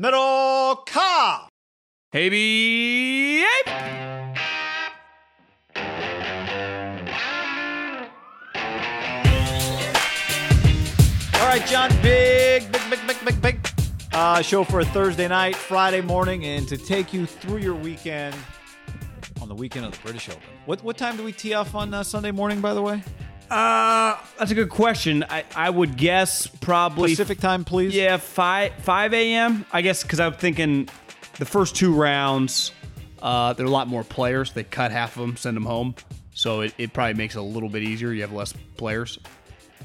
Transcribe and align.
Metal 0.00 0.76
Car. 0.86 1.48
Hey, 2.12 3.42
All 11.34 11.48
right, 11.48 11.66
John. 11.66 11.90
Big, 12.00 12.70
big, 12.70 12.80
big, 12.88 13.00
big, 13.08 13.24
big, 13.24 13.42
big 13.42 13.68
uh, 14.12 14.40
show 14.40 14.62
for 14.62 14.78
a 14.78 14.84
Thursday 14.84 15.26
night, 15.26 15.56
Friday 15.56 16.00
morning, 16.00 16.44
and 16.44 16.68
to 16.68 16.76
take 16.78 17.12
you 17.12 17.26
through 17.26 17.58
your 17.58 17.74
weekend 17.74 18.36
on 19.42 19.48
the 19.48 19.54
weekend 19.56 19.84
of 19.84 19.90
the 19.90 19.98
British 20.04 20.28
Open. 20.28 20.42
What 20.66 20.84
what 20.84 20.96
time 20.96 21.16
do 21.16 21.24
we 21.24 21.32
tee 21.32 21.54
off 21.54 21.74
on 21.74 21.92
uh, 21.92 22.04
Sunday 22.04 22.30
morning? 22.30 22.60
By 22.60 22.72
the 22.72 22.82
way, 22.82 23.02
Uh, 23.50 24.18
that's 24.38 24.50
a 24.50 24.54
good 24.54 24.68
question. 24.68 25.24
I, 25.28 25.44
I 25.54 25.70
would 25.70 25.96
guess 25.96 26.46
probably 26.46 27.10
Pacific 27.10 27.40
time, 27.40 27.64
please. 27.64 27.94
Yeah, 27.94 28.18
five 28.18 28.74
five 28.82 29.14
a.m. 29.14 29.64
I 29.72 29.82
guess 29.82 30.02
because 30.02 30.20
I'm 30.20 30.34
thinking 30.34 30.88
the 31.38 31.46
first 31.46 31.74
two 31.74 31.94
rounds, 31.94 32.72
uh, 33.22 33.54
there 33.54 33.64
are 33.64 33.68
a 33.68 33.72
lot 33.72 33.88
more 33.88 34.04
players. 34.04 34.52
They 34.52 34.64
cut 34.64 34.90
half 34.90 35.16
of 35.16 35.22
them, 35.22 35.36
send 35.36 35.56
them 35.56 35.64
home, 35.64 35.94
so 36.34 36.60
it, 36.60 36.74
it 36.76 36.92
probably 36.92 37.14
makes 37.14 37.36
it 37.36 37.38
a 37.38 37.42
little 37.42 37.70
bit 37.70 37.82
easier. 37.82 38.12
You 38.12 38.20
have 38.22 38.32
less 38.32 38.52
players, 38.76 39.18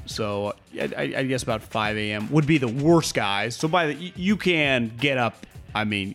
so 0.04 0.48
uh, 0.48 0.52
I, 0.78 0.90
I, 0.96 1.02
I 1.18 1.22
guess 1.24 1.42
about 1.42 1.62
five 1.62 1.96
a.m. 1.96 2.30
would 2.30 2.46
be 2.46 2.58
the 2.58 2.68
worst 2.68 3.14
guys. 3.14 3.56
So 3.56 3.66
by 3.66 3.86
the 3.86 3.94
you, 3.94 4.12
you 4.14 4.36
can 4.36 4.92
get 4.98 5.16
up. 5.16 5.46
I 5.74 5.84
mean, 5.84 6.14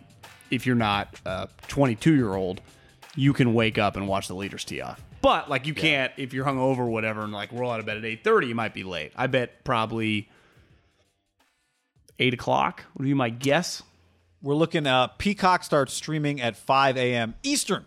if 0.51 0.65
you're 0.65 0.75
not 0.75 1.15
a 1.25 1.49
22 1.67 2.13
year 2.13 2.35
old, 2.35 2.61
you 3.15 3.33
can 3.33 3.53
wake 3.55 3.77
up 3.77 3.95
and 3.95 4.07
watch 4.07 4.27
the 4.27 4.35
leaders 4.35 4.63
tee 4.63 4.81
off. 4.81 5.01
But 5.21 5.49
like 5.49 5.67
you 5.67 5.73
can't 5.73 6.11
if 6.17 6.33
you're 6.33 6.45
hungover 6.45 6.79
or 6.79 6.89
whatever, 6.89 7.23
and 7.23 7.31
like 7.33 7.51
roll 7.51 7.71
out 7.71 7.79
of 7.79 7.85
bed 7.85 7.97
at 7.97 8.03
8:30, 8.03 8.47
you 8.47 8.55
might 8.55 8.73
be 8.73 8.83
late. 8.83 9.11
I 9.15 9.27
bet 9.27 9.63
probably 9.63 10.29
eight 12.19 12.33
o'clock 12.33 12.85
would 12.97 13.05
be 13.05 13.13
my 13.13 13.29
guess. 13.29 13.83
We're 14.41 14.55
looking. 14.55 14.87
Uh, 14.87 15.07
Peacock 15.07 15.63
starts 15.63 15.93
streaming 15.93 16.39
at 16.39 16.55
5 16.55 16.95
a.m. 16.97 17.35
Eastern 17.43 17.85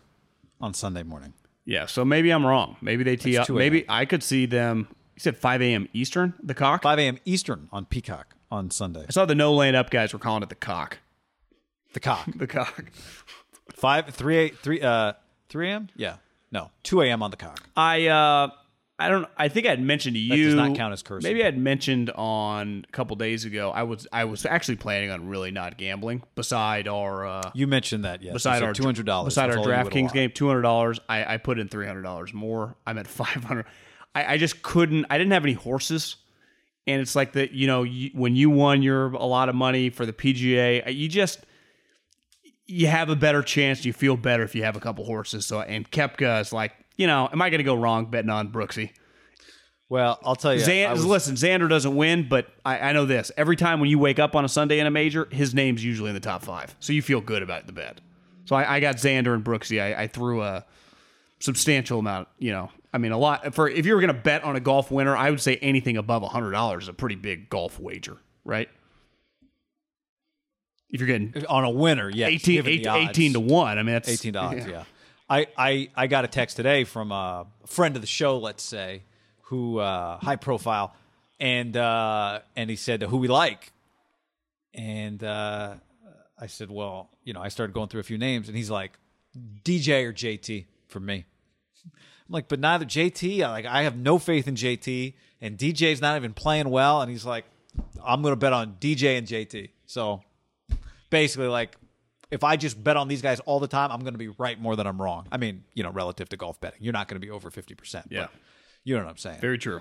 on 0.61 0.75
Sunday 0.75 1.03
morning. 1.03 1.33
Yeah, 1.65 1.87
so 1.87 2.05
maybe 2.05 2.31
I'm 2.31 2.45
wrong. 2.45 2.77
Maybe 2.83 3.05
they 3.05 3.17
tee 3.17 3.39
up. 3.39 3.49
Maybe 3.49 3.85
I 3.89 4.05
could 4.05 4.23
see 4.23 4.47
them. 4.47 4.89
You 5.15 5.21
said 5.21 5.37
5 5.37 5.63
a.m. 5.63 5.89
Eastern, 5.93 6.35
the 6.43 6.55
cock. 6.55 6.83
5 6.83 6.99
a.m. 6.99 7.19
Eastern 7.25 7.69
on 7.73 7.87
Peacock 7.87 8.35
on 8.51 8.71
Sunday. 8.71 9.05
I 9.09 9.13
saw 9.13 9.25
the 9.25 9.35
No 9.35 9.55
Laying 9.55 9.75
Up 9.75 9.89
guys 9.91 10.13
were 10.13 10.19
calling 10.19 10.43
it 10.43 10.49
the 10.49 10.55
cock. 10.55 10.99
The 11.95 12.01
cock. 12.01 12.27
The 12.37 12.47
cock. 12.47 12.85
Five, 13.75 14.09
three, 14.15 14.37
eight, 14.37 14.59
three, 14.59 14.81
uh, 14.81 15.15
3 15.49 15.71
a.m. 15.71 15.89
Yeah, 15.97 16.17
no, 16.53 16.71
2 16.85 17.03
a.m. 17.03 17.23
on 17.23 17.31
the 17.31 17.37
cock. 17.37 17.67
I 17.77 18.07
uh 18.07 18.49
I 18.99 19.09
don't 19.09 19.27
I 19.37 19.49
think 19.49 19.67
I 19.67 19.71
had 19.71 19.81
mentioned 19.81 20.15
to 20.15 20.21
you 20.21 20.45
It 20.45 20.47
does 20.51 20.55
not 20.55 20.77
count 20.77 20.93
as 20.93 21.03
cursing. 21.03 21.29
Maybe 21.29 21.43
I 21.43 21.47
had 21.47 21.59
mentioned 21.59 22.11
on 22.11 22.85
a 22.89 22.93
couple 22.93 23.17
days 23.17 23.45
ago 23.45 23.71
I 23.71 23.83
was 23.83 24.07
I 24.13 24.25
was 24.27 24.47
actually 24.47 24.77
planning 24.77 25.11
on 25.11 25.27
really 25.29 25.51
not 25.51 25.77
gambling 25.79 26.23
beside 26.37 26.87
our 26.87 27.27
uh 27.27 27.51
You 27.55 27.67
mentioned 27.67 28.05
that, 28.05 28.23
yes. 28.23 28.33
beside 28.35 28.63
our 28.63 28.73
$200. 28.75 29.25
beside 29.25 29.51
our 29.51 29.59
all 29.59 29.65
you 29.65 29.71
DraftKings 29.71 30.13
game, 30.13 30.31
two 30.31 30.47
hundred 30.47 30.63
dollars. 30.63 31.01
I, 31.09 31.35
I 31.35 31.37
put 31.39 31.59
in 31.59 31.69
three 31.69 31.87
hundred 31.87 32.03
dollars 32.03 32.33
more. 32.33 32.77
I'm 32.87 32.99
at 32.99 33.07
five 33.23 33.43
hundred. 33.43 33.67
I, 34.15 34.35
I 34.35 34.39
just 34.39 34.63
couldn't. 34.63 35.07
I 35.09 35.17
didn't 35.19 35.33
have 35.33 35.45
any 35.45 35.55
horses, 35.55 36.17
and 36.87 37.01
it's 37.01 37.17
like 37.17 37.33
that. 37.33 37.53
You 37.53 37.67
know, 37.67 37.83
you, 37.83 38.11
when 38.13 38.37
you 38.37 38.51
won 38.51 38.83
your 38.83 39.07
a 39.15 39.25
lot 39.25 39.49
of 39.49 39.55
money 39.55 39.89
for 39.89 40.05
the 40.05 40.13
PGA, 40.13 40.95
you 40.95 41.09
just 41.09 41.41
you 42.67 42.87
have 42.87 43.09
a 43.11 43.17
better 43.17 43.43
chance. 43.43 43.85
You 43.85 43.93
feel 43.93 44.17
better 44.17 44.43
if 44.43 44.55
you 44.55 44.63
have 44.65 44.77
a 44.77 44.81
couple 44.81 45.05
horses. 45.05 45.47
So 45.47 45.61
and 45.61 45.91
Koepka 45.91 46.41
is 46.41 46.53
like, 46.53 46.73
you 46.97 47.07
know, 47.07 47.29
am 47.33 47.43
I 47.43 47.51
going 47.51 47.59
to 47.59 47.65
go 47.65 47.75
wrong 47.75 48.07
betting 48.07 48.31
on 48.31 48.51
Brooksy? 48.53 48.91
Well, 49.89 50.19
I'll 50.25 50.37
tell 50.37 50.55
you. 50.55 50.61
Xan- 50.61 50.91
was- 50.91 51.05
listen, 51.05 51.35
Xander 51.35 51.69
doesn't 51.69 51.95
win, 51.95 52.27
but 52.29 52.47
I, 52.65 52.79
I 52.79 52.93
know 52.93 53.05
this. 53.05 53.31
Every 53.37 53.57
time 53.57 53.79
when 53.79 53.91
you 53.91 53.99
wake 53.99 54.19
up 54.19 54.35
on 54.35 54.45
a 54.45 54.49
Sunday 54.49 54.79
in 54.79 54.87
a 54.87 54.91
major, 54.91 55.29
his 55.31 55.53
name's 55.55 55.85
usually 55.85 56.09
in 56.09 56.15
the 56.15 56.21
top 56.21 56.43
five. 56.43 56.75
So 56.81 56.95
you 56.95 57.03
feel 57.03 57.21
good 57.21 57.43
about 57.43 57.67
the 57.67 57.73
bet. 57.75 58.01
So 58.47 58.57
I, 58.57 58.77
I 58.77 58.81
got 58.81 58.97
Xander 58.97 59.35
and 59.35 59.45
Brooksy. 59.45 59.83
I, 59.83 60.05
I 60.05 60.07
threw 60.07 60.43
a 60.43 60.65
substantial 61.41 61.99
amount, 61.99 62.29
you 62.39 62.53
know. 62.53 62.71
I 62.95 62.99
mean, 62.99 63.13
a 63.13 63.19
lot 63.19 63.55
for 63.55 63.69
if 63.69 63.85
you 63.87 63.95
were 63.95 64.01
going 64.01 64.15
to 64.15 64.21
bet 64.21 64.45
on 64.45 64.57
a 64.57 64.61
golf 64.61 64.91
winner, 64.91 65.17
I 65.17 65.31
would 65.31 65.41
say 65.41 65.57
anything 65.57 65.97
above 65.97 66.23
hundred 66.23 66.53
dollars 66.53 66.85
is 66.85 66.89
a 66.89 66.93
pretty 66.95 67.17
big 67.17 67.49
golf 67.51 67.79
wager, 67.81 68.17
right? 68.45 68.69
If 70.93 71.01
you're 71.01 71.07
getting 71.07 71.47
on 71.47 71.65
a 71.65 71.71
winner, 71.71 72.11
yes. 72.11 72.29
18, 72.31 72.55
given 72.55 72.71
the 72.71 72.79
18, 72.81 72.89
odds. 72.89 73.11
18 73.19 73.33
to 73.33 73.41
one, 73.41 73.79
I 73.79 73.83
mean 73.83 73.95
that's 73.95 74.09
eighteen 74.09 74.35
dollars. 74.35 74.67
Yeah, 74.67 74.85
I, 75.29 75.47
I 75.57 75.89
I 75.97 76.07
got 76.07 76.25
a 76.25 76.29
text 76.29 76.57
today 76.57 76.85
from 76.85 77.11
a 77.11 77.47
friend 77.67 77.97
of 77.97 78.03
the 78.03 78.07
show, 78.07 78.39
let's 78.39 78.63
say, 78.63 79.03
who 79.45 79.79
uh, 79.79 80.19
high 80.19 80.37
profile, 80.37 80.95
and 81.41 81.75
uh, 81.77 82.41
and 82.55 82.69
he 82.69 82.77
said 82.77 83.03
who 83.03 83.17
we 83.17 83.29
like, 83.29 83.73
and 84.75 85.25
uh, 85.25 85.75
I 86.39 86.47
said, 86.47 86.71
well, 86.71 87.09
you 87.25 87.33
know, 87.33 87.41
I 87.41 87.49
started 87.49 87.73
going 87.73 87.89
through 87.89 88.01
a 88.01 88.05
few 88.05 88.19
names, 88.19 88.49
and 88.49 88.57
he's 88.57 88.71
like, 88.71 88.99
DJ 89.65 90.05
or 90.05 90.13
JT 90.13 90.67
for 90.89 91.01
me. 91.01 91.25
I'm 91.85 91.93
like, 92.29 92.49
but 92.49 92.61
neither 92.61 92.85
JT. 92.85 93.43
I 93.43 93.51
like, 93.51 93.65
I 93.65 93.83
have 93.83 93.97
no 93.97 94.19
faith 94.19 94.47
in 94.47 94.57
JT, 94.57 95.15
and 95.41 95.57
DJ's 95.57 96.01
not 96.01 96.17
even 96.17 96.35
playing 96.35 96.69
well, 96.69 97.01
and 97.01 97.11
he's 97.11 97.25
like, 97.25 97.45
I'm 98.05 98.23
going 98.23 98.33
to 98.33 98.37
bet 98.37 98.53
on 98.53 98.77
DJ 98.81 99.19
and 99.19 99.27
JT. 99.27 99.71
So 99.87 100.23
basically, 101.13 101.47
like, 101.47 101.77
if 102.33 102.43
I 102.43 102.57
just 102.57 102.83
bet 102.83 102.97
on 102.97 103.07
these 103.07 103.23
guys 103.23 103.39
all 103.41 103.61
the 103.61 103.69
time, 103.69 103.93
I'm 103.93 104.01
going 104.01 104.15
to 104.15 104.19
be 104.19 104.29
right 104.29 104.59
more 104.59 104.75
than 104.75 104.87
I'm 104.87 105.01
wrong. 105.01 105.29
I 105.31 105.37
mean, 105.37 105.65
you 105.75 105.83
know, 105.83 105.91
relative 105.91 106.29
to 106.31 106.37
golf 106.37 106.61
betting, 106.61 106.79
you're 106.81 106.95
not 106.95 107.07
going 107.07 107.21
to 107.21 107.25
be 107.25 107.31
over 107.31 107.51
50%. 107.51 108.05
Yeah. 108.09 108.23
but 108.23 108.31
you 108.83 108.97
know 108.97 109.05
what 109.05 109.11
I'm 109.11 109.19
saying. 109.19 109.41
very 109.41 109.59
true. 109.59 109.81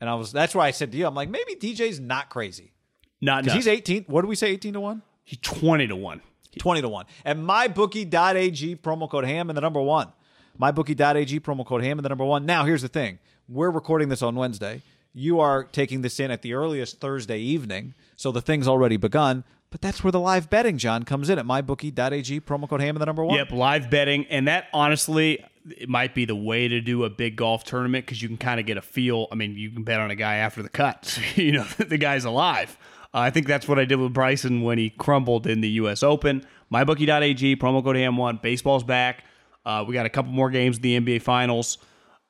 and 0.00 0.08
I 0.10 0.14
was, 0.14 0.32
that's 0.32 0.54
why 0.54 0.66
I 0.66 0.70
said 0.70 0.90
to 0.92 0.98
you, 0.98 1.06
I'm 1.06 1.14
like, 1.14 1.28
maybe 1.28 1.54
DJ's 1.54 2.00
not 2.00 2.30
crazy. 2.30 2.72
Not 3.20 3.44
Because 3.44 3.54
he's 3.56 3.68
18. 3.68 4.04
What 4.08 4.22
do 4.22 4.28
we 4.28 4.34
say, 4.34 4.48
18 4.48 4.72
to 4.72 4.80
1? 4.80 5.02
he's 5.24 5.38
twenty 5.38 5.86
to 5.86 5.96
one. 5.96 6.20
20 6.58 6.82
to 6.82 6.88
1. 6.88 7.06
And 7.24 7.46
mybookie.ag 7.46 8.76
promo 8.76 9.08
code 9.10 9.24
ham 9.24 9.50
and 9.50 9.56
the 9.56 9.60
number 9.60 9.80
one. 9.80 10.12
Mybookie.ag 10.60 11.40
promo 11.40 11.66
code 11.66 11.82
ham 11.82 11.98
and 11.98 12.04
the 12.04 12.08
number 12.08 12.24
one. 12.24 12.46
Now, 12.46 12.64
here's 12.64 12.82
the 12.82 12.88
thing 12.88 13.18
we're 13.48 13.70
recording 13.70 14.08
this 14.08 14.22
on 14.22 14.34
Wednesday. 14.36 14.82
You 15.12 15.40
are 15.40 15.64
taking 15.64 16.02
this 16.02 16.18
in 16.18 16.30
at 16.30 16.42
the 16.42 16.54
earliest 16.54 17.00
Thursday 17.00 17.38
evening. 17.38 17.94
So 18.16 18.32
the 18.32 18.40
thing's 18.40 18.66
already 18.66 18.96
begun. 18.96 19.44
But 19.74 19.80
that's 19.80 20.04
where 20.04 20.12
the 20.12 20.20
live 20.20 20.48
betting, 20.50 20.78
John, 20.78 21.02
comes 21.02 21.28
in 21.28 21.36
at 21.36 21.46
mybookie.ag 21.46 22.42
promo 22.42 22.68
code 22.68 22.80
ham 22.80 22.94
and 22.94 23.02
the 23.02 23.06
number 23.06 23.24
one. 23.24 23.36
Yep, 23.38 23.50
live 23.50 23.90
betting, 23.90 24.24
and 24.26 24.46
that 24.46 24.68
honestly, 24.72 25.44
it 25.68 25.88
might 25.88 26.14
be 26.14 26.24
the 26.24 26.36
way 26.36 26.68
to 26.68 26.80
do 26.80 27.02
a 27.02 27.10
big 27.10 27.34
golf 27.34 27.64
tournament 27.64 28.06
because 28.06 28.22
you 28.22 28.28
can 28.28 28.36
kind 28.36 28.60
of 28.60 28.66
get 28.66 28.76
a 28.76 28.80
feel. 28.80 29.26
I 29.32 29.34
mean, 29.34 29.56
you 29.56 29.72
can 29.72 29.82
bet 29.82 29.98
on 29.98 30.12
a 30.12 30.14
guy 30.14 30.36
after 30.36 30.62
the 30.62 30.68
cut, 30.68 31.18
you 31.34 31.50
know 31.50 31.64
the 31.78 31.98
guy's 31.98 32.24
alive. 32.24 32.78
Uh, 33.12 33.18
I 33.18 33.30
think 33.30 33.48
that's 33.48 33.66
what 33.66 33.80
I 33.80 33.84
did 33.84 33.96
with 33.96 34.12
Bryson 34.12 34.62
when 34.62 34.78
he 34.78 34.90
crumbled 34.90 35.48
in 35.48 35.60
the 35.60 35.70
U.S. 35.70 36.04
Open. 36.04 36.46
MyBookie.ag 36.72 37.56
promo 37.56 37.82
code 37.82 37.96
ham1. 37.96 38.42
Baseball's 38.42 38.84
back. 38.84 39.24
Uh, 39.66 39.84
we 39.88 39.92
got 39.92 40.06
a 40.06 40.10
couple 40.10 40.30
more 40.30 40.50
games 40.50 40.76
in 40.76 40.82
the 40.82 41.00
NBA 41.00 41.22
Finals, 41.22 41.78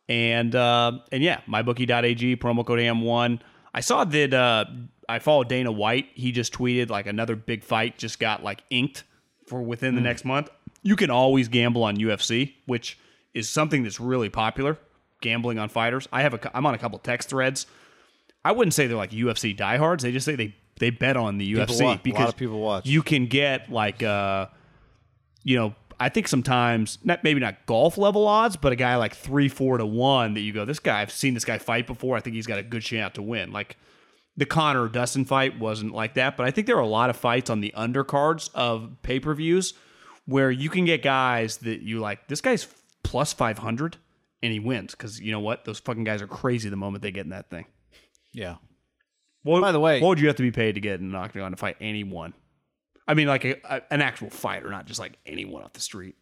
and 0.09 0.55
uh, 0.55 0.93
and 1.13 1.23
yeah, 1.23 1.43
MyBookie.ag 1.47 2.39
promo 2.39 2.65
code 2.65 2.79
ham1. 2.79 3.41
I 3.75 3.81
saw 3.81 4.05
that 4.05 4.33
uh, 4.33 4.65
I 5.09 5.19
follow 5.19 5.45
Dana 5.45 5.73
White. 5.73 6.09
He 6.15 6.33
just 6.33 6.53
tweeted 6.53 6.91
like 6.91 7.07
another 7.07 7.37
big 7.37 7.65
fight 7.65 7.99
just 7.99 8.19
got 8.19 8.43
like 8.43 8.63
inked 8.71 9.05
for 9.47 9.63
within 9.63 9.95
the 9.95 10.01
next 10.01 10.25
month. 10.25 10.51
You 10.83 10.97
can 10.97 11.11
always 11.11 11.49
gamble 11.49 11.83
on 11.83 11.97
UFC, 11.97 12.55
which 12.67 12.99
is 13.33 13.49
something 13.49 13.83
that's 13.83 14.01
really 14.01 14.29
popular. 14.29 14.79
Gambling 15.21 15.59
on 15.59 15.69
fighters. 15.69 16.09
I 16.13 16.23
have 16.23 16.35
a. 16.35 16.57
I'm 16.57 16.67
on 16.67 16.75
a 16.75 16.79
couple 16.79 16.99
text 16.99 17.29
threads. 17.29 17.67
I 18.45 18.53
wouldn't 18.53 18.75
say 18.75 18.87
they're 18.87 18.97
like 18.97 19.11
UFC 19.11 19.57
diehards. 19.57 20.03
They 20.03 20.13
just 20.13 20.27
say 20.27 20.37
they 20.37 20.55
they 20.79 20.91
bet 20.91 21.17
on 21.17 21.39
the 21.39 21.55
People 21.55 21.67
UFC 21.67 21.69
watch. 21.71 21.81
A 21.81 21.85
lot 21.85 22.03
because 22.03 22.29
of 22.31 22.37
people 22.37 22.61
watch. 22.61 22.87
You 22.87 23.03
can 23.03 23.27
get 23.27 23.71
like 23.71 24.03
uh, 24.03 24.49
you 25.43 25.57
know, 25.57 25.75
I 25.99 26.09
think 26.09 26.29
sometimes 26.29 26.99
not 27.05 27.25
maybe 27.25 27.41
not 27.41 27.67
golf 27.67 27.97
level 27.97 28.27
odds, 28.27 28.57
but 28.57 28.73
a 28.73 28.77
guy 28.77 28.97
like 28.97 29.15
three, 29.15 29.49
four 29.49 29.79
to 29.79 29.87
one 29.87 30.35
that 30.35 30.41
you 30.41 30.53
go, 30.53 30.65
this 30.65 30.79
guy 30.81 31.01
I've 31.01 31.13
seen 31.13 31.35
this 31.35 31.45
guy 31.45 31.59
fight 31.59 31.87
before. 31.87 32.17
I 32.17 32.21
think 32.21 32.37
he's 32.37 32.47
got 32.47 32.59
a 32.59 32.63
good 32.63 32.83
chance 32.83 33.15
to 33.15 33.23
win. 33.23 33.53
Like 33.53 33.77
the 34.37 34.47
Conor 34.47 34.89
Dustin 34.89 35.25
fight 35.25 35.59
wasn't 35.59 35.93
like 35.93 36.15
that, 36.15 36.37
but 36.37 36.47
I 36.47 36.51
think 36.51 36.67
there 36.67 36.77
are 36.77 36.81
a 36.81 36.87
lot 36.87 37.11
of 37.11 37.17
fights 37.17 37.51
on 37.51 37.61
the 37.61 37.73
undercards 37.77 38.51
of 38.55 38.91
pay 39.03 39.21
per 39.21 39.35
views 39.35 39.75
where 40.27 40.51
you 40.51 40.71
can 40.71 40.85
get 40.85 41.03
guys 41.03 41.59
that 41.59 41.83
you 41.83 42.01
like. 42.01 42.27
This 42.29 42.41
guy's 42.41 42.67
plus 43.03 43.33
five 43.33 43.59
hundred 43.59 43.97
and 44.43 44.53
he 44.53 44.59
wins 44.59 44.93
because 44.95 45.21
you 45.21 45.33
know 45.33 45.41
what? 45.41 45.65
Those 45.65 45.79
fucking 45.79 46.05
guys 46.05 46.21
are 46.23 46.27
crazy 46.27 46.69
the 46.69 46.77
moment 46.77 47.03
they 47.03 47.11
get 47.13 47.25
in 47.25 47.31
that 47.31 47.51
thing. 47.51 47.67
Yeah. 48.33 48.57
What, 49.43 49.61
By 49.61 49.73
the 49.73 49.81
way- 49.81 50.01
what 50.01 50.09
would 50.09 50.21
you 50.21 50.27
have 50.29 50.37
to 50.37 50.43
be 50.43 50.51
paid 50.51 50.75
to 50.75 50.81
get 50.81 51.01
in 51.01 51.07
an 51.11 51.15
octagon 51.15 51.51
to 51.51 51.57
fight 51.57 51.77
anyone? 51.81 52.35
I 53.07 53.15
mean, 53.15 53.29
like 53.29 53.45
a, 53.45 53.57
a, 53.65 53.83
an 53.91 54.01
actual 54.01 54.31
fighter, 54.31 54.71
not 54.71 54.87
just 54.87 54.99
like 54.99 55.19
anyone 55.27 55.63
off 55.63 55.75
the 55.75 55.81
street. 55.81 56.15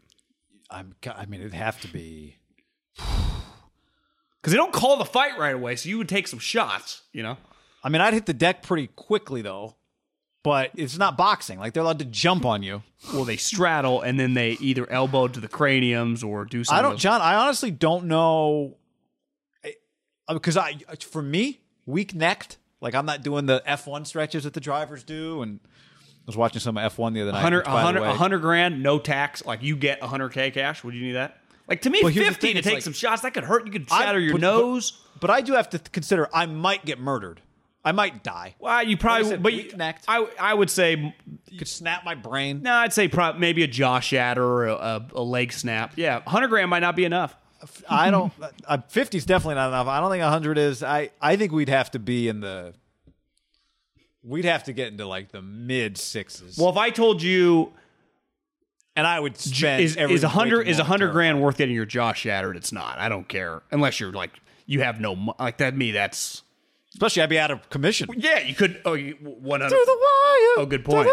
I'm, 0.69 0.95
I 1.07 1.27
mean, 1.27 1.41
it'd 1.41 1.55
have 1.55 1.81
to 1.83 1.89
be. 1.89 2.37
Because 4.43 4.53
they 4.55 4.57
don't 4.57 4.73
call 4.73 4.97
the 4.97 5.05
fight 5.05 5.39
right 5.39 5.55
away, 5.55 5.77
so 5.77 5.89
you 5.89 5.99
would 5.99 6.09
take 6.09 6.27
some 6.27 6.41
shots, 6.41 7.03
you 7.13 7.23
know? 7.23 7.37
I 7.83 7.89
mean, 7.89 8.01
I'd 8.01 8.15
hit 8.15 8.27
the 8.27 8.35
deck 8.35 8.63
pretty 8.63 8.87
quickly, 8.89 9.43
though. 9.43 9.77
But 10.45 10.73
it's 10.75 10.99
not 10.99 11.17
boxing. 11.17 11.61
Like, 11.61 11.73
they're 11.73 11.85
allowed 11.85 12.01
to 12.01 12.05
jump 12.05 12.45
on 12.45 12.65
you. 12.65 12.83
Well, 13.15 13.25
they 13.25 13.37
straddle 13.37 14.01
and 14.03 14.19
then 14.19 14.35
they 14.35 14.53
either 14.61 14.91
elbow 14.91 15.29
to 15.29 15.39
the 15.39 15.47
craniums 15.47 16.25
or 16.25 16.45
do 16.45 16.65
something. 16.65 16.85
I 16.85 16.89
don't, 16.89 16.99
John. 16.99 17.21
I 17.21 17.37
honestly 17.37 17.71
don't 17.71 18.07
know 18.07 18.77
because 20.29 20.57
I, 20.57 20.71
uh, 20.89 20.93
uh, 20.93 20.97
for 21.01 21.23
me, 21.23 21.61
weak 21.87 22.15
necked. 22.15 22.59
Like 22.81 22.95
I'm 22.95 23.07
not 23.07 23.23
doing 23.23 23.47
the 23.47 23.63
F1 23.67 24.07
stretches 24.07 24.43
that 24.45 24.55
the 24.55 24.61
drivers 24.61 25.05
do, 25.05 25.43
and 25.43 25.61
I 25.65 26.09
was 26.27 26.37
watching 26.37 26.61
some 26.61 26.75
F1 26.75 27.15
the 27.15 27.23
other 27.23 27.31
night. 27.33 27.43
100, 27.43 27.59
which, 27.59 27.67
by 27.67 27.71
the 27.71 27.77
100, 27.77 28.01
way- 28.01 28.09
100 28.09 28.39
grand, 28.41 28.83
no 28.83 28.99
tax. 28.99 29.45
Like 29.45 29.63
you 29.63 29.77
get 29.77 30.01
100K 30.01 30.53
cash. 30.53 30.83
Would 30.83 30.95
you 30.95 31.03
need 31.03 31.13
that? 31.13 31.39
Like 31.69 31.83
to 31.83 31.91
me, 31.91 32.01
Well, 32.03 32.13
here's 32.13 32.27
the 32.27 32.33
50 32.33 32.47
thing, 32.49 32.57
to 32.57 32.63
take 32.63 32.75
like- 32.75 32.83
some 32.83 32.93
shots, 32.93 33.23
that 33.23 33.35
could 33.35 33.45
hurt. 33.45 33.67
You 33.67 33.73
could 33.73 33.87
I- 33.91 34.05
shatter 34.05 34.19
your 34.19 34.33
but- 34.33 34.41
nose. 34.41 34.99
But 35.21 35.31
I 35.31 35.41
do 35.41 35.53
have 35.53 35.71
to 35.71 35.79
consider 35.79 36.29
I 36.35 36.47
might 36.47 36.85
get 36.85 36.99
murdered. 36.99 37.41
I 37.85 37.93
might 37.93 38.23
die. 38.23 38.55
well, 38.61 38.83
you 38.83 38.91
Like 38.91 38.99
I 38.99 39.01
probably, 39.01 39.29
said, 39.29 39.43
but 39.43 39.53
weak 39.53 39.73
you, 39.73 39.77
necked. 39.77 40.05
I, 40.07 40.27
I 40.39 40.55
would 40.55 40.71
say, 40.71 41.15
You 41.51 41.59
could 41.59 41.67
snap 41.69 42.05
my 42.05 42.15
brain. 42.15 42.63
no, 42.63 42.73
I'd 42.73 42.93
say 42.93 43.09
prob- 43.09 43.39
maybe 43.39 43.65
a 43.65 43.67
jaw 43.67 43.99
shatter 44.01 44.45
or 44.45 44.67
a, 44.69 44.75
a, 44.75 45.07
a 45.17 45.23
leg 45.23 45.53
snap. 45.53 45.95
Yeah, 45.97 46.17
100 46.21 46.49
grand 46.49 46.71
might 46.71 46.79
not 46.81 46.95
be 46.95 47.05
enough. 47.05 47.37
I 47.89 48.11
don't. 48.11 48.33
Uh, 48.67 48.79
50 48.89 49.19
is 49.19 49.25
definitely 49.27 49.55
not 49.57 49.69
enough. 49.69 49.87
I 49.87 50.01
don't 50.01 50.11
think 50.11 50.23
100 50.23 50.59
is. 50.59 50.83
I 50.83 51.11
I 51.21 51.37
think 51.37 51.53
we'd 51.53 51.69
have 51.69 51.93
to 51.93 52.01
be 52.01 52.27
in 52.29 52.41
the. 52.41 52.75
We'd 54.25 54.45
have 54.45 54.65
to 54.65 54.73
get 54.73 54.89
into 54.89 55.07
like 55.07 55.31
the 55.33 55.43
mid 55.43 55.97
sixes. 55.99 56.59
Well, 56.59 56.71
if 56.71 56.77
I 56.77 56.91
told 56.91 57.23
you 57.23 57.73
and 58.97 59.07
I 59.07 59.19
would 59.21 59.37
spend 59.37 59.83
is 59.83 59.97
every 59.97 60.15
is 60.15 60.25
a 60.25 60.29
hundred 60.29 60.67
is 60.69 60.79
a 60.81 60.85
hundred 60.85 61.13
grand 61.13 61.41
worth 61.41 61.57
getting 61.57 61.75
your 61.75 61.87
jaw 61.87 62.13
shattered? 62.13 62.57
It's 62.57 62.73
not. 62.73 62.99
I 62.99 63.09
don't 63.09 63.29
care 63.29 63.63
unless 63.71 64.01
you're 64.01 64.13
like 64.13 64.31
you 64.67 64.81
have 64.83 65.01
no 65.01 65.35
like 65.39 65.59
that. 65.59 65.77
Me, 65.77 65.93
that's 65.93 66.43
Especially, 66.95 67.23
I'd 67.23 67.29
be 67.31 67.39
out 67.39 67.51
of 67.51 67.69
commission. 67.71 68.09
yeah. 68.17 68.41
You 68.41 68.55
could 68.55 68.81
oh 68.85 68.95
you, 68.95 69.15
one 69.21 69.61
hundred. 69.61 69.71
Through 69.77 69.85
the 69.85 69.93
wire. 69.93 70.55
Oh, 70.63 70.67
good 70.69 70.85
point. 70.85 71.09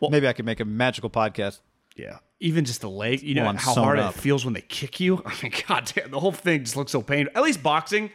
Well, 0.00 0.10
maybe 0.10 0.26
I 0.28 0.32
could 0.32 0.44
make 0.44 0.60
a 0.60 0.64
magical 0.64 1.10
podcast. 1.10 1.60
Yeah. 1.96 2.18
Even 2.40 2.64
just 2.64 2.80
the 2.80 2.88
leg, 2.90 3.22
you 3.22 3.34
know 3.34 3.44
Well, 3.44 3.56
how 3.56 3.74
hard 3.74 3.98
up. 3.98 4.16
it 4.16 4.20
feels 4.20 4.44
when 4.44 4.54
they 4.54 4.62
kick 4.62 4.98
you. 5.00 5.22
I 5.26 5.34
mean, 5.42 5.52
god 5.68 5.90
damn, 5.94 6.10
the 6.10 6.20
whole 6.20 6.32
thing 6.32 6.64
just 6.64 6.76
looks 6.76 6.92
so 6.92 7.02
painful. 7.02 7.36
At 7.36 7.42
least 7.42 7.62
boxing, 7.62 8.10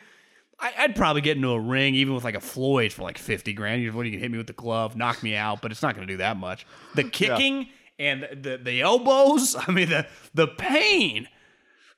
I, 0.60 0.74
I'd 0.80 0.96
probably 0.96 1.22
get 1.22 1.36
into 1.38 1.50
a 1.52 1.60
ring, 1.60 1.94
even 1.96 2.16
with 2.16 2.24
like 2.24 2.36
a 2.36 2.40
Floyd 2.42 2.92
for 2.92 3.04
like 3.04 3.18
fifty 3.18 3.54
grand. 3.54 3.82
You 3.84 3.92
know 3.92 3.98
when 3.98 4.08
you 4.08 4.14
can 4.14 4.22
hit 4.22 4.32
me 4.32 4.38
with 4.38 4.48
the 4.48 4.54
glove, 4.54 4.96
knock 4.96 5.22
me 5.22 5.36
out, 5.36 5.62
but 5.62 5.72
it's 5.72 5.82
not 5.84 5.96
going 5.96 6.08
to 6.08 6.14
do 6.14 6.18
that 6.18 6.38
much. 6.38 6.66
The 6.96 7.04
kicking 7.10 7.68
and 8.00 8.24
the 8.42 8.58
the 8.58 8.82
elbows, 8.82 9.56
I 9.68 9.72
mean 9.72 9.90
the 9.90 10.08
the 10.34 10.48
pain. 10.48 11.28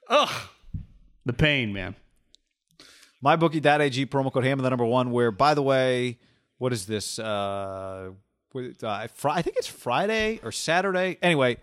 Ugh, 0.09 0.29
the 1.25 1.33
pain, 1.33 1.71
man. 1.73 1.95
MyBookie.ag 3.23 4.05
promo 4.07 4.31
code 4.31 4.43
Ham 4.43 4.59
the 4.59 4.69
number 4.69 4.85
one. 4.85 5.11
Where, 5.11 5.31
by 5.31 5.53
the 5.53 5.63
way, 5.63 6.19
what 6.57 6.73
is 6.73 6.85
this? 6.85 7.19
Uh, 7.19 8.11
uh, 8.55 8.87
I 8.87 9.07
think 9.41 9.57
it's 9.57 9.67
Friday 9.67 10.39
or 10.43 10.51
Saturday. 10.51 11.17
Anyway, 11.21 11.57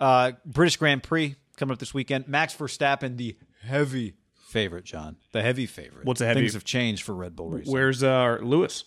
uh, 0.00 0.32
British 0.44 0.76
Grand 0.76 1.02
Prix 1.02 1.36
coming 1.56 1.72
up 1.72 1.78
this 1.78 1.94
weekend. 1.94 2.28
Max 2.28 2.54
Verstappen, 2.54 3.16
the 3.16 3.36
heavy 3.62 4.14
favorite, 4.48 4.84
John. 4.84 5.16
The 5.32 5.42
heavy 5.42 5.66
favorite. 5.66 6.04
What's 6.04 6.20
the 6.20 6.26
heavy- 6.26 6.40
Things 6.40 6.54
have 6.54 6.64
changed 6.64 7.02
for 7.02 7.14
Red 7.14 7.34
Bull 7.36 7.50
recently. 7.50 7.72
Where's 7.72 8.02
uh, 8.02 8.38
Lewis? 8.42 8.84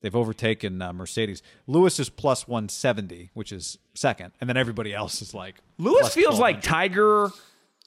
They've 0.00 0.14
overtaken 0.14 0.82
uh, 0.82 0.92
Mercedes. 0.92 1.42
Lewis 1.66 1.98
is 1.98 2.10
plus 2.10 2.46
170, 2.46 3.30
which 3.32 3.52
is 3.52 3.78
second, 3.94 4.32
and 4.38 4.50
then 4.50 4.56
everybody 4.58 4.92
else 4.92 5.22
is 5.22 5.32
like 5.32 5.56
Lewis 5.78 6.12
feels 6.12 6.38
like 6.38 6.60
Tiger, 6.60 7.30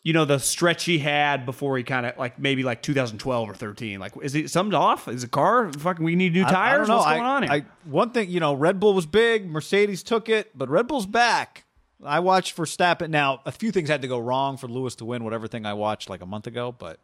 you 0.08 0.14
know, 0.14 0.24
the 0.24 0.40
stretch 0.40 0.86
he 0.86 1.00
had 1.00 1.46
before 1.46 1.78
he 1.78 1.84
kind 1.84 2.06
of 2.06 2.18
like 2.18 2.40
maybe 2.40 2.64
like 2.64 2.82
2012 2.82 3.50
or 3.50 3.54
13. 3.54 4.00
Like, 4.00 4.14
is 4.22 4.36
it 4.36 4.50
something 4.50 4.74
off? 4.74 5.10
Is 5.10 5.26
it 5.26 5.32
car? 5.32 5.70
Fucking, 5.74 6.02
we 6.02 6.16
need 6.16 6.32
new 6.32 6.46
tires. 6.46 6.56
I, 6.56 6.78
don't 6.78 6.88
know. 6.88 6.96
What's 6.96 7.08
I- 7.08 7.16
going 7.16 7.26
on 7.26 7.44
here? 7.44 7.52
I, 7.52 7.66
one 7.84 8.12
thing, 8.12 8.30
you 8.30 8.40
know, 8.40 8.54
Red 8.54 8.80
Bull 8.80 8.94
was 8.94 9.06
big. 9.06 9.50
Mercedes 9.50 10.04
took 10.04 10.30
it, 10.30 10.58
but 10.58 10.70
Red 10.70 10.88
Bull's 10.88 11.06
back. 11.06 11.66
I 12.02 12.22
watched 12.22 12.56
Verstappen. 12.56 13.10
Now, 13.10 13.42
a 13.46 13.52
few 13.52 13.70
things 13.70 13.90
had 13.90 14.02
to 14.02 14.08
go 14.08 14.18
wrong 14.18 14.56
for 14.56 14.70
Lewis 14.70 14.96
to 14.96 15.04
win 15.04 15.26
whatever 15.26 15.46
thing 15.46 15.66
I 15.66 15.74
watched 15.74 16.10
like 16.10 16.22
a 16.22 16.26
month 16.26 16.48
ago, 16.48 16.72
but 16.72 17.02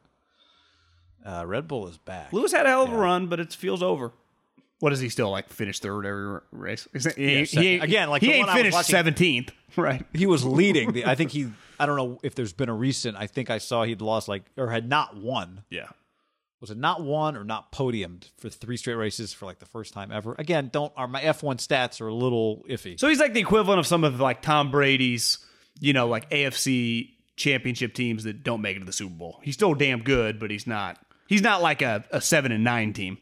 uh, 1.25 1.43
Red 1.45 1.67
Bull 1.67 1.89
is 1.89 1.97
back. 1.97 2.31
Lewis 2.31 2.53
had 2.53 2.65
a 2.65 2.69
hell 2.69 2.83
of 2.83 2.93
a 2.93 2.97
run, 2.97 3.27
but 3.27 3.37
it 3.37 3.51
feels 3.51 3.83
over. 3.83 4.13
What 4.83 4.91
is 4.91 4.99
he 4.99 5.07
still 5.07 5.31
like? 5.31 5.47
Finish 5.47 5.79
third 5.79 6.05
every 6.05 6.41
race? 6.51 6.89
He, 6.91 6.99
second. 6.99 7.47
he 7.47 7.79
Again, 7.79 8.09
like 8.09 8.21
he 8.21 8.27
the 8.27 8.33
ain't 8.33 8.49
finished 8.49 8.83
seventeenth, 8.83 9.53
right? 9.77 10.05
He 10.11 10.25
was 10.25 10.43
leading. 10.43 10.91
The, 10.91 11.05
I 11.05 11.15
think 11.15 11.31
he. 11.31 11.49
I 11.79 11.85
don't 11.85 11.95
know 11.95 12.19
if 12.21 12.35
there's 12.35 12.51
been 12.51 12.67
a 12.67 12.73
recent. 12.73 13.15
I 13.15 13.27
think 13.27 13.49
I 13.49 13.59
saw 13.59 13.85
he'd 13.85 14.01
lost 14.01 14.27
like 14.27 14.43
or 14.57 14.69
had 14.69 14.89
not 14.89 15.15
won. 15.15 15.63
Yeah. 15.69 15.87
Was 16.59 16.69
it 16.69 16.77
not 16.77 17.01
won 17.01 17.37
or 17.37 17.45
not 17.45 17.71
podiumed 17.71 18.29
for 18.37 18.49
three 18.49 18.75
straight 18.75 18.95
races 18.95 19.31
for 19.31 19.45
like 19.45 19.59
the 19.59 19.65
first 19.65 19.93
time 19.93 20.11
ever? 20.11 20.35
Again, 20.37 20.69
don't. 20.73 20.91
are 20.97 21.07
my 21.07 21.21
F1 21.21 21.65
stats 21.65 22.01
are 22.01 22.09
a 22.09 22.13
little 22.13 22.65
iffy. 22.67 22.99
So 22.99 23.07
he's 23.07 23.21
like 23.21 23.33
the 23.33 23.39
equivalent 23.39 23.79
of 23.79 23.87
some 23.87 24.03
of 24.03 24.19
like 24.19 24.41
Tom 24.41 24.69
Brady's, 24.69 25.37
you 25.79 25.93
know, 25.93 26.09
like 26.09 26.29
AFC 26.29 27.11
championship 27.37 27.93
teams 27.93 28.25
that 28.25 28.43
don't 28.43 28.61
make 28.61 28.75
it 28.75 28.81
to 28.81 28.85
the 28.85 28.91
Super 28.91 29.15
Bowl. 29.15 29.39
He's 29.43 29.53
still 29.53 29.75
damn 29.75 30.03
good, 30.03 30.41
but 30.41 30.51
he's 30.51 30.67
not. 30.67 30.99
He's 31.27 31.41
not 31.41 31.61
like 31.61 31.81
a, 31.81 32.03
a 32.11 32.19
seven 32.19 32.51
and 32.51 32.65
nine 32.65 32.91
team. 32.91 33.17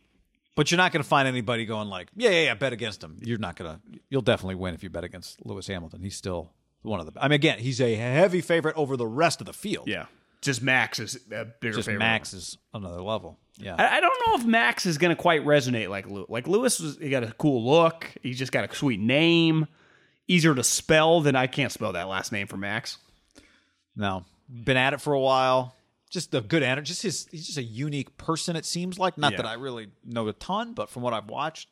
But 0.56 0.70
you're 0.70 0.78
not 0.78 0.92
going 0.92 1.02
to 1.02 1.08
find 1.08 1.28
anybody 1.28 1.66
going 1.66 1.88
like, 1.88 2.10
yeah, 2.16 2.30
yeah, 2.30 2.44
yeah, 2.46 2.54
bet 2.56 2.74
against 2.74 3.04
him. 3.04 3.20
You're 3.22 3.38
not 3.38 3.56
going 3.56 3.74
to. 3.74 3.82
You'll 4.10 4.22
definitely 4.22 4.56
win 4.56 4.74
if 4.74 4.84
you 4.84 4.90
bet 4.90 5.04
against 5.04 5.46
Lewis 5.46 5.68
Hamilton. 5.68 6.02
He's 6.02 6.16
still 6.16 6.52
one 6.82 7.00
of 7.00 7.12
the. 7.12 7.14
I 7.24 7.28
mean, 7.28 7.36
again, 7.36 7.60
he's 7.60 7.80
a 7.80 7.96
heavy 7.96 8.42
favorite 8.42 8.76
over 8.76 8.98
the 8.98 9.08
rest 9.08 9.40
of 9.40 9.48
the 9.48 9.54
field. 9.54 9.88
Yeah. 9.88 10.06
Just 10.42 10.62
Max 10.62 11.00
is 11.00 11.16
a 11.16 11.20
bigger 11.20 11.46
favorite. 11.60 11.76
just 11.76 11.86
favorite. 11.86 12.00
Max 12.00 12.34
is 12.34 12.58
another 12.74 13.02
level. 13.02 13.38
Yeah, 13.58 13.76
I, 13.78 13.98
I 13.98 14.00
don't 14.00 14.28
know 14.28 14.36
if 14.36 14.46
Max 14.46 14.86
is 14.88 14.98
going 14.98 15.16
to 15.16 15.22
quite 15.22 15.46
resonate 15.46 15.90
like 15.90 16.08
Lewis. 16.10 16.28
Like 16.30 16.48
Lewis, 16.48 16.80
was, 16.80 16.98
he 16.98 17.10
got 17.12 17.24
a 17.24 17.32
cool 17.34 17.64
look. 17.64 18.12
He 18.24 18.34
just 18.34 18.52
got 18.52 18.70
a 18.70 18.76
sweet 18.76 19.00
name, 19.00 19.68
easier 20.28 20.56
to 20.56 20.64
spell 20.64 21.22
than 21.22 21.36
I 21.36 21.46
can't 21.46 21.72
spell 21.72 21.94
that 21.94 22.08
last 22.08 22.32
name 22.32 22.48
for 22.48 22.58
Max. 22.58 22.98
no, 23.96 24.26
been 24.50 24.78
at 24.78 24.94
it 24.94 25.02
for 25.02 25.14
a 25.14 25.20
while. 25.20 25.76
Just 26.12 26.34
a 26.36 26.42
good 26.42 26.62
energy. 26.62 26.90
Just 26.90 27.02
his. 27.02 27.28
He's 27.32 27.46
just 27.48 27.58
a 27.58 27.64
unique 27.64 28.16
person. 28.18 28.56
It 28.56 28.66
seems 28.66 29.00
like 29.00 29.18
not 29.18 29.32
Yeah. 29.32 29.38
that 29.38 29.46
I 29.48 29.54
really 29.54 29.88
know 30.06 30.28
a 30.28 30.34
ton, 30.34 30.74
but 30.74 30.90
from 30.90 31.02
what 31.02 31.14
I've 31.14 31.30
watched, 31.30 31.70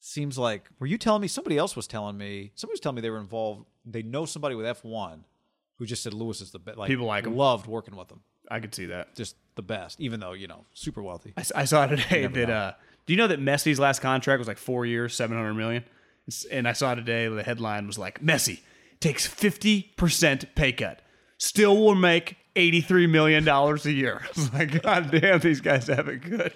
seems 0.00 0.38
like. 0.38 0.68
Were 0.78 0.86
you 0.86 0.98
telling 0.98 1.22
me 1.22 1.28
somebody 1.28 1.56
else 1.58 1.76
was 1.76 1.86
telling 1.86 2.16
me? 2.18 2.52
Somebody 2.54 2.74
was 2.74 2.80
telling 2.80 2.96
me 2.96 3.02
they 3.02 3.10
were 3.10 3.18
involved. 3.20 3.66
They 3.84 4.02
know 4.02 4.24
somebody 4.26 4.54
with 4.54 4.66
F1 4.66 5.20
who 5.78 5.86
just 5.86 6.02
said 6.02 6.12
Lewis 6.12 6.40
is 6.40 6.50
the 6.50 6.58
best. 6.58 6.76
Like 6.78 6.88
People 6.88 7.06
like 7.06 7.24
him. 7.24 7.36
Loved 7.36 7.66
working 7.66 7.96
with 7.96 8.10
him. 8.10 8.20
I 8.50 8.60
could 8.60 8.74
see 8.74 8.86
that. 8.86 9.14
Just 9.14 9.36
the 9.54 9.62
best, 9.62 10.00
even 10.00 10.20
though 10.20 10.32
you 10.32 10.48
know 10.48 10.64
super 10.74 11.02
wealthy. 11.02 11.32
I 11.54 11.64
saw 11.64 11.86
today 11.86 12.26
that. 12.26 12.50
Uh, 12.50 12.72
do 13.06 13.12
you 13.12 13.16
know 13.16 13.28
that 13.28 13.40
Messi's 13.40 13.78
last 13.80 14.00
contract 14.00 14.38
was 14.38 14.48
like 14.48 14.58
four 14.58 14.84
years, 14.86 15.14
seven 15.14 15.36
hundred 15.36 15.54
million? 15.54 15.84
It's- 16.26 16.44
And 16.50 16.66
I 16.68 16.72
saw 16.72 16.94
today 16.94 17.28
the 17.28 17.42
headline 17.42 17.86
was 17.86 17.96
like 17.98 18.20
Messi 18.22 18.60
takes 19.00 19.26
fifty 19.26 19.92
percent 19.96 20.44
pay 20.54 20.72
cut, 20.72 21.00
still 21.40 21.76
will 21.76 21.96
make 21.96 22.36
eighty 22.54 22.80
three 22.80 23.08
million 23.08 23.42
dollars 23.42 23.84
a 23.86 23.92
year. 23.92 24.22
It's 24.30 24.52
like, 24.52 24.82
God 24.82 25.10
damn, 25.10 25.40
these 25.40 25.60
guys 25.60 25.88
have 25.88 26.06
it 26.06 26.22
good. 26.22 26.52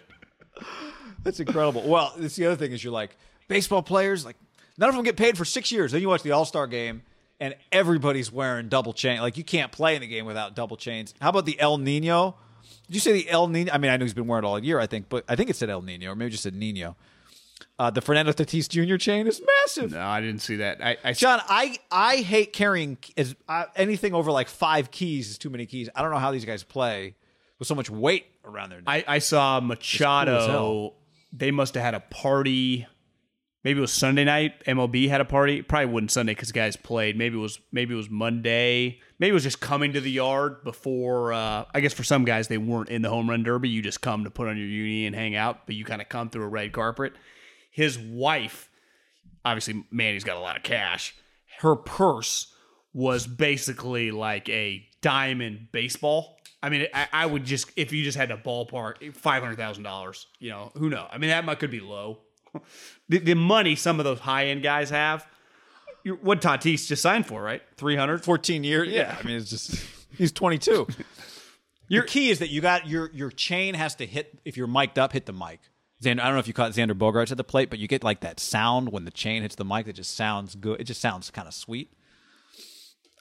That's 1.25 1.41
incredible. 1.41 1.83
Well, 1.89 2.13
it's 2.19 2.37
the 2.37 2.47
other 2.47 2.57
thing 2.57 2.71
is 2.71 2.85
you're 2.85 2.93
like 2.93 3.17
baseball 3.49 3.83
players, 3.83 4.25
like 4.25 4.37
none 4.79 4.91
of 4.91 4.95
them 4.95 5.05
get 5.05 5.17
paid 5.17 5.37
for 5.37 5.45
six 5.45 5.73
years. 5.73 5.91
Then 5.91 6.01
you 6.03 6.09
watch 6.09 6.23
the 6.23 6.33
All 6.33 6.45
Star 6.45 6.67
game, 6.67 7.03
and 7.41 7.57
everybody's 7.73 8.31
wearing 8.31 8.69
double 8.69 8.93
chain. 8.93 9.21
Like 9.21 9.37
you 9.37 9.45
can't 9.45 9.73
play 9.73 9.97
in 9.97 10.03
the 10.03 10.07
game 10.07 10.27
without 10.27 10.55
double 10.55 10.77
chains. 10.77 11.15
How 11.21 11.31
about 11.31 11.47
the 11.47 11.59
El 11.59 11.79
Nino? 11.79 12.37
Did 12.87 12.95
you 12.95 13.01
say 13.01 13.13
the 13.13 13.29
El 13.31 13.49
Nino? 13.49 13.73
I 13.73 13.79
mean, 13.79 13.91
I 13.91 13.97
know 13.97 14.05
he's 14.05 14.15
been 14.15 14.27
wearing 14.27 14.45
it 14.45 14.49
all 14.49 14.63
year, 14.63 14.79
I 14.79 14.87
think, 14.87 15.09
but 15.09 15.25
I 15.29 15.35
think 15.37 15.49
it 15.51 15.57
said 15.57 15.71
El 15.71 15.83
Nino, 15.83 16.13
or 16.13 16.15
maybe 16.15 16.31
just 16.31 16.43
said 16.43 16.55
Nino. 16.55 16.97
Uh, 17.79 17.91
the 17.91 18.01
Fernando 18.01 18.31
Tatis 18.33 18.69
Jr. 18.69 18.97
chain 18.97 19.27
is 19.27 19.43
massive. 19.63 19.91
No, 19.93 20.01
I 20.01 20.21
didn't 20.21 20.41
see 20.41 20.57
that. 20.57 20.81
I, 20.83 20.97
I 21.03 21.13
John, 21.13 21.41
I 21.49 21.77
I 21.91 22.17
hate 22.19 22.53
carrying 22.53 22.99
as 23.17 23.35
uh, 23.49 23.65
anything 23.75 24.15
over 24.15 24.31
like 24.31 24.49
five 24.49 24.91
keys 24.93 25.31
is 25.31 25.39
too 25.39 25.51
many 25.51 25.67
keys. 25.67 25.89
I 25.95 26.03
don't 26.03 26.13
know 26.13 26.19
how 26.19 26.31
these 26.31 26.45
guys 26.45 26.63
play 26.63 27.17
with 27.59 27.67
so 27.67 27.75
much 27.75 27.91
weight 27.91 28.27
around 28.45 28.71
their 28.71 28.81
neck. 28.81 29.05
I, 29.09 29.17
I 29.17 29.19
saw 29.19 29.59
Machado. 29.61 30.47
hell. 30.47 30.95
they 31.33 31.51
must 31.51 31.75
have 31.75 31.83
had 31.83 31.95
a 31.95 32.01
party. 32.01 32.87
Maybe 33.65 33.79
it 33.79 33.81
was 33.81 33.93
Sunday 33.93 34.25
night. 34.25 34.63
MLB 34.67 35.09
had 35.09 35.23
a 35.23 35.25
party. 35.25 35.63
Probably 35.63 35.87
wasn't 35.87 36.11
Sunday 36.13 36.33
because 36.33 36.53
guys 36.53 36.77
played. 36.77 37.17
Maybe 37.17 37.37
it 37.37 37.41
was 37.41 37.59
maybe 37.73 37.95
it 37.95 37.97
was 37.97 38.11
Monday. 38.11 39.01
Maybe 39.19 39.31
it 39.31 39.35
was 39.35 39.43
just 39.43 39.59
coming 39.61 39.95
to 39.95 40.01
the 40.01 40.11
yard 40.11 40.63
before. 40.63 41.33
Uh, 41.33 41.65
I 41.75 41.81
guess 41.81 41.93
for 41.95 42.05
some 42.05 42.25
guys 42.25 42.47
they 42.47 42.59
weren't 42.59 42.91
in 42.91 43.03
the 43.03 43.09
home 43.09 43.29
run 43.29 43.43
derby. 43.43 43.69
You 43.69 43.83
just 43.83 44.01
come 44.01 44.25
to 44.25 44.31
put 44.31 44.47
on 44.47 44.57
your 44.59 44.67
uni 44.67 45.07
and 45.07 45.17
hang 45.17 45.35
out, 45.35 45.67
but 45.67 45.75
you 45.75 45.85
kind 45.85 46.01
of 46.03 46.09
come 46.09 46.29
through 46.31 46.45
a 46.45 46.49
red 46.49 46.73
carpet. 46.73 47.15
His 47.75 47.99
wife, 47.99 48.71
obviously, 49.45 49.83
Manny's 49.91 50.23
got 50.23 50.37
a 50.37 50.41
lot 50.41 50.57
of 50.57 50.63
cash. 50.63 51.13
Her 51.59 51.75
purse 51.75 52.55
was 52.93 53.27
basically 53.27 54.13
like 54.13 54.49
a 54.49 54.87
diamond 55.01 55.67
baseball. 55.73 56.37
I 56.63 56.69
mean, 56.69 56.87
I, 56.95 57.09
I 57.13 57.27
would 57.27 57.45
just 57.45 57.73
if 57.75 57.93
you 57.93 58.05
just 58.05 58.17
had 58.17 58.31
a 58.31 58.37
ballpark 58.37 59.17
five 59.17 59.43
hundred 59.43 59.57
thousand 59.57 59.83
dollars. 59.83 60.29
You 60.39 60.51
know, 60.51 60.71
who 60.75 60.89
knows? 60.89 61.09
I 61.11 61.19
mean, 61.19 61.31
that 61.31 61.45
might 61.45 61.59
could 61.59 61.73
be 61.73 61.81
low. 61.81 62.21
the, 63.09 63.19
the 63.19 63.35
money 63.35 63.75
some 63.75 63.99
of 63.99 64.05
those 64.05 64.21
high 64.21 64.47
end 64.47 64.63
guys 64.63 64.91
have. 64.91 65.27
what 66.23 66.41
Tatis 66.41 66.87
just 66.87 67.03
signed 67.03 67.27
for, 67.27 67.43
right? 67.43 67.61
Three 67.77 67.97
hundred. 67.97 68.23
14 68.23 68.63
years. 68.63 68.87
Yeah. 68.87 69.17
I 69.19 69.27
mean, 69.27 69.37
it's 69.37 69.51
just 69.51 69.85
he's 70.17 70.31
22. 70.31 70.87
your 71.89 72.05
key 72.05 72.31
is 72.31 72.39
that 72.39 72.51
you 72.51 72.61
got 72.61 72.87
your 72.87 73.11
your 73.13 73.33
chain 73.33 73.75
has 73.75 73.97
to 73.97 74.07
hit 74.07 74.39
if 74.45 74.57
you're 74.57 74.69
mic'd 74.69 74.97
up, 74.97 75.13
hit 75.13 75.27
the 75.27 75.33
mic. 75.33 75.59
Xander, 76.05 76.21
I 76.21 76.25
don't 76.25 76.35
know 76.35 76.39
if 76.41 76.47
you 76.49 76.55
caught 76.55 76.73
Xander 76.73 76.93
Bogaerts 76.93 77.31
at 77.31 77.37
the 77.37 77.45
plate, 77.45 77.71
but 77.71 77.79
you 77.79 77.89
get 77.89 78.05
like 78.05 78.21
that 78.21 78.39
sound 78.41 78.91
when 78.93 79.05
the 79.05 79.11
chain 79.11 79.43
hits 79.43 79.55
the 79.55 79.65
mic 79.65 79.87
that 79.87 79.95
just 79.95 80.15
sounds 80.17 80.55
good. 80.55 80.81
It 80.81 80.85
just 80.85 81.01
sounds 81.01 81.31
kind 81.31 81.49
of 81.49 81.55
sweet. 81.55 81.93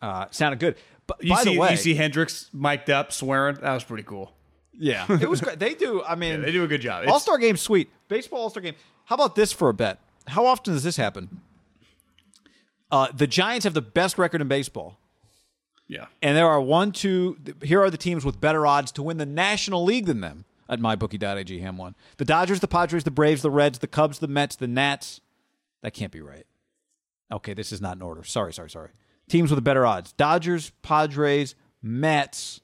Uh, 0.02 0.26
sounded 0.32 0.60
good. 0.60 0.76
But 1.08 1.24
You 1.24 1.32
by 1.32 1.44
see, 1.44 1.54
the 1.54 1.60
way, 1.60 1.72
you 1.72 1.78
see 1.78 1.96
Hendricks 1.96 2.50
mic'd 2.54 2.90
up 2.90 3.12
swearing. 3.12 3.56
That 3.62 3.74
was 3.74 3.84
pretty 3.84 4.04
cool. 4.04 4.34
yeah, 4.74 5.06
it 5.10 5.30
was 5.30 5.42
great. 5.42 5.60
They 5.60 5.74
do. 5.74 6.04
I 6.04 6.16
mean, 6.16 6.42
They 6.46 6.52
do 6.52 6.64
a 6.64 6.68
good 6.68 6.82
job. 6.82 7.08
All 7.08 7.20
Star 7.20 7.38
game, 7.38 7.58
sweet. 7.58 7.90
Baseball 8.08 8.42
All 8.42 8.50
Star 8.50 8.62
game. 8.62 8.76
How 9.06 9.16
about 9.16 9.36
this 9.36 9.52
for 9.52 9.70
a 9.70 9.74
bet? 9.74 10.00
how 10.26 10.46
often 10.46 10.74
does 10.74 10.84
this 10.84 10.96
happen? 10.96 11.42
Uh, 12.90 13.08
the 13.14 13.28
Giants 13.28 13.64
have 13.66 13.74
the 13.74 13.82
best 13.82 14.18
record 14.18 14.40
in 14.40 14.48
baseball. 14.48 14.98
Yeah. 15.88 16.06
And 16.22 16.38
there 16.38 16.48
are 16.48 16.62
one, 16.62 16.92
two. 16.92 17.38
Here 17.62 17.82
are 17.82 17.90
the 17.90 17.98
teams 17.98 18.24
with 18.24 18.40
better 18.40 18.66
odds 18.66 18.92
to 18.94 19.04
win 19.04 19.18
the 19.18 19.26
National 19.26 19.84
League 19.84 20.06
than 20.06 20.22
them 20.22 20.46
at 20.70 20.80
mybookie.ag. 20.80 21.60
Ham 21.60 21.78
one. 21.78 21.96
The 22.18 22.26
Dodgers, 22.26 22.60
the 22.60 22.68
Padres, 22.68 23.04
the 23.04 23.12
Braves, 23.12 23.42
the 23.42 23.52
Reds, 23.52 23.80
the 23.80 23.88
Cubs, 23.88 24.20
the 24.20 24.28
Mets, 24.28 24.56
the 24.56 24.68
Nats. 24.68 25.22
That 25.82 25.94
can't 25.94 26.12
be 26.12 26.22
right. 26.22 26.46
Okay, 27.32 27.54
this 27.54 27.72
is 27.72 27.82
not 27.82 27.96
in 27.96 28.02
order. 28.02 28.24
Sorry, 28.24 28.54
sorry, 28.54 28.70
sorry. 28.70 28.90
Teams 29.30 29.50
with 29.50 29.58
the 29.58 29.62
better 29.62 29.86
odds: 29.86 30.14
Dodgers, 30.14 30.72
Padres, 30.82 31.56
Mets. 31.82 32.62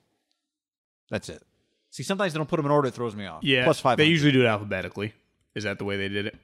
That's 1.10 1.30
it. 1.30 1.44
See, 1.90 2.04
sometimes 2.04 2.34
they 2.34 2.38
don't 2.38 2.50
put 2.50 2.58
them 2.58 2.66
in 2.66 2.72
order; 2.72 2.88
it 2.88 2.94
throws 2.94 3.16
me 3.16 3.26
off. 3.26 3.44
Yeah. 3.44 3.64
plus 3.64 3.80
five. 3.80 3.98
They 3.98 4.06
usually 4.06 4.32
do 4.32 4.42
it 4.42 4.46
alphabetically. 4.46 5.14
Is 5.56 5.64
that 5.64 5.80
the 5.80 5.86
way 5.86 5.98
they 5.98 6.10
did 6.10 6.28
it? 6.28 6.36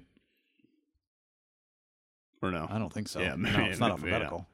Or 2.41 2.51
no? 2.51 2.67
I 2.69 2.79
don't 2.79 2.91
think 2.91 3.07
so. 3.07 3.19
Yeah, 3.19 3.35
no, 3.37 3.49
it's 3.65 3.79
not 3.79 3.91
alphabetical. 3.91 4.47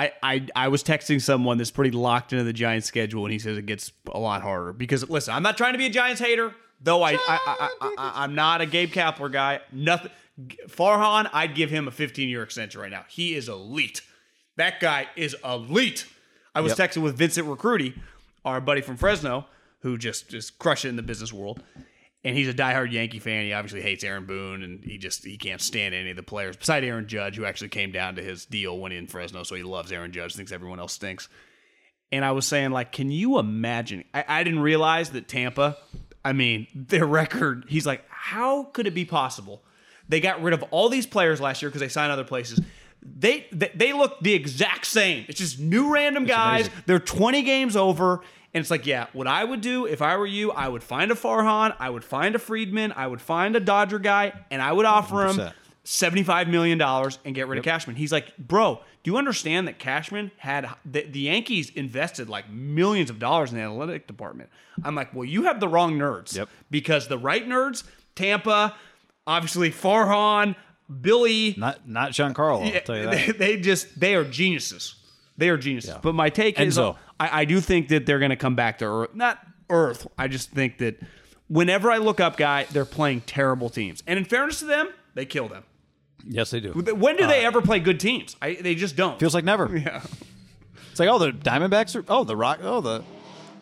I, 0.00 0.12
I 0.22 0.46
I 0.56 0.68
was 0.68 0.82
texting 0.82 1.20
someone 1.20 1.58
that's 1.58 1.70
pretty 1.70 1.90
locked 1.90 2.32
into 2.32 2.44
the 2.44 2.52
Giants 2.52 2.86
schedule, 2.86 3.24
and 3.24 3.32
he 3.32 3.38
says 3.38 3.58
it 3.58 3.66
gets 3.66 3.92
a 4.12 4.18
lot 4.18 4.42
harder. 4.42 4.72
Because 4.72 5.08
listen, 5.10 5.34
I'm 5.34 5.42
not 5.42 5.56
trying 5.56 5.72
to 5.72 5.78
be 5.78 5.86
a 5.86 5.90
Giants 5.90 6.20
hater, 6.20 6.54
though. 6.80 7.02
I, 7.02 7.12
I, 7.14 7.68
I, 7.80 8.12
I'm 8.16 8.34
not 8.34 8.60
a 8.60 8.66
Gabe 8.66 8.90
Kapler 8.90 9.30
guy. 9.30 9.60
Nothing. 9.72 10.10
Farhan, 10.68 11.28
I'd 11.32 11.54
give 11.54 11.70
him 11.70 11.86
a 11.86 11.90
15 11.90 12.28
year 12.28 12.42
extension 12.42 12.80
right 12.80 12.90
now. 12.90 13.04
He 13.08 13.34
is 13.34 13.48
elite. 13.48 14.00
That 14.56 14.80
guy 14.80 15.08
is 15.16 15.36
elite. 15.44 16.06
I 16.54 16.60
was 16.62 16.78
Yep. 16.78 16.90
texting 16.90 17.02
with 17.02 17.16
Vincent 17.16 17.46
Recruity, 17.46 17.94
our 18.44 18.60
buddy 18.60 18.80
from 18.80 18.96
Fresno, 18.96 19.46
who 19.80 19.98
just 19.98 20.28
just 20.30 20.58
crush 20.58 20.84
it 20.84 20.88
in 20.88 20.96
the 20.96 21.02
business 21.02 21.32
world. 21.32 21.62
And 22.22 22.36
he's 22.36 22.48
a 22.48 22.54
diehard 22.54 22.92
Yankee 22.92 23.18
fan. 23.18 23.44
He 23.44 23.52
obviously 23.54 23.80
hates 23.80 24.04
Aaron 24.04 24.26
Boone, 24.26 24.62
and 24.62 24.84
he 24.84 24.98
just 24.98 25.24
he 25.24 25.38
can't 25.38 25.60
stand 25.60 25.94
any 25.94 26.10
of 26.10 26.16
the 26.16 26.22
players. 26.22 26.56
Beside 26.56 26.84
Aaron 26.84 27.08
Judge, 27.08 27.36
who 27.36 27.46
actually 27.46 27.70
came 27.70 27.92
down 27.92 28.16
to 28.16 28.22
his 28.22 28.44
deal 28.44 28.78
when 28.78 28.92
he 28.92 28.98
in 28.98 29.06
Fresno, 29.06 29.42
so 29.42 29.54
he 29.54 29.62
loves 29.62 29.90
Aaron 29.90 30.12
Judge, 30.12 30.34
thinks 30.34 30.52
everyone 30.52 30.80
else 30.80 30.92
stinks. 30.92 31.28
And 32.12 32.24
I 32.24 32.32
was 32.32 32.46
saying, 32.46 32.72
like, 32.72 32.92
can 32.92 33.10
you 33.10 33.38
imagine? 33.38 34.04
I, 34.12 34.24
I 34.28 34.44
didn't 34.44 34.60
realize 34.60 35.10
that 35.10 35.28
Tampa, 35.28 35.78
I 36.24 36.32
mean, 36.32 36.66
their 36.74 37.06
record. 37.06 37.64
He's 37.68 37.86
like, 37.86 38.04
how 38.08 38.64
could 38.64 38.86
it 38.86 38.94
be 38.94 39.04
possible? 39.04 39.62
They 40.08 40.20
got 40.20 40.42
rid 40.42 40.52
of 40.52 40.64
all 40.70 40.88
these 40.88 41.06
players 41.06 41.40
last 41.40 41.62
year 41.62 41.70
because 41.70 41.80
they 41.80 41.88
signed 41.88 42.10
other 42.10 42.24
places. 42.24 42.60
They, 43.02 43.46
they 43.50 43.70
they 43.74 43.92
look 43.94 44.20
the 44.20 44.34
exact 44.34 44.84
same. 44.84 45.24
It's 45.28 45.38
just 45.38 45.58
new 45.58 45.94
random 45.94 46.26
guys. 46.26 46.66
amazing. 46.66 46.82
They're 46.84 46.98
20 46.98 47.42
games 47.42 47.76
over. 47.76 48.20
And 48.52 48.60
it's 48.60 48.70
like, 48.70 48.86
yeah, 48.86 49.06
what 49.12 49.26
I 49.26 49.44
would 49.44 49.60
do 49.60 49.86
if 49.86 50.02
I 50.02 50.16
were 50.16 50.26
you, 50.26 50.50
I 50.50 50.68
would 50.68 50.82
find 50.82 51.10
a 51.12 51.14
Farhan, 51.14 51.74
I 51.78 51.88
would 51.88 52.04
find 52.04 52.34
a 52.34 52.38
Friedman, 52.38 52.92
I 52.96 53.06
would 53.06 53.20
find 53.20 53.54
a 53.54 53.60
Dodger 53.60 53.98
guy, 54.00 54.32
and 54.50 54.60
I 54.60 54.72
would 54.72 54.86
offer 54.86 55.26
him 55.26 55.36
100%. 55.36 55.52
$75 55.84 56.48
million 56.48 56.80
and 56.80 57.34
get 57.34 57.48
rid 57.48 57.58
of 57.58 57.64
Cashman. 57.64 57.96
He's 57.96 58.12
like, 58.12 58.36
bro, 58.36 58.80
do 59.02 59.10
you 59.10 59.16
understand 59.16 59.66
that 59.66 59.78
Cashman 59.78 60.30
had 60.36 60.68
the, 60.84 61.02
the 61.04 61.20
Yankees 61.20 61.70
invested 61.70 62.28
like 62.28 62.50
millions 62.50 63.08
of 63.08 63.18
dollars 63.18 63.50
in 63.50 63.56
the 63.56 63.62
analytic 63.62 64.06
department? 64.06 64.50
I'm 64.84 64.94
like, 64.94 65.14
well, 65.14 65.24
you 65.24 65.44
have 65.44 65.58
the 65.58 65.68
wrong 65.68 65.96
nerds. 65.98 66.36
Yep. 66.36 66.48
Because 66.70 67.08
the 67.08 67.18
right 67.18 67.46
nerds, 67.46 67.84
Tampa, 68.14 68.76
obviously 69.26 69.70
Farhan, 69.70 70.54
Billy, 71.00 71.54
Not 71.56 71.88
not 71.88 72.10
Giancarlo. 72.10 72.74
I'll 72.74 72.80
tell 72.82 72.96
you 72.96 73.04
that. 73.04 73.10
they, 73.10 73.32
they 73.54 73.60
just 73.60 73.98
they 73.98 74.14
are 74.16 74.24
geniuses. 74.24 74.96
They 75.40 75.48
are 75.48 75.56
geniuses. 75.56 75.94
But 76.02 76.14
my 76.14 76.28
take 76.28 76.60
is, 76.60 76.76
Enzo. 76.76 76.94
Uh, 76.94 76.98
I, 77.18 77.40
I 77.40 77.44
do 77.46 77.60
think 77.60 77.88
that 77.88 78.06
they're 78.06 78.18
going 78.18 78.30
to 78.30 78.36
come 78.36 78.54
back 78.54 78.78
to 78.78 78.84
earth. 78.84 79.14
Not 79.14 79.38
earth. 79.70 80.06
I 80.18 80.28
just 80.28 80.50
think 80.50 80.78
that 80.78 81.00
whenever 81.48 81.90
I 81.90 81.96
look 81.96 82.20
up, 82.20 82.36
guy, 82.36 82.64
they're 82.70 82.84
playing 82.84 83.22
terrible 83.22 83.70
teams. 83.70 84.02
And 84.06 84.18
in 84.18 84.26
fairness 84.26 84.60
to 84.60 84.66
them, 84.66 84.90
they 85.14 85.24
kill 85.24 85.48
them. 85.48 85.64
Yes, 86.26 86.50
they 86.50 86.60
do. 86.60 86.72
When 86.72 87.16
do 87.16 87.26
they 87.26 87.44
uh, 87.44 87.48
ever 87.48 87.62
play 87.62 87.80
good 87.80 87.98
teams? 87.98 88.36
I, 88.42 88.54
they 88.54 88.74
just 88.74 88.96
don't. 88.96 89.18
Feels 89.18 89.34
like 89.34 89.44
never. 89.44 89.74
yeah. 89.76 90.02
It's 90.90 91.00
like 91.00 91.08
oh, 91.08 91.18
the 91.18 91.30
Diamondbacks 91.32 91.96
are 91.96 92.04
oh 92.08 92.24
the 92.24 92.36
Rock 92.36 92.58
oh 92.62 92.82
the 92.82 93.02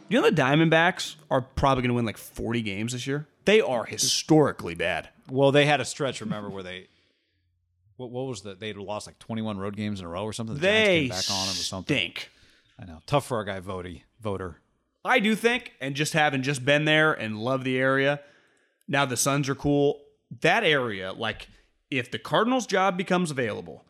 You 0.09 0.21
know 0.21 0.29
the 0.29 0.35
Diamondbacks 0.35 1.15
are 1.31 1.43
probably 1.43 1.83
going 1.83 1.91
to 1.91 1.95
win 1.95 2.05
like 2.05 2.17
40 2.17 2.63
games 2.63 2.93
this 2.93 3.07
year. 3.07 3.29
They 3.45 3.61
are 3.61 3.85
historically 3.85 4.75
bad. 4.75 5.11
well 5.31 5.53
they 5.53 5.67
had 5.67 5.81
a 5.81 5.85
stretch. 5.85 6.21
Remember 6.21 6.51
where 6.51 6.65
they. 6.65 6.89
What, 7.99 8.11
what 8.11 8.27
was 8.27 8.41
the? 8.43 8.55
They 8.55 8.73
lost 8.73 9.07
like 9.07 9.19
21 9.19 9.59
road 9.59 9.77
games 9.77 10.01
in 10.01 10.07
a 10.07 10.09
row 10.09 10.25
or 10.25 10.33
something. 10.33 10.55
The 10.57 10.63
Giants 10.63 10.89
They 10.89 11.01
came 11.01 11.09
back 11.11 11.31
on 11.31 11.47
them 11.47 11.53
or 11.53 11.65
something. 11.65 11.97
stink. 11.97 12.31
I 12.81 12.85
know. 12.87 13.01
Tough 13.07 13.27
for 13.27 13.37
our 13.37 13.45
guy 13.45 13.61
Vody, 13.61 14.03
voter. 14.21 14.61
I 15.05 15.19
do 15.19 15.35
think, 15.35 15.73
and 15.81 15.95
just 15.95 16.13
having 16.13 16.43
just 16.43 16.65
been 16.65 16.85
there 16.85 17.13
and 17.13 17.39
love 17.39 17.65
the 17.65 17.79
area, 17.79 18.21
now 18.87 19.05
the 19.05 19.17
Suns 19.17 19.49
are 19.49 19.55
cool. 19.55 20.01
That 20.43 20.65
area, 20.65 21.13
like 21.13 21.49
if 21.91 22.11
the 22.11 22.19
Cardinals' 22.19 22.67
job 22.67 22.97
becomes 22.97 23.31
available 23.31 23.85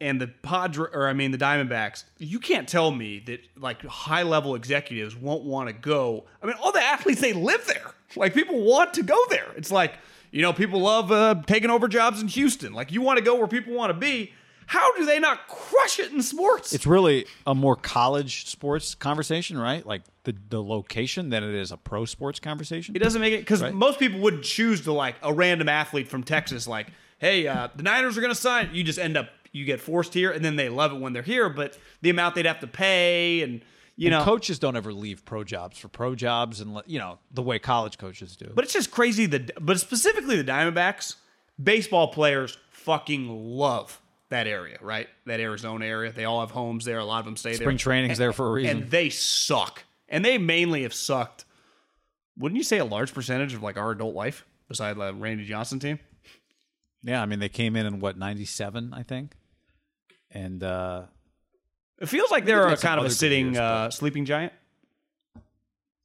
and 0.00 0.20
the 0.20 0.26
Padre, 0.26 0.88
or 0.92 1.06
I 1.06 1.12
mean 1.12 1.30
the 1.30 1.38
Diamondbacks, 1.38 2.04
you 2.18 2.38
can't 2.40 2.68
tell 2.68 2.90
me 2.90 3.20
that 3.26 3.40
like 3.56 3.84
high 3.84 4.22
level 4.24 4.54
executives 4.54 5.14
won't 5.14 5.44
want 5.44 5.68
to 5.68 5.72
go. 5.72 6.26
I 6.42 6.46
mean, 6.46 6.56
all 6.60 6.72
the 6.72 6.82
athletes 6.82 7.20
they 7.20 7.32
live 7.32 7.64
there. 7.66 7.92
Like 8.16 8.34
people 8.34 8.62
want 8.62 8.94
to 8.94 9.02
go 9.02 9.18
there. 9.30 9.52
It's 9.56 9.70
like 9.70 9.94
you 10.36 10.42
know 10.42 10.52
people 10.52 10.80
love 10.80 11.10
uh, 11.10 11.34
taking 11.46 11.70
over 11.70 11.88
jobs 11.88 12.20
in 12.20 12.28
Houston. 12.28 12.74
Like 12.74 12.92
you 12.92 13.00
want 13.00 13.18
to 13.18 13.24
go 13.24 13.36
where 13.36 13.46
people 13.46 13.72
want 13.72 13.88
to 13.90 13.98
be. 13.98 14.32
How 14.66 14.94
do 14.96 15.06
they 15.06 15.18
not 15.18 15.46
crush 15.48 15.98
it 15.98 16.12
in 16.12 16.20
sports? 16.20 16.74
It's 16.74 16.86
really 16.86 17.24
a 17.46 17.54
more 17.54 17.74
college 17.76 18.46
sports 18.46 18.94
conversation, 18.94 19.56
right? 19.56 19.86
Like 19.86 20.02
the 20.24 20.34
the 20.50 20.62
location 20.62 21.30
than 21.30 21.42
it 21.42 21.54
is 21.54 21.72
a 21.72 21.78
pro 21.78 22.04
sports 22.04 22.38
conversation. 22.38 22.94
It 22.94 22.98
doesn't 22.98 23.20
make 23.20 23.32
it 23.32 23.40
because 23.40 23.62
Right. 23.62 23.72
most 23.72 23.98
people 23.98 24.20
wouldn't 24.20 24.44
choose 24.44 24.82
to 24.82 24.92
like 24.92 25.14
a 25.22 25.32
random 25.32 25.70
athlete 25.70 26.08
from 26.08 26.22
Texas, 26.22 26.68
like, 26.68 26.88
hey, 27.18 27.46
uh, 27.46 27.68
the 27.74 27.82
Niners 27.82 28.18
are 28.18 28.20
going 28.20 28.34
to 28.34 28.38
sign. 28.40 28.68
You 28.74 28.84
just 28.84 28.98
end 28.98 29.16
up 29.16 29.30
you 29.52 29.64
get 29.64 29.80
forced 29.80 30.12
here, 30.12 30.32
and 30.32 30.44
then 30.44 30.56
they 30.56 30.68
love 30.68 30.92
it 30.92 31.00
when 31.00 31.14
they're 31.14 31.22
here. 31.22 31.48
But 31.48 31.78
the 32.02 32.10
amount 32.10 32.34
they'd 32.34 32.44
have 32.44 32.60
to 32.60 32.66
pay, 32.66 33.40
and 33.40 33.62
you 33.96 34.10
know, 34.10 34.22
coaches 34.24 34.58
don't 34.58 34.76
ever 34.76 34.92
leave 34.92 35.24
pro 35.24 35.42
jobs 35.44 35.78
for 35.78 35.88
pro 35.88 36.14
jobs, 36.14 36.60
and 36.60 36.80
you 36.86 36.98
know 36.98 37.18
the 37.30 37.42
way 37.42 37.58
college 37.58 37.98
coaches 37.98 38.36
do. 38.36 38.50
but 38.54 38.64
it's 38.64 38.72
just 38.72 38.90
crazy. 38.90 39.26
The 39.26 39.50
but 39.60 39.80
specifically 39.80 40.40
the 40.40 40.50
Diamondbacks, 40.50 41.16
baseball 41.62 42.08
players 42.08 42.58
fucking 42.70 43.28
love 43.28 44.00
that 44.28 44.46
area, 44.46 44.78
right? 44.80 45.08
That 45.26 45.40
Arizona 45.40 45.86
area. 45.86 46.12
They 46.12 46.24
all 46.24 46.40
have 46.40 46.50
homes 46.50 46.84
there. 46.84 46.98
A 46.98 47.04
lot 47.04 47.20
of 47.20 47.24
them 47.24 47.36
stay 47.36 47.54
spring 47.54 47.58
there, 47.58 47.64
Spring 47.64 47.78
training's 47.78 48.18
there 48.18 48.32
for 48.32 48.48
a 48.48 48.52
reason. 48.52 48.76
and 48.82 48.90
they 48.90 49.08
suck. 49.08 49.84
And 50.08 50.24
they 50.24 50.38
mainly 50.38 50.82
have 50.82 50.94
sucked. 50.94 51.44
Wouldn't 52.38 52.56
you 52.56 52.62
say 52.64 52.78
a 52.78 52.84
large 52.84 53.12
percentage 53.14 53.54
of 53.54 53.62
like 53.62 53.76
our 53.76 53.90
adult 53.92 54.14
life, 54.14 54.44
beside 54.68 54.96
the 54.96 55.14
Randy 55.14 55.44
Johnson 55.44 55.78
team? 55.80 55.98
yeah, 57.02 57.22
I 57.22 57.26
mean 57.26 57.38
they 57.38 57.48
came 57.48 57.76
in 57.76 57.86
in 57.86 57.98
what 58.00 58.18
'97, 58.18 58.92
I 58.92 59.02
think, 59.04 59.32
and 60.30 60.62
uh, 60.62 61.04
It 61.98 62.08
feels 62.08 62.30
like 62.30 62.44
they're 62.44 62.66
a 62.68 62.76
kind 62.76 63.00
of 63.00 63.06
a 63.06 63.10
sitting 63.10 63.46
years, 63.46 63.58
uh, 63.58 63.90
sleeping 63.90 64.24
giant. 64.24 64.52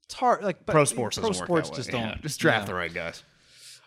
it's 0.06 0.14
hard. 0.14 0.44
Like 0.44 0.66
but 0.66 0.74
Pro 0.74 0.86
sports 0.86 1.18
pro 1.18 1.32
sports 1.32 1.70
work 1.70 1.78
just 1.78 1.92
way. 1.92 2.00
don't 2.00 2.10
Yeah, 2.10 2.18
just 2.22 2.40
draft 2.40 2.64
yeah. 2.64 2.66
the 2.68 2.76
right 2.76 2.94
guys. 2.94 3.24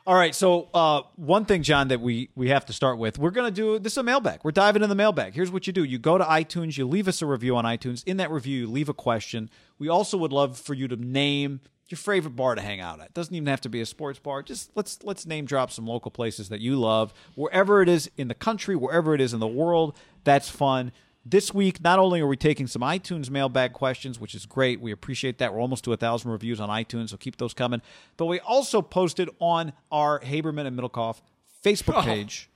All 0.06 0.14
right, 0.14 0.34
so 0.34 0.68
uh, 0.74 1.00
one 1.16 1.46
thing, 1.46 1.62
John, 1.62 1.88
that 1.88 1.98
we 1.98 2.28
we 2.34 2.50
have 2.50 2.66
to 2.66 2.74
start 2.74 2.98
with, 2.98 3.18
we're 3.18 3.30
gonna 3.30 3.50
do 3.50 3.78
this 3.78 3.94
is 3.94 3.96
a 3.96 4.02
mailbag. 4.02 4.40
We're 4.44 4.50
diving 4.50 4.82
in 4.82 4.90
the 4.90 4.94
mailbag. 4.94 5.32
Here's 5.34 5.50
what 5.50 5.66
you 5.66 5.72
do: 5.72 5.82
you 5.82 5.98
go 5.98 6.18
to 6.18 6.24
iTunes, 6.24 6.76
you 6.76 6.86
leave 6.86 7.08
us 7.08 7.22
a 7.22 7.26
review 7.26 7.56
on 7.56 7.64
iTunes. 7.64 8.04
In 8.04 8.18
that 8.18 8.30
review, 8.30 8.60
you 8.60 8.66
leave 8.66 8.90
a 8.90 8.94
question. 8.94 9.48
We 9.78 9.88
also 9.88 10.18
would 10.18 10.32
love 10.32 10.58
for 10.58 10.74
you 10.74 10.88
to 10.88 10.96
name 10.96 11.60
your 11.88 11.96
favorite 11.96 12.36
bar 12.36 12.54
to 12.54 12.60
hang 12.60 12.80
out 12.80 13.00
at. 13.00 13.14
Doesn't 13.14 13.34
even 13.34 13.46
have 13.46 13.62
to 13.62 13.70
be 13.70 13.80
a 13.80 13.86
sports 13.86 14.18
bar. 14.18 14.42
Just 14.42 14.70
let's 14.74 15.02
let's 15.04 15.24
name 15.24 15.46
drop 15.46 15.70
some 15.70 15.86
local 15.86 16.10
places 16.10 16.50
that 16.50 16.60
you 16.60 16.76
love, 16.76 17.14
wherever 17.34 17.80
it 17.80 17.88
is 17.88 18.10
in 18.18 18.28
the 18.28 18.34
country, 18.34 18.76
wherever 18.76 19.14
it 19.14 19.22
is 19.22 19.32
in 19.32 19.40
the 19.40 19.46
world. 19.48 19.96
That's 20.24 20.50
fun. 20.50 20.92
This 21.26 21.54
week, 21.54 21.82
not 21.82 21.98
only 21.98 22.20
are 22.20 22.26
we 22.26 22.36
taking 22.36 22.66
some 22.66 22.82
iTunes 22.82 23.30
mailbag 23.30 23.72
questions, 23.72 24.20
which 24.20 24.34
is 24.34 24.44
great, 24.44 24.80
we 24.80 24.92
appreciate 24.92 25.38
that. 25.38 25.54
We're 25.54 25.60
almost 25.60 25.82
to 25.84 25.92
a 25.94 25.96
thousand 25.96 26.30
reviews 26.30 26.60
on 26.60 26.68
iTunes, 26.68 27.10
so 27.10 27.16
keep 27.16 27.38
those 27.38 27.54
coming. 27.54 27.80
But 28.18 28.26
we 28.26 28.40
also 28.40 28.82
posted 28.82 29.30
on 29.38 29.72
our 29.90 30.20
Haberman 30.20 30.66
and 30.66 30.78
Middlekauff 30.78 31.22
Facebook 31.64 32.04
page. 32.04 32.50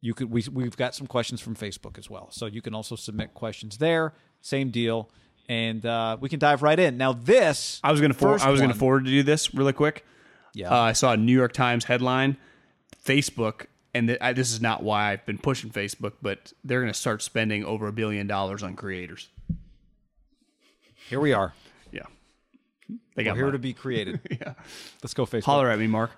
You 0.00 0.14
could 0.14 0.30
we 0.30 0.44
we've 0.52 0.76
got 0.76 0.94
some 0.94 1.08
questions 1.08 1.40
from 1.40 1.56
Facebook 1.56 1.98
as 1.98 2.08
well, 2.08 2.28
so 2.30 2.46
you 2.46 2.62
can 2.62 2.72
also 2.72 2.94
submit 2.94 3.34
questions 3.34 3.78
there. 3.78 4.14
Same 4.40 4.70
deal, 4.70 5.10
and 5.48 5.84
uh, 5.84 6.16
we 6.20 6.28
can 6.28 6.38
dive 6.38 6.62
right 6.62 6.78
in. 6.78 6.96
Now, 6.96 7.12
this 7.12 7.80
I 7.82 7.90
was 7.90 8.00
gonna 8.00 8.14
for, 8.14 8.38
I 8.38 8.50
was 8.50 8.60
gonna 8.60 8.74
forward 8.74 9.06
to 9.06 9.10
you 9.10 9.24
this 9.24 9.52
really 9.54 9.72
quick. 9.72 10.04
Yeah. 10.54 10.70
Uh, 10.70 10.76
I 10.76 10.92
saw 10.92 11.12
a 11.12 11.16
New 11.16 11.36
York 11.36 11.52
Times 11.52 11.86
headline, 11.86 12.36
Facebook, 13.04 13.66
and 13.96 14.08
th- 14.08 14.18
I, 14.20 14.32
this 14.32 14.52
is 14.52 14.60
not 14.60 14.82
why 14.82 15.12
I've 15.12 15.24
been 15.26 15.38
pushing 15.38 15.70
Facebook, 15.70 16.14
but 16.20 16.52
they're 16.64 16.80
gonna 16.80 16.94
start 16.94 17.22
spending 17.22 17.64
over 17.64 17.86
a 17.86 17.92
billion 17.92 18.26
dollars 18.26 18.62
on 18.62 18.74
creators. 18.76 19.28
Here 21.08 21.20
we 21.20 21.32
are. 21.32 21.54
Yeah, 21.92 22.02
they 22.88 22.96
We're 23.16 23.24
got 23.24 23.36
here 23.36 23.44
money. 23.46 23.52
to 23.52 23.58
be 23.58 23.72
created. 23.72 24.20
yeah. 24.30 24.54
Let's 25.02 25.14
go 25.14 25.24
Facebook. 25.26 25.44
Holler 25.44 25.70
at 25.70 25.78
me, 25.78 25.86
Mark. 25.86 26.10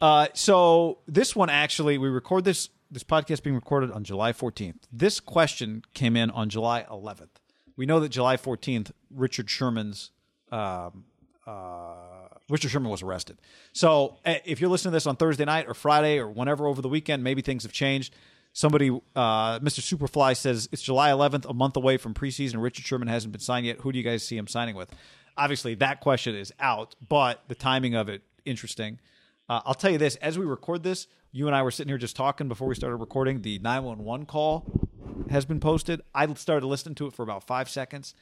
Uh, 0.00 0.28
so 0.34 0.98
this 1.06 1.34
one 1.34 1.50
actually, 1.50 1.98
we 1.98 2.08
record 2.08 2.44
this 2.44 2.68
this 2.90 3.04
podcast 3.04 3.42
being 3.42 3.56
recorded 3.56 3.90
on 3.90 4.04
July 4.04 4.32
14th. 4.32 4.82
This 4.92 5.18
question 5.18 5.82
came 5.94 6.16
in 6.16 6.30
on 6.30 6.48
July 6.48 6.84
11th. 6.90 7.28
We 7.76 7.86
know 7.86 7.98
that 7.98 8.10
July 8.10 8.36
14th, 8.36 8.92
Richard 9.10 9.50
Sherman's 9.50 10.10
um, 10.52 11.04
uh, 11.44 12.13
Richard 12.48 12.70
Sherman 12.70 12.90
was 12.90 13.02
arrested. 13.02 13.38
So 13.72 14.18
eh, 14.24 14.38
if 14.44 14.60
you're 14.60 14.70
listening 14.70 14.92
to 14.92 14.96
this 14.96 15.06
on 15.06 15.16
Thursday 15.16 15.44
night 15.44 15.66
or 15.66 15.74
Friday 15.74 16.18
or 16.18 16.28
whenever 16.28 16.66
over 16.66 16.82
the 16.82 16.88
weekend, 16.88 17.24
maybe 17.24 17.42
things 17.42 17.62
have 17.62 17.72
changed. 17.72 18.14
Somebody, 18.52 18.90
uh, 19.16 19.58
Mr. 19.60 19.80
Superfly 19.80 20.36
says 20.36 20.68
it's 20.70 20.82
July 20.82 21.10
11th, 21.10 21.48
a 21.48 21.54
month 21.54 21.76
away 21.76 21.96
from 21.96 22.14
preseason. 22.14 22.62
Richard 22.62 22.84
Sherman 22.84 23.08
hasn't 23.08 23.32
been 23.32 23.40
signed 23.40 23.66
yet. 23.66 23.80
Who 23.80 23.90
do 23.90 23.98
you 23.98 24.04
guys 24.04 24.22
see 24.22 24.36
him 24.36 24.46
signing 24.46 24.76
with? 24.76 24.94
Obviously, 25.36 25.74
that 25.76 26.00
question 26.00 26.36
is 26.36 26.52
out, 26.60 26.94
but 27.08 27.42
the 27.48 27.56
timing 27.56 27.94
of 27.96 28.08
it 28.08 28.22
interesting. 28.44 29.00
Uh, 29.48 29.60
I'll 29.64 29.74
tell 29.74 29.90
you 29.90 29.98
this: 29.98 30.14
as 30.16 30.38
we 30.38 30.44
record 30.44 30.84
this, 30.84 31.08
you 31.32 31.48
and 31.48 31.56
I 31.56 31.62
were 31.62 31.72
sitting 31.72 31.88
here 31.88 31.98
just 31.98 32.14
talking 32.14 32.46
before 32.46 32.68
we 32.68 32.76
started 32.76 32.96
recording. 32.98 33.42
The 33.42 33.58
911 33.58 34.26
call 34.26 34.88
has 35.30 35.44
been 35.44 35.58
posted. 35.58 36.00
I 36.14 36.32
started 36.34 36.66
listening 36.66 36.94
to 36.96 37.06
it 37.06 37.12
for 37.12 37.24
about 37.24 37.44
five 37.44 37.68
seconds. 37.68 38.14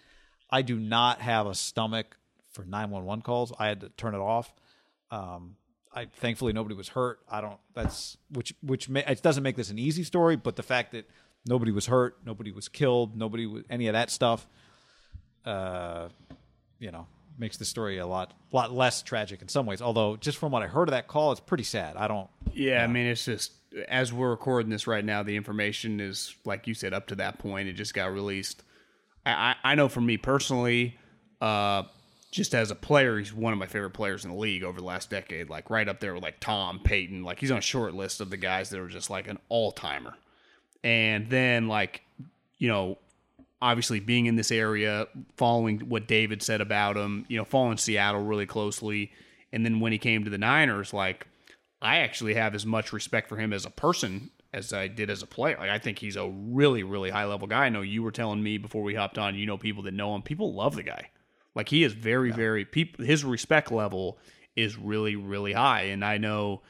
I 0.48 0.62
do 0.62 0.78
not 0.78 1.20
have 1.20 1.46
a 1.46 1.54
stomach 1.54 2.16
for 2.52 2.64
911 2.64 3.22
calls. 3.22 3.52
I 3.58 3.66
had 3.66 3.80
to 3.80 3.88
turn 3.90 4.14
it 4.14 4.20
off. 4.20 4.52
Um, 5.10 5.56
I 5.94 6.06
thankfully 6.06 6.52
nobody 6.52 6.74
was 6.74 6.88
hurt. 6.88 7.20
I 7.30 7.40
don't. 7.40 7.58
That's 7.74 8.16
which 8.30 8.54
which 8.62 8.88
ma- 8.88 9.00
it 9.06 9.22
doesn't 9.22 9.42
make 9.42 9.56
this 9.56 9.70
an 9.70 9.78
easy 9.78 10.04
story, 10.04 10.36
but 10.36 10.56
the 10.56 10.62
fact 10.62 10.92
that 10.92 11.08
nobody 11.46 11.70
was 11.70 11.86
hurt, 11.86 12.16
nobody 12.24 12.50
was 12.50 12.68
killed, 12.68 13.16
nobody 13.16 13.46
was 13.46 13.64
any 13.68 13.88
of 13.88 13.92
that 13.92 14.10
stuff, 14.10 14.46
uh, 15.44 16.08
you 16.78 16.90
know, 16.90 17.06
makes 17.38 17.58
the 17.58 17.64
story 17.64 17.98
a 17.98 18.06
lot 18.06 18.32
lot 18.52 18.72
less 18.72 19.02
tragic 19.02 19.42
in 19.42 19.48
some 19.48 19.66
ways. 19.66 19.82
Although 19.82 20.16
just 20.16 20.38
from 20.38 20.52
what 20.52 20.62
I 20.62 20.66
heard 20.66 20.88
of 20.88 20.92
that 20.92 21.08
call, 21.08 21.32
it's 21.32 21.40
pretty 21.40 21.64
sad. 21.64 21.96
I 21.96 22.08
don't. 22.08 22.28
Yeah, 22.54 22.82
I 22.82 22.86
mean, 22.86 23.06
it's 23.06 23.26
just 23.26 23.52
as 23.88 24.12
we're 24.12 24.30
recording 24.30 24.70
this 24.70 24.86
right 24.86 25.04
now, 25.04 25.22
the 25.22 25.36
information 25.36 26.00
is 26.00 26.34
like 26.46 26.66
you 26.66 26.74
said 26.74 26.94
up 26.94 27.08
to 27.08 27.16
that 27.16 27.38
point. 27.38 27.68
It 27.68 27.74
just 27.74 27.92
got 27.92 28.12
released. 28.12 28.62
I, 29.26 29.32
I 29.32 29.72
I 29.72 29.74
know 29.74 29.88
for 29.88 30.00
me 30.00 30.16
personally, 30.16 30.98
uh, 31.40 31.82
just 32.32 32.54
as 32.54 32.70
a 32.70 32.74
player, 32.74 33.18
he's 33.18 33.32
one 33.32 33.52
of 33.52 33.58
my 33.58 33.66
favorite 33.66 33.90
players 33.90 34.24
in 34.24 34.30
the 34.30 34.36
league 34.36 34.64
over 34.64 34.80
the 34.80 34.86
last 34.86 35.10
decade. 35.10 35.50
Like 35.50 35.70
right 35.70 35.86
up 35.86 36.00
there 36.00 36.14
with 36.14 36.22
like 36.22 36.40
Tom 36.40 36.80
Payton. 36.82 37.22
Like 37.22 37.38
he's 37.38 37.50
on 37.50 37.58
a 37.58 37.62
short 37.62 37.94
list 37.94 38.20
of 38.20 38.30
the 38.30 38.38
guys 38.38 38.70
that 38.70 38.80
are 38.80 38.88
just 38.88 39.10
like 39.10 39.28
an 39.28 39.38
all 39.50 39.70
timer. 39.70 40.14
And 40.82 41.28
then 41.28 41.68
like 41.68 42.02
you 42.58 42.68
know, 42.68 42.96
obviously 43.60 44.00
being 44.00 44.26
in 44.26 44.36
this 44.36 44.50
area, 44.50 45.06
following 45.36 45.80
what 45.80 46.06
David 46.08 46.42
said 46.42 46.60
about 46.60 46.96
him, 46.96 47.26
you 47.28 47.36
know, 47.36 47.44
following 47.44 47.76
Seattle 47.76 48.24
really 48.24 48.46
closely, 48.46 49.12
and 49.52 49.64
then 49.64 49.80
when 49.80 49.92
he 49.92 49.98
came 49.98 50.24
to 50.24 50.30
the 50.30 50.38
Niners, 50.38 50.94
like 50.94 51.26
I 51.82 51.98
actually 51.98 52.34
have 52.34 52.54
as 52.54 52.64
much 52.64 52.92
respect 52.92 53.28
for 53.28 53.36
him 53.36 53.52
as 53.52 53.66
a 53.66 53.70
person 53.70 54.30
as 54.54 54.72
I 54.72 54.88
did 54.88 55.10
as 55.10 55.22
a 55.22 55.26
player. 55.26 55.56
Like 55.58 55.70
I 55.70 55.78
think 55.78 55.98
he's 55.98 56.16
a 56.16 56.28
really, 56.28 56.82
really 56.82 57.10
high 57.10 57.26
level 57.26 57.46
guy. 57.46 57.66
I 57.66 57.68
know 57.68 57.82
you 57.82 58.02
were 58.02 58.10
telling 58.10 58.42
me 58.42 58.56
before 58.56 58.82
we 58.82 58.94
hopped 58.94 59.18
on, 59.18 59.34
you 59.34 59.44
know, 59.44 59.58
people 59.58 59.82
that 59.82 59.94
know 59.94 60.14
him, 60.14 60.22
people 60.22 60.54
love 60.54 60.76
the 60.76 60.82
guy. 60.82 61.10
Like 61.54 61.68
he 61.68 61.84
is 61.84 61.92
very, 61.92 62.30
very 62.30 62.64
people. 62.64 63.04
His 63.04 63.24
respect 63.24 63.70
level 63.70 64.18
is 64.56 64.78
really, 64.78 65.16
really 65.16 65.52
high, 65.52 65.82
and 65.82 66.04
I 66.04 66.18
know, 66.18 66.62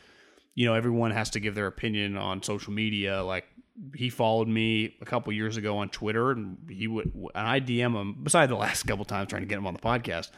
you 0.54 0.66
know, 0.66 0.74
everyone 0.74 1.12
has 1.12 1.30
to 1.30 1.40
give 1.40 1.54
their 1.54 1.66
opinion 1.66 2.16
on 2.16 2.42
social 2.42 2.72
media. 2.72 3.22
Like 3.22 3.46
he 3.94 4.10
followed 4.10 4.48
me 4.48 4.96
a 5.00 5.04
couple 5.04 5.32
years 5.32 5.56
ago 5.56 5.78
on 5.78 5.88
Twitter, 5.88 6.32
and 6.32 6.58
he 6.68 6.88
would, 6.88 7.12
and 7.14 7.48
I 7.48 7.60
DM 7.60 7.98
him. 7.98 8.16
Besides 8.22 8.50
the 8.50 8.56
last 8.56 8.82
couple 8.86 9.04
times 9.04 9.28
trying 9.28 9.42
to 9.42 9.48
get 9.48 9.58
him 9.58 9.66
on 9.66 9.74
the 9.74 9.80
podcast, 9.80 10.30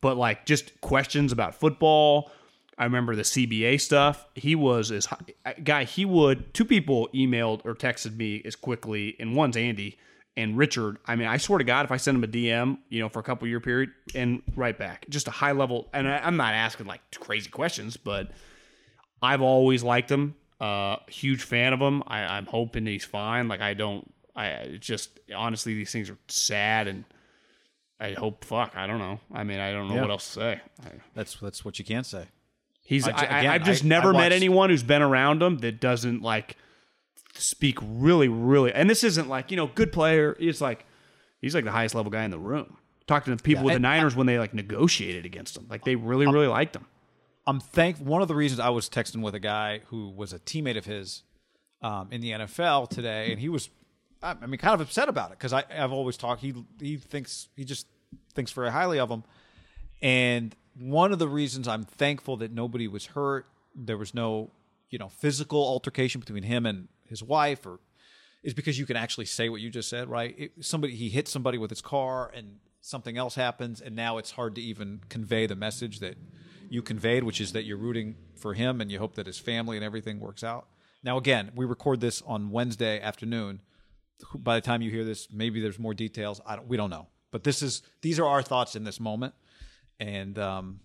but 0.00 0.16
like 0.16 0.46
just 0.46 0.80
questions 0.80 1.32
about 1.32 1.54
football. 1.54 2.30
I 2.78 2.84
remember 2.84 3.16
the 3.16 3.22
CBA 3.22 3.80
stuff. 3.80 4.26
He 4.34 4.54
was 4.54 4.90
as 4.90 5.06
high, 5.06 5.54
guy. 5.64 5.84
He 5.84 6.04
would 6.04 6.52
two 6.52 6.64
people 6.64 7.08
emailed 7.14 7.62
or 7.64 7.74
texted 7.74 8.16
me 8.16 8.42
as 8.44 8.56
quickly, 8.56 9.16
and 9.18 9.34
one's 9.34 9.56
Andy 9.56 9.96
and 10.36 10.56
Richard. 10.56 10.98
I 11.06 11.16
mean, 11.16 11.28
I 11.28 11.36
swear 11.38 11.58
to 11.58 11.64
God, 11.64 11.84
if 11.84 11.92
I 11.92 11.96
send 11.96 12.16
him 12.16 12.24
a 12.24 12.28
DM, 12.28 12.78
you 12.88 13.00
know, 13.00 13.08
for 13.08 13.20
a 13.20 13.22
couple 13.22 13.48
year 13.48 13.60
period, 13.60 13.90
and 14.14 14.42
right 14.54 14.76
back, 14.76 15.06
just 15.08 15.28
a 15.28 15.30
high 15.30 15.52
level. 15.52 15.88
And 15.92 16.06
I, 16.08 16.18
I'm 16.18 16.36
not 16.36 16.54
asking 16.54 16.86
like 16.86 17.00
crazy 17.18 17.48
questions, 17.50 17.96
but 17.96 18.30
I've 19.22 19.40
always 19.42 19.82
liked 19.82 20.10
him. 20.10 20.34
Uh, 20.60 20.96
huge 21.08 21.42
fan 21.42 21.72
of 21.72 21.80
him. 21.80 22.02
I, 22.06 22.20
I'm 22.20 22.46
hoping 22.46 22.86
he's 22.86 23.04
fine. 23.04 23.48
Like 23.48 23.60
I 23.60 23.74
don't. 23.74 24.12
I 24.34 24.76
just 24.80 25.18
honestly, 25.34 25.74
these 25.74 25.90
things 25.92 26.10
are 26.10 26.18
sad, 26.28 26.88
and 26.88 27.04
I 27.98 28.12
hope. 28.12 28.44
Fuck, 28.44 28.76
I 28.76 28.86
don't 28.86 28.98
know. 28.98 29.20
I 29.32 29.44
mean, 29.44 29.58
I 29.58 29.72
don't 29.72 29.88
know 29.88 29.94
Yeah. 29.94 30.00
what 30.02 30.10
else 30.10 30.26
to 30.28 30.32
say. 30.32 30.60
That's 31.14 31.36
that's 31.40 31.64
what 31.64 31.78
you 31.78 31.84
can 31.84 32.04
say. 32.04 32.26
He's. 32.84 33.08
I 33.08 33.12
I, 33.12 33.38
again, 33.40 33.52
have 33.52 33.64
just 33.64 33.84
never 33.84 34.12
met 34.12 34.32
anyone 34.32 34.68
who's 34.70 34.82
been 34.82 35.02
around 35.02 35.42
him 35.42 35.58
that 35.58 35.80
doesn't 35.80 36.20
like 36.22 36.56
speak 37.38 37.78
really, 37.82 38.28
really. 38.28 38.72
And 38.72 38.88
this 38.88 39.04
isn't 39.04 39.28
like 39.28 39.50
you 39.50 39.56
know, 39.56 39.66
good 39.66 39.92
player. 39.92 40.36
It's 40.38 40.60
like 40.60 40.86
he's 41.40 41.54
like 41.54 41.64
the 41.64 41.72
highest 41.72 41.94
level 41.94 42.10
guy 42.10 42.24
in 42.24 42.30
the 42.30 42.38
room. 42.38 42.76
Talking 43.06 43.36
to 43.36 43.42
people 43.42 43.64
with 43.64 43.74
the 43.74 43.80
Niners 43.80 44.16
when 44.16 44.26
they 44.26 44.38
like 44.38 44.52
negotiated 44.52 45.24
against 45.24 45.56
him, 45.56 45.66
like 45.70 45.84
they 45.84 45.94
really, 45.94 46.26
really 46.26 46.48
liked 46.48 46.74
him. 46.74 46.86
I'm 47.46 47.60
thank. 47.60 47.98
One 47.98 48.20
of 48.20 48.28
the 48.28 48.34
reasons 48.34 48.58
I 48.58 48.70
was 48.70 48.88
texting 48.88 49.22
with 49.22 49.34
a 49.34 49.40
guy 49.40 49.82
who 49.86 50.10
was 50.10 50.32
a 50.32 50.40
teammate 50.40 50.76
of 50.76 50.84
his 50.84 51.22
um, 51.82 52.08
in 52.10 52.20
the 52.20 52.32
NFL 52.32 52.90
today, 52.90 53.30
and 53.30 53.40
he 53.40 53.48
was, 53.48 53.70
I 54.22 54.34
I 54.42 54.46
mean, 54.46 54.58
kind 54.58 54.74
of 54.74 54.80
upset 54.80 55.08
about 55.08 55.30
it 55.30 55.38
because 55.38 55.52
I've 55.52 55.92
always 55.92 56.16
talked. 56.16 56.40
He 56.40 56.54
he 56.80 56.96
thinks 56.96 57.48
he 57.54 57.64
just 57.64 57.86
thinks 58.34 58.50
very 58.50 58.72
highly 58.72 58.98
of 58.98 59.08
him, 59.08 59.22
and 60.02 60.56
one 60.78 61.12
of 61.12 61.18
the 61.18 61.28
reasons 61.28 61.68
I'm 61.68 61.84
thankful 61.84 62.36
that 62.38 62.52
nobody 62.52 62.88
was 62.88 63.06
hurt, 63.06 63.46
there 63.74 63.96
was 63.96 64.14
no, 64.14 64.50
you 64.90 64.98
know, 64.98 65.08
physical 65.08 65.62
altercation 65.62 66.20
between 66.20 66.42
him 66.42 66.66
and 66.66 66.88
his 67.08 67.22
wife, 67.22 67.66
or 67.66 67.80
is 68.42 68.54
because 68.54 68.78
you 68.78 68.86
can 68.86 68.96
actually 68.96 69.26
say 69.26 69.48
what 69.48 69.60
you 69.60 69.70
just 69.70 69.88
said, 69.88 70.08
right? 70.08 70.34
It, 70.38 70.52
somebody 70.60 70.94
he 70.94 71.08
hit 71.08 71.28
somebody 71.28 71.58
with 71.58 71.70
his 71.70 71.82
car, 71.82 72.30
and 72.34 72.58
something 72.80 73.18
else 73.18 73.34
happens, 73.34 73.80
and 73.80 73.96
now 73.96 74.18
it's 74.18 74.32
hard 74.32 74.54
to 74.54 74.60
even 74.60 75.00
convey 75.08 75.46
the 75.46 75.56
message 75.56 75.98
that 76.00 76.16
you 76.68 76.82
conveyed, 76.82 77.24
which 77.24 77.40
is 77.40 77.52
that 77.52 77.64
you're 77.64 77.76
rooting 77.76 78.16
for 78.36 78.54
him 78.54 78.80
and 78.80 78.90
you 78.90 78.98
hope 78.98 79.14
that 79.14 79.26
his 79.26 79.38
family 79.38 79.76
and 79.76 79.84
everything 79.84 80.20
works 80.20 80.44
out. 80.44 80.66
Now, 81.02 81.16
again, 81.16 81.52
we 81.54 81.64
record 81.64 82.00
this 82.00 82.22
on 82.26 82.50
Wednesday 82.50 83.00
afternoon. 83.00 83.60
By 84.34 84.56
the 84.56 84.60
time 84.60 84.82
you 84.82 84.90
hear 84.90 85.04
this, 85.04 85.28
maybe 85.32 85.60
there's 85.60 85.78
more 85.78 85.94
details. 85.94 86.40
I 86.46 86.56
don't. 86.56 86.66
We 86.68 86.76
don't 86.76 86.90
know. 86.90 87.06
But 87.30 87.44
this 87.44 87.62
is 87.62 87.82
these 88.00 88.18
are 88.18 88.26
our 88.26 88.42
thoughts 88.42 88.74
in 88.74 88.84
this 88.84 88.98
moment, 88.98 89.34
and 90.00 90.38
um, 90.38 90.80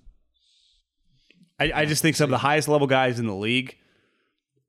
I, 1.60 1.72
I 1.74 1.86
just 1.86 2.02
think 2.02 2.16
some 2.16 2.26
of 2.26 2.32
the 2.32 2.40
highest 2.40 2.68
level 2.68 2.88
guys 2.88 3.20
in 3.20 3.26
the 3.26 3.36
league 3.36 3.78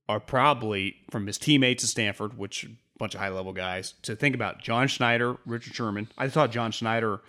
are 0.09 0.21
probably 0.21 0.97
from 1.11 1.27
his 1.27 1.39
teammates 1.39 1.85
at 1.85 1.91
Stanford, 1.91 2.37
which 2.37 2.65
a 2.65 2.69
bunch 2.99 3.15
of 3.15 3.21
high 3.21 3.29
level 3.29 3.53
guys, 3.53 3.95
to 4.03 4.17
think 4.17 4.35
about 4.35 4.63
John 4.63 4.89
Schneider, 4.89 5.37
Richard 5.47 5.75
Sherman. 5.75 6.09
I 6.19 6.29
thought 6.29 6.53
John 6.53 6.73
Schneider, 6.73 7.21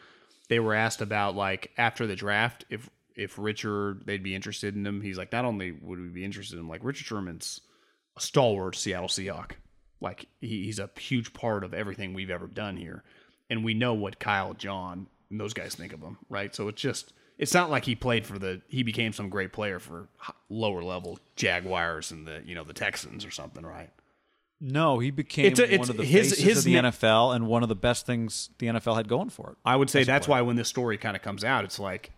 they 0.50 0.60
were 0.60 0.74
asked 0.74 1.02
about 1.02 1.36
like 1.36 1.72
after 1.78 2.08
the 2.08 2.16
draft 2.16 2.66
if 2.70 2.90
if 3.16 3.38
Richard 3.38 4.06
they'd 4.06 4.24
be 4.24 4.36
interested 4.36 4.76
in 4.76 4.86
him. 4.86 5.02
He's 5.02 5.18
like, 5.18 5.32
not 5.32 5.46
only 5.46 5.72
would 5.72 6.00
we 6.00 6.08
be 6.08 6.26
interested 6.26 6.56
in 6.56 6.62
him, 6.62 6.70
like 6.70 6.84
Richard 6.84 7.06
Sherman's 7.06 7.62
a 8.18 8.22
stalwart 8.22 8.76
Seattle 8.76 9.08
Seahawk. 9.08 9.52
Like 10.02 10.28
he, 10.42 10.66
he's 10.66 10.80
a 10.80 10.90
huge 11.00 11.34
part 11.34 11.64
of 11.64 11.74
everything 11.74 12.14
we've 12.14 12.30
ever 12.30 12.48
done 12.48 12.76
here, 12.76 13.04
and 13.50 13.64
we 13.64 13.74
know 13.74 13.94
what 13.94 14.20
Kyle, 14.20 14.54
John, 14.54 15.08
and 15.30 15.40
those 15.40 15.54
guys 15.54 15.76
think 15.76 15.94
of 15.94 16.02
him, 16.02 16.18
right? 16.30 16.54
So 16.54 16.68
it's 16.68 16.82
just 16.82 17.14
it's 17.44 17.54
not 17.54 17.70
like 17.70 17.86
he 17.86 17.94
played 17.96 18.26
for 18.26 18.40
the 18.40 18.62
he 18.68 18.82
became 18.84 19.14
some 19.14 19.30
great 19.30 19.54
player 19.54 19.78
for 19.80 20.08
lower 20.50 20.82
level 20.84 21.20
Jaguars 21.36 22.12
and 22.12 22.26
the 22.28 22.42
you 22.46 22.56
know 22.56 22.64
the 22.64 22.74
Texans 22.74 23.24
or 23.26 23.32
something, 23.32 23.64
right? 23.66 23.90
no, 24.66 25.00
he 25.00 25.12
became 25.12 25.46
It's 25.46 25.60
a- 25.60 25.72
it's 25.74 25.80
one 25.82 25.90
of 25.90 25.98
the 25.98 26.06
his- 26.06 26.30
faces 26.32 26.44
his 26.46 26.58
of 26.60 26.64
the 26.64 26.82
na- 26.82 26.90
NFL 26.90 27.36
and 27.36 27.48
one 27.48 27.64
of 27.64 27.70
the 27.70 27.76
best 27.76 28.06
things 28.06 28.50
the 28.60 28.68
NFL 28.68 28.96
had 28.96 29.10
going 29.10 29.30
for 29.30 29.50
it. 29.52 29.58
I 29.66 29.76
would 29.76 29.90
say 29.90 30.04
that's 30.06 30.26
player. 30.28 30.42
why 30.42 30.48
when 30.48 30.56
this 30.56 30.70
story 30.70 30.98
kind 30.98 31.16
of 31.18 31.22
comes 31.22 31.44
out, 31.44 31.66
it's 31.66 31.80
like 31.80 32.12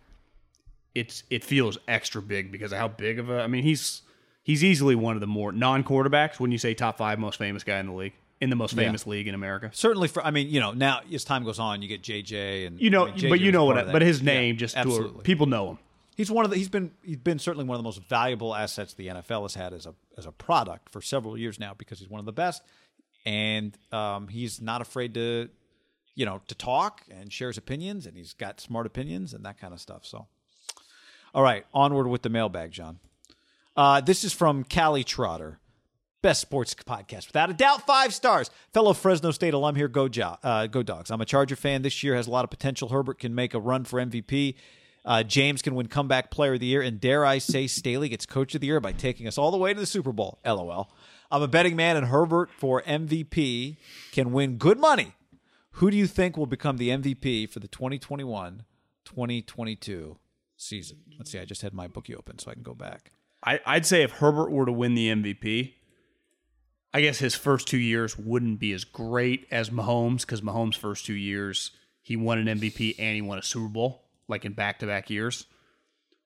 it's 0.94 1.24
it 1.28 1.44
feels 1.44 1.76
extra 1.88 2.22
big 2.22 2.52
because 2.52 2.72
of 2.72 2.78
how 2.78 2.88
big 2.88 3.18
of 3.18 3.28
a. 3.30 3.40
I 3.42 3.48
mean, 3.48 3.64
he's 3.64 4.02
he's 4.44 4.62
easily 4.64 4.94
one 4.94 5.14
of 5.16 5.20
the 5.20 5.26
more 5.26 5.50
non 5.52 5.82
quarterbacks. 5.84 6.38
When 6.40 6.52
you 6.52 6.58
say 6.58 6.72
top 6.72 6.96
five 6.98 7.18
most 7.18 7.36
famous 7.36 7.64
guy 7.64 7.78
in 7.80 7.86
the 7.86 7.92
league, 7.92 8.14
in 8.40 8.50
the 8.50 8.56
most 8.56 8.74
famous 8.74 9.06
league 9.06 9.28
in 9.28 9.34
America, 9.34 9.70
Certainly, 9.72 10.08
for 10.08 10.24
I 10.24 10.30
mean, 10.30 10.48
you 10.50 10.60
know, 10.60 10.72
now 10.72 11.00
as 11.12 11.24
time 11.24 11.44
goes 11.44 11.58
on, 11.58 11.80
you 11.82 11.88
get 11.88 12.02
JJ 12.02 12.66
and 12.66 12.80
you 12.80 12.90
know, 12.90 13.06
I 13.06 13.14
mean, 13.14 13.30
but 13.30 13.40
you 13.40 13.50
know 13.52 13.64
what? 13.64 13.76
that. 13.86 13.92
But 13.92 14.02
his 14.02 14.20
Yeah, 14.20 14.32
name 14.34 14.56
just 14.56 14.74
to 14.74 14.80
a, 14.80 14.82
absolutely. 14.82 15.22
people 15.22 15.46
know 15.46 15.70
him. 15.70 15.78
He's 16.16 16.30
one 16.30 16.44
of 16.44 16.50
the. 16.50 16.56
He's 16.56 16.68
been. 16.70 16.92
He's 17.02 17.16
been 17.18 17.38
certainly 17.38 17.66
one 17.66 17.74
of 17.76 17.78
the 17.78 17.84
most 17.84 18.02
valuable 18.08 18.54
assets 18.54 18.94
the 18.94 19.08
NFL 19.08 19.42
has 19.42 19.54
had 19.54 19.72
as 19.74 19.84
a 19.86 19.94
as 20.16 20.24
a 20.26 20.32
product 20.32 20.90
for 20.90 21.02
several 21.02 21.36
years 21.36 21.60
now 21.60 21.74
because 21.76 21.98
he's 21.98 22.08
one 22.08 22.20
of 22.20 22.24
the 22.26 22.32
best, 22.32 22.62
and 23.26 23.76
um, 23.92 24.28
he's 24.28 24.60
not 24.60 24.80
afraid 24.80 25.12
to, 25.14 25.50
you 26.14 26.24
know, 26.24 26.40
to 26.48 26.54
talk 26.54 27.02
and 27.10 27.30
share 27.30 27.48
his 27.48 27.58
opinions, 27.58 28.06
and 28.06 28.16
he's 28.16 28.32
got 28.32 28.60
smart 28.60 28.86
opinions 28.86 29.34
and 29.34 29.44
that 29.44 29.60
kind 29.60 29.74
of 29.74 29.80
stuff. 29.80 30.06
So, 30.06 30.26
all 31.34 31.42
right, 31.42 31.66
onward 31.74 32.06
with 32.06 32.22
the 32.22 32.30
mailbag, 32.30 32.70
John. 32.72 32.98
Uh, 33.76 34.00
this 34.00 34.24
is 34.24 34.32
from 34.32 34.64
Callie 34.64 35.04
Trotter. 35.04 35.58
Best 36.26 36.40
sports 36.40 36.74
podcast, 36.74 37.28
without 37.28 37.50
a 37.50 37.52
doubt, 37.52 37.86
five 37.86 38.12
stars. 38.12 38.50
Fellow 38.74 38.92
Fresno 38.94 39.30
State 39.30 39.54
alum 39.54 39.76
here, 39.76 39.86
go, 39.86 40.08
jo- 40.08 40.36
uh, 40.42 40.66
go 40.66 40.82
Dogs. 40.82 41.12
I'm 41.12 41.20
a 41.20 41.24
Charger 41.24 41.54
fan. 41.54 41.82
This 41.82 42.02
year 42.02 42.16
has 42.16 42.26
a 42.26 42.32
lot 42.32 42.42
of 42.42 42.50
potential. 42.50 42.88
Herbert 42.88 43.20
can 43.20 43.32
make 43.32 43.54
a 43.54 43.60
run 43.60 43.84
for 43.84 44.00
MVP. 44.00 44.56
Uh, 45.04 45.22
James 45.22 45.62
can 45.62 45.76
win 45.76 45.86
comeback 45.86 46.32
player 46.32 46.54
of 46.54 46.58
the 46.58 46.66
year, 46.66 46.82
and 46.82 47.00
dare 47.00 47.24
I 47.24 47.38
say, 47.38 47.68
Staley 47.68 48.08
gets 48.08 48.26
coach 48.26 48.56
of 48.56 48.60
the 48.60 48.66
year 48.66 48.80
by 48.80 48.90
taking 48.90 49.28
us 49.28 49.38
all 49.38 49.52
the 49.52 49.56
way 49.56 49.72
to 49.72 49.78
the 49.78 49.86
Super 49.86 50.10
Bowl. 50.10 50.40
LOL. 50.44 50.90
I'm 51.30 51.42
a 51.42 51.46
betting 51.46 51.76
man, 51.76 51.96
and 51.96 52.08
Herbert 52.08 52.50
for 52.50 52.82
MVP 52.82 53.76
can 54.10 54.32
win 54.32 54.56
good 54.56 54.80
money. 54.80 55.12
Who 55.74 55.92
do 55.92 55.96
you 55.96 56.08
think 56.08 56.36
will 56.36 56.46
become 56.46 56.78
the 56.78 56.88
MVP 56.88 57.48
for 57.48 57.60
the 57.60 57.68
2021 57.68 58.64
2022 59.04 60.18
season. 60.56 60.98
Let's 61.18 61.30
see. 61.30 61.38
I 61.38 61.44
just 61.44 61.62
had 61.62 61.72
my 61.72 61.86
bookie 61.86 62.16
open 62.16 62.40
so 62.40 62.50
I 62.50 62.54
can 62.54 62.64
go 62.64 62.74
back. 62.74 63.12
I, 63.44 63.60
I'd 63.64 63.86
say 63.86 64.02
if 64.02 64.10
Herbert 64.10 64.50
were 64.50 64.66
to 64.66 64.72
win 64.72 64.96
the 64.96 65.08
MVP, 65.10 65.74
I 66.96 67.02
guess 67.02 67.18
his 67.18 67.34
first 67.34 67.68
two 67.68 67.76
years 67.76 68.16
wouldn't 68.16 68.58
be 68.58 68.72
as 68.72 68.84
great 68.84 69.46
as 69.50 69.68
Mahomes 69.68 70.22
because 70.22 70.40
Mahomes' 70.40 70.78
first 70.78 71.04
two 71.04 71.12
years 71.12 71.72
he 72.00 72.16
won 72.16 72.38
an 72.38 72.58
MVP 72.58 72.94
and 72.98 73.14
he 73.14 73.20
won 73.20 73.36
a 73.38 73.42
Super 73.42 73.68
Bowl 73.68 74.06
like 74.28 74.46
in 74.46 74.54
back 74.54 74.78
to 74.78 74.86
back 74.86 75.10
years. 75.10 75.44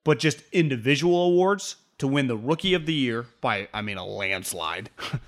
But 0.05 0.21
just 0.21 0.45
individual 0.53 1.25
awards 1.25 1.75
to 1.99 2.07
win 2.07 2.29
the 2.29 2.37
Rookie 2.37 2.75
of 2.75 2.87
the 2.87 2.95
Year 2.95 3.27
by 3.41 3.67
I 3.75 3.83
mean 3.83 3.97
a 3.97 4.07
landslide, 4.07 4.91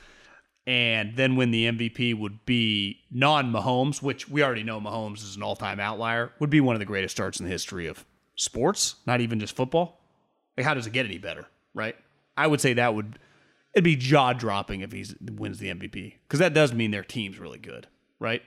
and 0.68 1.16
then 1.16 1.34
win 1.34 1.50
the 1.50 1.66
MVP 1.72 2.16
would 2.16 2.46
be 2.46 3.00
non 3.10 3.52
Mahomes, 3.52 4.00
which 4.00 4.28
we 4.28 4.44
already 4.44 4.62
know 4.62 4.80
Mahomes 4.80 5.24
is 5.24 5.34
an 5.34 5.42
all 5.42 5.56
time 5.56 5.80
outlier. 5.80 6.30
Would 6.38 6.50
be 6.50 6.60
one 6.60 6.76
of 6.76 6.78
the 6.78 6.86
greatest 6.86 7.16
starts 7.16 7.40
in 7.40 7.46
the 7.46 7.52
history 7.52 7.88
of 7.88 8.04
sports, 8.36 8.94
not 9.06 9.20
even 9.20 9.40
just 9.40 9.56
football. 9.56 9.98
Like 10.56 10.66
how 10.66 10.74
does 10.74 10.86
it 10.86 10.92
get 10.92 11.04
any 11.04 11.18
better? 11.18 11.48
right? 11.74 11.96
I 12.36 12.46
would 12.46 12.60
say 12.60 12.74
that 12.74 12.94
would 12.94 13.18
it'd 13.74 13.84
be 13.84 13.96
jaw 13.96 14.32
dropping 14.32 14.80
if 14.80 14.92
he 14.92 15.04
wins 15.20 15.58
the 15.58 15.68
MVP 15.68 16.14
because 16.22 16.40
that 16.40 16.54
does 16.54 16.72
mean 16.72 16.90
their 16.90 17.02
team's 17.02 17.38
really 17.38 17.58
good, 17.58 17.86
right? 18.18 18.42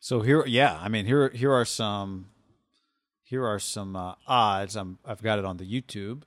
So 0.00 0.20
here, 0.20 0.44
yeah, 0.46 0.78
I 0.80 0.88
mean 0.88 1.06
here 1.06 1.30
here 1.30 1.52
are 1.52 1.64
some 1.64 2.26
here 3.22 3.46
are 3.46 3.58
some 3.58 3.96
uh, 3.96 4.14
odds. 4.26 4.76
I'm 4.76 4.98
I've 5.04 5.22
got 5.22 5.38
it 5.38 5.44
on 5.44 5.56
the 5.56 5.64
YouTube. 5.64 6.22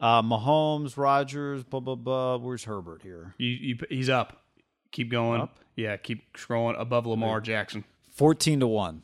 Uh, 0.00 0.20
Mahomes, 0.20 0.96
Rodgers, 0.96 1.62
blah 1.64 1.80
blah 1.80 1.94
blah. 1.94 2.36
Where's 2.36 2.64
Herbert 2.64 3.02
here? 3.02 3.34
You, 3.38 3.48
you, 3.48 3.78
he's 3.88 4.08
up. 4.08 4.42
Keep 4.90 5.10
going. 5.10 5.40
Up? 5.40 5.58
Yeah, 5.76 5.96
keep 5.96 6.36
scrolling 6.36 6.78
above 6.78 7.06
Lamar 7.06 7.40
Jackson. 7.40 7.84
Fourteen 8.12 8.60
to 8.60 8.66
one. 8.66 9.02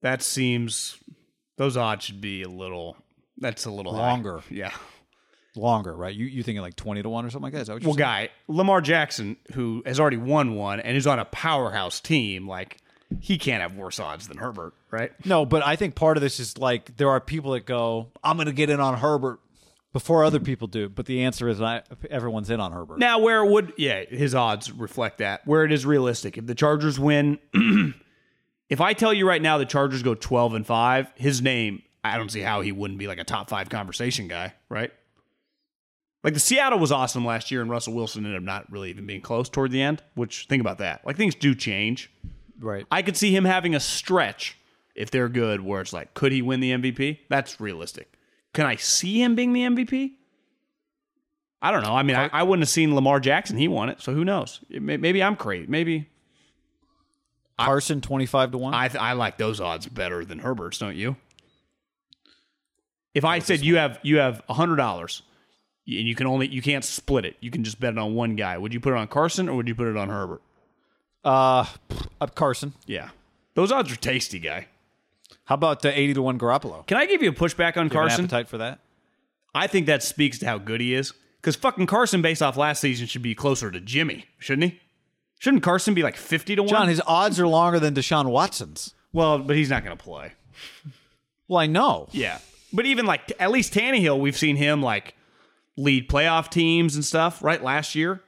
That 0.00 0.22
seems 0.22 0.96
those 1.58 1.76
odds 1.76 2.04
should 2.04 2.20
be 2.20 2.42
a 2.42 2.48
little 2.48 2.96
that's 3.36 3.66
a 3.66 3.70
little 3.70 3.92
longer. 3.92 4.38
High. 4.38 4.46
Yeah. 4.50 4.72
Longer, 5.54 5.94
right? 5.94 6.14
You 6.14 6.26
you 6.26 6.42
thinking 6.42 6.62
like 6.62 6.76
twenty 6.76 7.02
to 7.02 7.08
one 7.08 7.26
or 7.26 7.30
something 7.30 7.44
like 7.44 7.52
that? 7.52 7.60
Is 7.62 7.66
that 7.66 7.84
well, 7.84 7.94
guy 7.94 8.30
Lamar 8.48 8.80
Jackson, 8.80 9.36
who 9.52 9.82
has 9.84 10.00
already 10.00 10.16
won 10.16 10.54
one 10.54 10.80
and 10.80 10.96
is 10.96 11.06
on 11.06 11.18
a 11.18 11.26
powerhouse 11.26 12.00
team, 12.00 12.48
like 12.48 12.78
he 13.20 13.36
can't 13.36 13.60
have 13.60 13.76
worse 13.76 14.00
odds 14.00 14.28
than 14.28 14.38
Herbert, 14.38 14.72
right? 14.90 15.12
No, 15.26 15.44
but 15.44 15.64
I 15.64 15.76
think 15.76 15.94
part 15.94 16.16
of 16.16 16.22
this 16.22 16.40
is 16.40 16.56
like 16.56 16.96
there 16.96 17.10
are 17.10 17.20
people 17.20 17.52
that 17.52 17.66
go, 17.66 18.08
"I'm 18.24 18.36
going 18.36 18.46
to 18.46 18.52
get 18.52 18.70
in 18.70 18.80
on 18.80 18.96
Herbert 18.96 19.40
before 19.92 20.24
other 20.24 20.40
people 20.40 20.68
do," 20.68 20.88
but 20.88 21.04
the 21.04 21.24
answer 21.24 21.48
is 21.48 21.60
not 21.60 21.86
everyone's 22.10 22.48
in 22.48 22.58
on 22.58 22.72
Herbert. 22.72 22.98
Now, 22.98 23.18
where 23.18 23.44
would 23.44 23.74
yeah 23.76 24.04
his 24.04 24.34
odds 24.34 24.72
reflect 24.72 25.18
that? 25.18 25.46
Where 25.46 25.64
it 25.64 25.72
is 25.72 25.84
realistic, 25.84 26.38
if 26.38 26.46
the 26.46 26.54
Chargers 26.54 26.98
win, 26.98 27.38
if 28.70 28.80
I 28.80 28.94
tell 28.94 29.12
you 29.12 29.28
right 29.28 29.42
now 29.42 29.58
the 29.58 29.66
Chargers 29.66 30.02
go 30.02 30.14
12 30.14 30.54
and 30.54 30.66
five, 30.66 31.12
his 31.14 31.42
name 31.42 31.82
I 32.04 32.16
don't 32.16 32.30
see 32.30 32.40
how 32.40 32.62
he 32.62 32.72
wouldn't 32.72 32.98
be 32.98 33.06
like 33.06 33.18
a 33.18 33.24
top 33.24 33.48
five 33.48 33.68
conversation 33.68 34.28
guy, 34.28 34.54
right? 34.68 34.92
Like 36.24 36.34
the 36.34 36.40
Seattle 36.40 36.78
was 36.78 36.92
awesome 36.92 37.24
last 37.24 37.50
year, 37.50 37.62
and 37.62 37.70
Russell 37.70 37.94
Wilson 37.94 38.24
ended 38.24 38.38
up 38.38 38.44
not 38.44 38.70
really 38.70 38.90
even 38.90 39.06
being 39.06 39.20
close 39.20 39.48
toward 39.48 39.72
the 39.72 39.82
end. 39.82 40.02
Which 40.14 40.46
think 40.48 40.60
about 40.60 40.78
that. 40.78 41.04
Like 41.04 41.16
things 41.16 41.34
do 41.34 41.54
change. 41.54 42.10
Right. 42.60 42.86
I 42.90 43.02
could 43.02 43.16
see 43.16 43.34
him 43.34 43.44
having 43.44 43.74
a 43.74 43.80
stretch 43.80 44.56
if 44.94 45.10
they're 45.10 45.28
good, 45.28 45.60
where 45.62 45.80
it's 45.80 45.92
like, 45.92 46.14
could 46.14 46.32
he 46.32 46.42
win 46.42 46.60
the 46.60 46.72
MVP? 46.72 47.20
That's 47.28 47.60
realistic. 47.60 48.12
Can 48.52 48.66
I 48.66 48.76
see 48.76 49.22
him 49.22 49.34
being 49.34 49.52
the 49.52 49.62
MVP? 49.62 50.12
I 51.60 51.70
don't 51.70 51.82
know. 51.82 51.94
I 51.94 52.02
mean, 52.02 52.16
I, 52.16 52.28
I 52.32 52.42
wouldn't 52.42 52.62
have 52.62 52.68
seen 52.68 52.94
Lamar 52.94 53.20
Jackson. 53.20 53.56
He 53.56 53.68
won 53.68 53.88
it, 53.88 54.00
so 54.00 54.12
who 54.12 54.24
knows? 54.24 54.60
Maybe 54.68 55.22
I'm 55.22 55.36
crazy. 55.36 55.66
Maybe 55.68 56.08
Carson 57.58 58.00
twenty 58.00 58.26
five 58.26 58.50
to 58.50 58.58
one. 58.58 58.74
I 58.74 58.90
I 58.98 59.12
like 59.12 59.38
those 59.38 59.60
odds 59.60 59.86
better 59.86 60.24
than 60.24 60.40
Herbert's, 60.40 60.78
don't 60.78 60.96
you? 60.96 61.16
If 63.14 63.24
I 63.24 63.38
said 63.38 63.60
you 63.60 63.76
have 63.76 64.00
you 64.02 64.18
have 64.18 64.42
hundred 64.48 64.76
dollars 64.76 65.22
and 65.86 66.08
you 66.08 66.14
can 66.14 66.26
only 66.26 66.48
you 66.48 66.62
can't 66.62 66.84
split 66.84 67.24
it, 67.24 67.36
you 67.40 67.50
can 67.50 67.64
just 67.64 67.80
bet 67.80 67.92
it 67.92 67.98
on 67.98 68.14
one 68.14 68.36
guy. 68.36 68.58
Would 68.58 68.72
you 68.72 68.80
put 68.80 68.92
it 68.92 68.96
on 68.96 69.08
Carson 69.08 69.48
or 69.48 69.56
would 69.56 69.68
you 69.68 69.74
put 69.74 69.88
it 69.88 69.96
on 69.96 70.08
Herbert? 70.08 70.42
Uh, 71.24 71.66
uh 72.20 72.26
Carson. 72.26 72.74
Yeah, 72.86 73.10
those 73.54 73.72
odds 73.72 73.92
are 73.92 73.96
tasty, 73.96 74.38
guy. 74.38 74.68
How 75.44 75.54
about 75.54 75.82
the 75.82 75.96
eighty 75.96 76.14
to 76.14 76.22
one 76.22 76.38
Garoppolo? 76.38 76.86
Can 76.86 76.96
I 76.96 77.06
give 77.06 77.22
you 77.22 77.30
a 77.30 77.34
pushback 77.34 77.76
on 77.76 77.88
Carson? 77.88 78.24
appetite 78.24 78.48
for 78.48 78.58
that? 78.58 78.80
I 79.54 79.66
think 79.66 79.86
that 79.86 80.02
speaks 80.02 80.38
to 80.38 80.46
how 80.46 80.58
good 80.58 80.80
he 80.80 80.94
is. 80.94 81.12
Because 81.40 81.56
fucking 81.56 81.86
Carson, 81.86 82.22
based 82.22 82.40
off 82.40 82.56
last 82.56 82.80
season, 82.80 83.08
should 83.08 83.22
be 83.22 83.34
closer 83.34 83.70
to 83.70 83.80
Jimmy, 83.80 84.26
shouldn't 84.38 84.72
he? 84.72 84.80
Shouldn't 85.40 85.64
Carson 85.64 85.92
be 85.92 86.04
like 86.04 86.16
fifty 86.16 86.54
to 86.54 86.62
one? 86.62 86.70
John, 86.70 86.88
his 86.88 87.02
odds 87.04 87.40
are 87.40 87.48
longer 87.48 87.80
than 87.80 87.94
Deshaun 87.94 88.30
Watson's. 88.30 88.94
Well, 89.12 89.40
but 89.40 89.56
he's 89.56 89.68
not 89.68 89.84
going 89.84 89.96
to 89.96 90.02
play. 90.02 90.32
Well, 91.48 91.58
I 91.58 91.66
know. 91.66 92.08
Yeah, 92.12 92.38
but 92.72 92.86
even 92.86 93.06
like 93.06 93.32
at 93.40 93.50
least 93.50 93.74
Tannehill, 93.74 94.20
we've 94.20 94.36
seen 94.36 94.54
him 94.54 94.82
like 94.82 95.14
lead 95.82 96.08
playoff 96.08 96.48
teams 96.50 96.94
and 96.94 97.04
stuff. 97.04 97.42
Right, 97.42 97.62
last 97.62 97.94
year, 97.94 98.22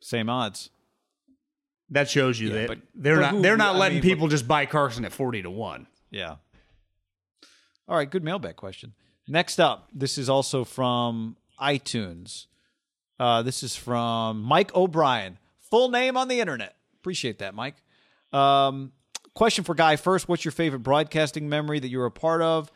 same 0.00 0.30
odds. 0.30 0.70
That 1.90 2.08
shows 2.08 2.40
you 2.40 2.48
yeah, 2.48 2.54
that 2.54 2.68
but, 2.68 2.78
they're 2.94 3.16
but 3.16 3.20
not 3.20 3.30
who, 3.34 3.42
they're 3.42 3.56
not 3.56 3.76
letting 3.76 3.96
mean, 3.96 4.02
people 4.02 4.26
but, 4.26 4.32
just 4.32 4.48
buy 4.48 4.66
Carson 4.66 5.04
at 5.04 5.12
forty 5.12 5.42
to 5.42 5.50
one. 5.50 5.86
Yeah. 6.10 6.36
All 7.86 7.96
right, 7.96 8.10
good 8.10 8.24
mailbag 8.24 8.56
question. 8.56 8.94
Next 9.28 9.60
up, 9.60 9.88
this 9.92 10.16
is 10.16 10.28
also 10.28 10.64
from 10.64 11.36
iTunes. 11.60 12.46
Uh, 13.20 13.42
this 13.42 13.62
is 13.62 13.76
from 13.76 14.42
Mike 14.42 14.74
O'Brien. 14.74 15.38
Full 15.70 15.90
name 15.90 16.16
on 16.16 16.28
the 16.28 16.40
internet. 16.40 16.76
Appreciate 17.00 17.38
that, 17.40 17.54
Mike. 17.54 17.76
Um, 18.32 18.92
question 19.34 19.62
for 19.62 19.74
Guy 19.74 19.96
first. 19.96 20.28
What's 20.28 20.44
your 20.44 20.52
favorite 20.52 20.80
broadcasting 20.80 21.48
memory 21.48 21.78
that 21.80 21.88
you 21.88 21.98
were 21.98 22.06
a 22.06 22.10
part 22.10 22.42
of? 22.42 22.72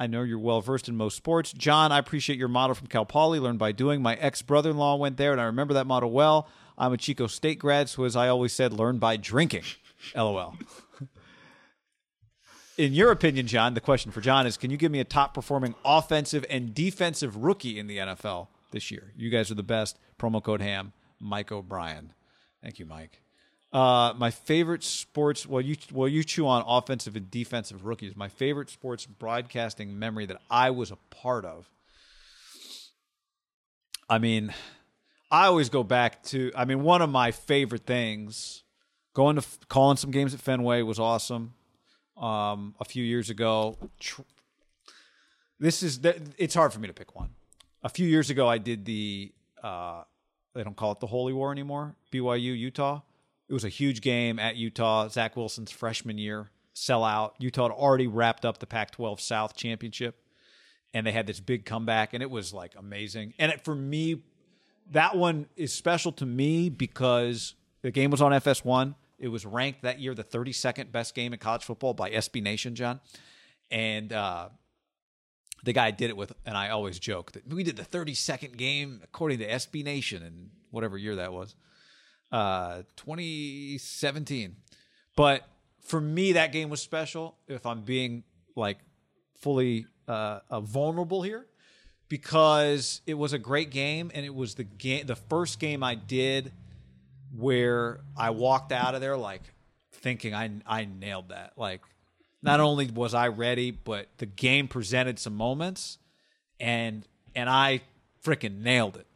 I 0.00 0.06
know 0.06 0.22
you're 0.22 0.38
well 0.38 0.62
versed 0.62 0.88
in 0.88 0.96
most 0.96 1.14
sports. 1.14 1.52
John, 1.52 1.92
I 1.92 1.98
appreciate 1.98 2.38
your 2.38 2.48
motto 2.48 2.72
from 2.72 2.86
Cal 2.86 3.04
Poly, 3.04 3.38
learned 3.38 3.58
by 3.58 3.72
doing. 3.72 4.00
My 4.00 4.14
ex 4.14 4.40
brother 4.40 4.70
in 4.70 4.78
law 4.78 4.96
went 4.96 5.18
there, 5.18 5.30
and 5.30 5.40
I 5.40 5.44
remember 5.44 5.74
that 5.74 5.86
motto 5.86 6.06
well. 6.06 6.48
I'm 6.78 6.94
a 6.94 6.96
Chico 6.96 7.26
State 7.26 7.58
grad, 7.58 7.90
so 7.90 8.04
as 8.04 8.16
I 8.16 8.28
always 8.28 8.54
said, 8.54 8.72
learn 8.72 8.96
by 8.96 9.18
drinking. 9.18 9.64
LOL. 10.16 10.56
in 12.78 12.94
your 12.94 13.10
opinion, 13.10 13.46
John, 13.46 13.74
the 13.74 13.80
question 13.82 14.10
for 14.10 14.22
John 14.22 14.46
is 14.46 14.56
can 14.56 14.70
you 14.70 14.78
give 14.78 14.90
me 14.90 15.00
a 15.00 15.04
top 15.04 15.34
performing 15.34 15.74
offensive 15.84 16.46
and 16.48 16.74
defensive 16.74 17.36
rookie 17.36 17.78
in 17.78 17.86
the 17.86 17.98
NFL 17.98 18.48
this 18.70 18.90
year? 18.90 19.12
You 19.18 19.28
guys 19.28 19.50
are 19.50 19.54
the 19.54 19.62
best. 19.62 19.98
Promo 20.18 20.42
code 20.42 20.62
HAM, 20.62 20.94
Mike 21.20 21.52
O'Brien. 21.52 22.14
Thank 22.62 22.78
you, 22.78 22.86
Mike. 22.86 23.20
Uh, 23.72 24.12
my 24.16 24.30
favorite 24.30 24.82
sports. 24.82 25.46
Well, 25.46 25.60
you 25.60 25.76
well 25.92 26.08
you 26.08 26.24
chew 26.24 26.46
on 26.46 26.64
offensive 26.66 27.14
and 27.14 27.30
defensive 27.30 27.84
rookies. 27.84 28.16
My 28.16 28.28
favorite 28.28 28.68
sports 28.68 29.06
broadcasting 29.06 29.96
memory 29.98 30.26
that 30.26 30.40
I 30.50 30.70
was 30.70 30.90
a 30.90 30.96
part 31.10 31.44
of. 31.44 31.70
I 34.08 34.18
mean, 34.18 34.52
I 35.30 35.46
always 35.46 35.68
go 35.68 35.84
back 35.84 36.24
to. 36.24 36.50
I 36.56 36.64
mean, 36.64 36.82
one 36.82 37.00
of 37.00 37.10
my 37.10 37.30
favorite 37.30 37.86
things, 37.86 38.64
going 39.14 39.36
to 39.36 39.46
calling 39.68 39.96
some 39.96 40.10
games 40.10 40.34
at 40.34 40.40
Fenway 40.40 40.82
was 40.82 40.98
awesome. 40.98 41.54
Um, 42.16 42.74
a 42.80 42.84
few 42.84 43.04
years 43.04 43.30
ago, 43.30 43.78
this 45.60 45.84
is 45.84 46.00
it's 46.36 46.54
hard 46.54 46.72
for 46.72 46.80
me 46.80 46.88
to 46.88 46.94
pick 46.94 47.14
one. 47.14 47.30
A 47.84 47.88
few 47.88 48.08
years 48.08 48.30
ago, 48.30 48.48
I 48.48 48.58
did 48.58 48.84
the. 48.84 49.32
Uh, 49.62 50.02
they 50.54 50.64
don't 50.64 50.76
call 50.76 50.90
it 50.90 50.98
the 50.98 51.06
Holy 51.06 51.32
War 51.32 51.52
anymore. 51.52 51.94
BYU 52.12 52.58
Utah 52.58 53.02
it 53.50 53.52
was 53.52 53.64
a 53.64 53.68
huge 53.68 54.00
game 54.00 54.38
at 54.38 54.54
Utah, 54.54 55.08
Zach 55.08 55.36
Wilson's 55.36 55.72
freshman 55.72 56.18
year, 56.18 56.50
sellout. 56.72 57.32
Utah 57.40 57.64
had 57.64 57.72
already 57.72 58.06
wrapped 58.06 58.44
up 58.44 58.58
the 58.58 58.66
Pac 58.66 58.92
12 58.92 59.20
South 59.20 59.56
championship, 59.56 60.22
and 60.94 61.04
they 61.04 61.10
had 61.10 61.26
this 61.26 61.40
big 61.40 61.64
comeback, 61.64 62.14
and 62.14 62.22
it 62.22 62.30
was 62.30 62.54
like 62.54 62.74
amazing. 62.78 63.34
And 63.40 63.50
it, 63.50 63.64
for 63.64 63.74
me, 63.74 64.22
that 64.92 65.16
one 65.16 65.46
is 65.56 65.72
special 65.72 66.12
to 66.12 66.26
me 66.26 66.68
because 66.68 67.56
the 67.82 67.90
game 67.90 68.12
was 68.12 68.22
on 68.22 68.30
FS1. 68.30 68.94
It 69.18 69.28
was 69.28 69.44
ranked 69.44 69.82
that 69.82 69.98
year 69.98 70.14
the 70.14 70.22
32nd 70.22 70.92
best 70.92 71.16
game 71.16 71.32
in 71.32 71.40
college 71.40 71.64
football 71.64 71.92
by 71.92 72.08
SB 72.10 72.40
Nation, 72.44 72.76
John. 72.76 73.00
And 73.68 74.12
uh, 74.12 74.50
the 75.64 75.72
guy 75.72 75.90
did 75.90 76.08
it 76.08 76.16
with, 76.16 76.32
and 76.46 76.56
I 76.56 76.68
always 76.68 77.00
joke 77.00 77.32
that 77.32 77.52
we 77.52 77.64
did 77.64 77.76
the 77.76 77.82
32nd 77.82 78.56
game 78.56 79.00
according 79.02 79.40
to 79.40 79.48
SB 79.48 79.82
Nation 79.82 80.22
in 80.22 80.50
whatever 80.70 80.96
year 80.96 81.16
that 81.16 81.32
was 81.32 81.56
uh, 82.32 82.82
2017. 82.96 84.56
But 85.16 85.44
for 85.82 86.00
me, 86.00 86.32
that 86.32 86.52
game 86.52 86.70
was 86.70 86.80
special. 86.80 87.36
If 87.48 87.66
I'm 87.66 87.82
being 87.82 88.24
like 88.56 88.78
fully 89.38 89.86
uh, 90.06 90.40
uh, 90.48 90.60
vulnerable 90.60 91.22
here, 91.22 91.46
because 92.08 93.00
it 93.06 93.14
was 93.14 93.32
a 93.32 93.38
great 93.38 93.70
game, 93.70 94.10
and 94.14 94.24
it 94.24 94.34
was 94.34 94.54
the 94.54 94.64
game, 94.64 95.06
the 95.06 95.16
first 95.16 95.58
game 95.58 95.82
I 95.82 95.94
did 95.94 96.52
where 97.36 98.00
I 98.16 98.30
walked 98.30 98.72
out 98.72 98.94
of 98.94 99.00
there 99.00 99.16
like 99.16 99.42
thinking 99.92 100.34
I 100.34 100.50
I 100.66 100.84
nailed 100.86 101.28
that. 101.30 101.52
Like, 101.56 101.82
not 102.42 102.60
only 102.60 102.86
was 102.86 103.14
I 103.14 103.28
ready, 103.28 103.70
but 103.70 104.08
the 104.18 104.26
game 104.26 104.68
presented 104.68 105.18
some 105.18 105.34
moments, 105.34 105.98
and 106.58 107.06
and 107.34 107.48
I 107.48 107.82
freaking 108.24 108.60
nailed 108.62 108.96
it. 108.96 109.06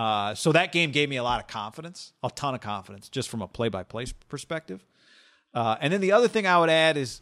Uh, 0.00 0.34
so 0.34 0.50
that 0.50 0.72
game 0.72 0.92
gave 0.92 1.10
me 1.10 1.16
a 1.16 1.22
lot 1.22 1.40
of 1.40 1.46
confidence, 1.46 2.14
a 2.22 2.30
ton 2.30 2.54
of 2.54 2.62
confidence, 2.62 3.10
just 3.10 3.28
from 3.28 3.42
a 3.42 3.46
play-by-play 3.46 4.06
perspective. 4.30 4.82
Uh, 5.52 5.76
and 5.78 5.92
then 5.92 6.00
the 6.00 6.12
other 6.12 6.26
thing 6.26 6.46
I 6.46 6.58
would 6.58 6.70
add 6.70 6.96
is 6.96 7.20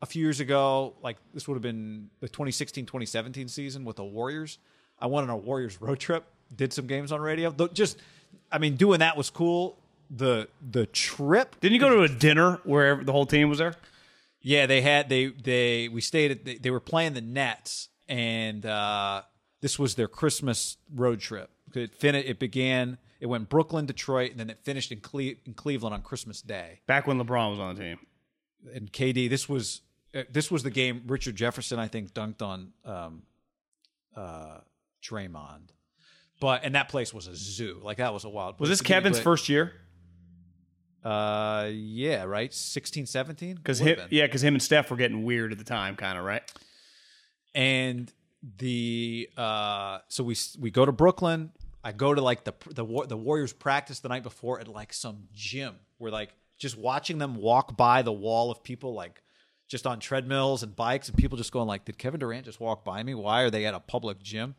a 0.00 0.06
few 0.06 0.22
years 0.22 0.38
ago, 0.38 0.94
like 1.02 1.16
this 1.34 1.48
would 1.48 1.54
have 1.54 1.62
been 1.62 2.10
the 2.20 2.28
2016-2017 2.28 3.50
season 3.50 3.84
with 3.84 3.96
the 3.96 4.04
Warriors. 4.04 4.58
I 5.00 5.06
went 5.06 5.28
on 5.28 5.34
a 5.34 5.36
Warriors 5.36 5.82
road 5.82 5.98
trip, 5.98 6.22
did 6.54 6.72
some 6.72 6.86
games 6.86 7.10
on 7.10 7.20
radio. 7.20 7.50
Just, 7.72 7.98
I 8.52 8.58
mean, 8.58 8.76
doing 8.76 9.00
that 9.00 9.16
was 9.16 9.28
cool. 9.28 9.76
The 10.14 10.46
the 10.70 10.86
trip 10.86 11.58
Didn't 11.58 11.74
you 11.74 11.80
go 11.80 11.88
to 11.88 12.02
a 12.02 12.08
dinner 12.08 12.60
where 12.62 13.02
the 13.02 13.10
whole 13.10 13.26
team 13.26 13.48
was 13.48 13.58
there? 13.58 13.74
Yeah, 14.42 14.66
they 14.66 14.80
had 14.80 15.08
they 15.08 15.28
they 15.28 15.88
we 15.88 16.00
stayed 16.02 16.30
at 16.30 16.44
they, 16.44 16.56
they 16.56 16.70
were 16.70 16.80
playing 16.80 17.14
the 17.14 17.22
Nets 17.22 17.88
and 18.08 18.64
uh, 18.64 19.22
this 19.62 19.78
was 19.78 19.94
their 19.94 20.08
Christmas 20.08 20.76
road 20.94 21.18
trip. 21.18 21.48
It 21.76 21.94
fin- 21.94 22.14
it 22.14 22.38
began 22.38 22.98
it 23.20 23.26
went 23.26 23.48
Brooklyn, 23.48 23.86
Detroit, 23.86 24.32
and 24.32 24.40
then 24.40 24.50
it 24.50 24.58
finished 24.64 24.90
in, 24.90 25.00
Cle- 25.00 25.34
in 25.46 25.54
Cleveland 25.54 25.94
on 25.94 26.02
Christmas 26.02 26.42
Day. 26.42 26.80
Back 26.86 27.06
when 27.06 27.18
LeBron 27.18 27.50
was 27.50 27.60
on 27.60 27.74
the 27.76 27.80
team. 27.80 27.98
And 28.74 28.92
KD, 28.92 29.30
this 29.30 29.48
was 29.48 29.82
uh, 30.14 30.22
this 30.30 30.50
was 30.50 30.62
the 30.62 30.70
game 30.70 31.02
Richard 31.06 31.36
Jefferson 31.36 31.78
I 31.78 31.88
think 31.88 32.12
dunked 32.12 32.42
on 32.42 32.72
um, 32.84 33.22
uh, 34.16 34.58
Draymond. 35.02 35.68
But 36.40 36.64
and 36.64 36.74
that 36.74 36.88
place 36.88 37.14
was 37.14 37.28
a 37.28 37.36
zoo. 37.36 37.80
Like 37.82 37.98
that 37.98 38.12
was 38.12 38.24
a 38.24 38.28
wild. 38.28 38.58
Was 38.58 38.68
this 38.68 38.78
to 38.78 38.84
be, 38.84 38.88
Kevin's 38.88 39.18
but- 39.18 39.24
first 39.24 39.48
year? 39.48 39.72
Uh, 41.04 41.68
yeah, 41.72 42.22
right. 42.22 42.54
16, 42.54 43.06
17? 43.06 43.56
Because 43.56 43.80
him, 43.80 43.98
yeah, 44.10 44.24
because 44.24 44.44
him 44.44 44.54
and 44.54 44.62
Steph 44.62 44.88
were 44.88 44.96
getting 44.96 45.24
weird 45.24 45.50
at 45.50 45.58
the 45.58 45.64
time, 45.64 45.96
kind 45.96 46.16
of 46.16 46.24
right. 46.24 46.42
and 47.54 48.12
the 48.58 49.28
uh 49.36 49.98
so 50.08 50.24
we 50.24 50.36
we 50.58 50.70
go 50.70 50.84
to 50.84 50.90
Brooklyn. 50.92 51.52
I 51.84 51.92
go 51.92 52.14
to 52.14 52.20
like 52.20 52.44
the 52.44 52.54
the 52.66 52.84
the 53.06 53.16
Warriors 53.16 53.52
practice 53.52 54.00
the 54.00 54.08
night 54.08 54.22
before 54.22 54.60
at 54.60 54.68
like 54.68 54.92
some 54.92 55.28
gym. 55.32 55.74
We're 55.98 56.10
like 56.10 56.30
just 56.58 56.78
watching 56.78 57.18
them 57.18 57.36
walk 57.36 57.76
by 57.76 58.02
the 58.02 58.12
wall 58.12 58.50
of 58.50 58.62
people 58.62 58.94
like 58.94 59.22
just 59.68 59.86
on 59.86 59.98
treadmills 59.98 60.62
and 60.62 60.76
bikes 60.76 61.08
and 61.08 61.16
people 61.16 61.38
just 61.38 61.50
going 61.52 61.66
like 61.66 61.84
did 61.84 61.98
Kevin 61.98 62.20
Durant 62.20 62.44
just 62.44 62.60
walk 62.60 62.84
by 62.84 63.02
me? 63.02 63.14
Why 63.14 63.42
are 63.42 63.50
they 63.50 63.64
at 63.64 63.74
a 63.74 63.80
public 63.80 64.22
gym? 64.22 64.54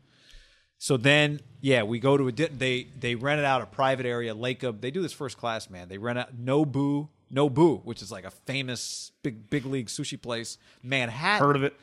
So 0.78 0.98
then, 0.98 1.40
yeah, 1.60 1.82
we 1.82 1.98
go 1.98 2.16
to 2.16 2.28
a 2.28 2.32
they 2.32 2.88
they 2.98 3.14
rented 3.14 3.46
out 3.46 3.62
a 3.62 3.66
private 3.66 4.06
area, 4.06 4.34
Lake 4.34 4.62
of. 4.62 4.80
They 4.80 4.90
do 4.90 5.00
this 5.00 5.12
first 5.12 5.38
class, 5.38 5.70
man. 5.70 5.88
They 5.88 5.96
rent 5.98 6.18
out 6.18 6.36
Nobu, 6.36 7.08
Nobu, 7.32 7.82
which 7.84 8.02
is 8.02 8.12
like 8.12 8.24
a 8.24 8.30
famous 8.30 9.12
big 9.22 9.48
big 9.48 9.64
league 9.64 9.86
sushi 9.86 10.20
place, 10.20 10.58
Manhattan. 10.82 11.46
Heard 11.46 11.56
of 11.56 11.62
it? 11.62 11.74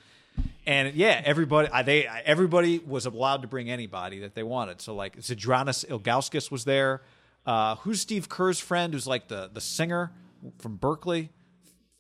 And 0.66 0.94
yeah, 0.94 1.22
everybody 1.26 1.68
I, 1.70 1.82
they 1.82 2.06
everybody 2.26 2.80
was 2.80 3.06
allowed 3.06 3.42
to 3.42 3.48
bring 3.48 3.70
anybody 3.70 4.20
that 4.20 4.36
they 4.36 4.44
wanted. 4.44 4.80
So 4.82 4.94
like 4.96 5.18
Zydrunas 5.18 5.86
Ilgauskas 5.88 6.52
was 6.52 6.66
there. 6.66 7.02
Uh, 7.46 7.76
who's 7.78 8.02
Steve 8.02 8.30
Kerr's 8.30 8.60
friend? 8.60 8.94
Who's 8.94 9.08
like 9.08 9.28
the 9.28 9.50
the 9.52 9.62
singer 9.62 10.12
from 10.60 10.76
Berkeley, 10.76 11.30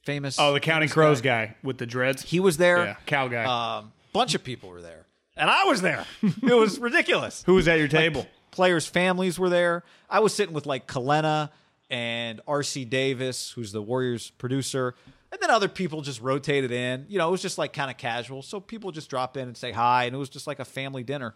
famous. 0.04 0.38
Oh, 0.40 0.54
the 0.54 0.60
Counting 0.60 0.90
Crows 0.90 1.22
guy 1.22 1.56
with 1.64 1.80
the 1.80 1.86
dreads. 1.88 2.22
He 2.22 2.40
was 2.40 2.58
there. 2.58 2.84
Yeah, 2.86 2.96
cow 3.06 3.28
guy. 3.28 3.78
Um, 3.80 3.92
bunch 4.14 4.36
of 4.36 4.44
people 4.44 4.70
were 4.70 4.82
there, 4.82 5.06
and 5.36 5.50
I 5.50 5.64
was 5.66 5.82
there. 5.82 6.06
it 6.22 6.54
was 6.54 6.78
ridiculous. 6.80 7.44
Who 7.46 7.56
was 7.56 7.68
at 7.68 7.80
your 7.80 7.88
table? 7.88 8.28
Players' 8.52 8.86
families 8.86 9.40
were 9.40 9.50
there. 9.50 9.84
I 10.10 10.20
was 10.20 10.34
sitting 10.36 10.54
with 10.54 10.66
like 10.66 10.86
Kelenna 10.88 11.50
and 11.90 12.42
RC 12.48 12.90
Davis, 12.90 13.52
who's 13.52 13.72
the 13.72 13.82
Warriors 13.82 14.32
producer. 14.38 14.94
And 15.32 15.40
then 15.42 15.50
other 15.50 15.70
people 15.70 16.02
just 16.02 16.20
rotated 16.22 16.72
in. 16.72 17.06
You 17.08 17.18
know, 17.18 17.28
it 17.28 17.32
was 17.32 17.42
just 17.42 17.58
like 17.58 17.72
kind 17.74 17.90
of 17.90 17.98
casual. 17.98 18.42
So 18.42 18.60
people 18.60 18.92
just 18.92 19.10
drop 19.10 19.38
in 19.38 19.48
and 19.48 19.56
say 19.56 19.72
hi, 19.72 20.06
and 20.06 20.16
it 20.16 20.18
was 20.20 20.30
just 20.30 20.46
like 20.48 20.60
a 20.60 20.66
family 20.66 21.04
dinner. 21.04 21.34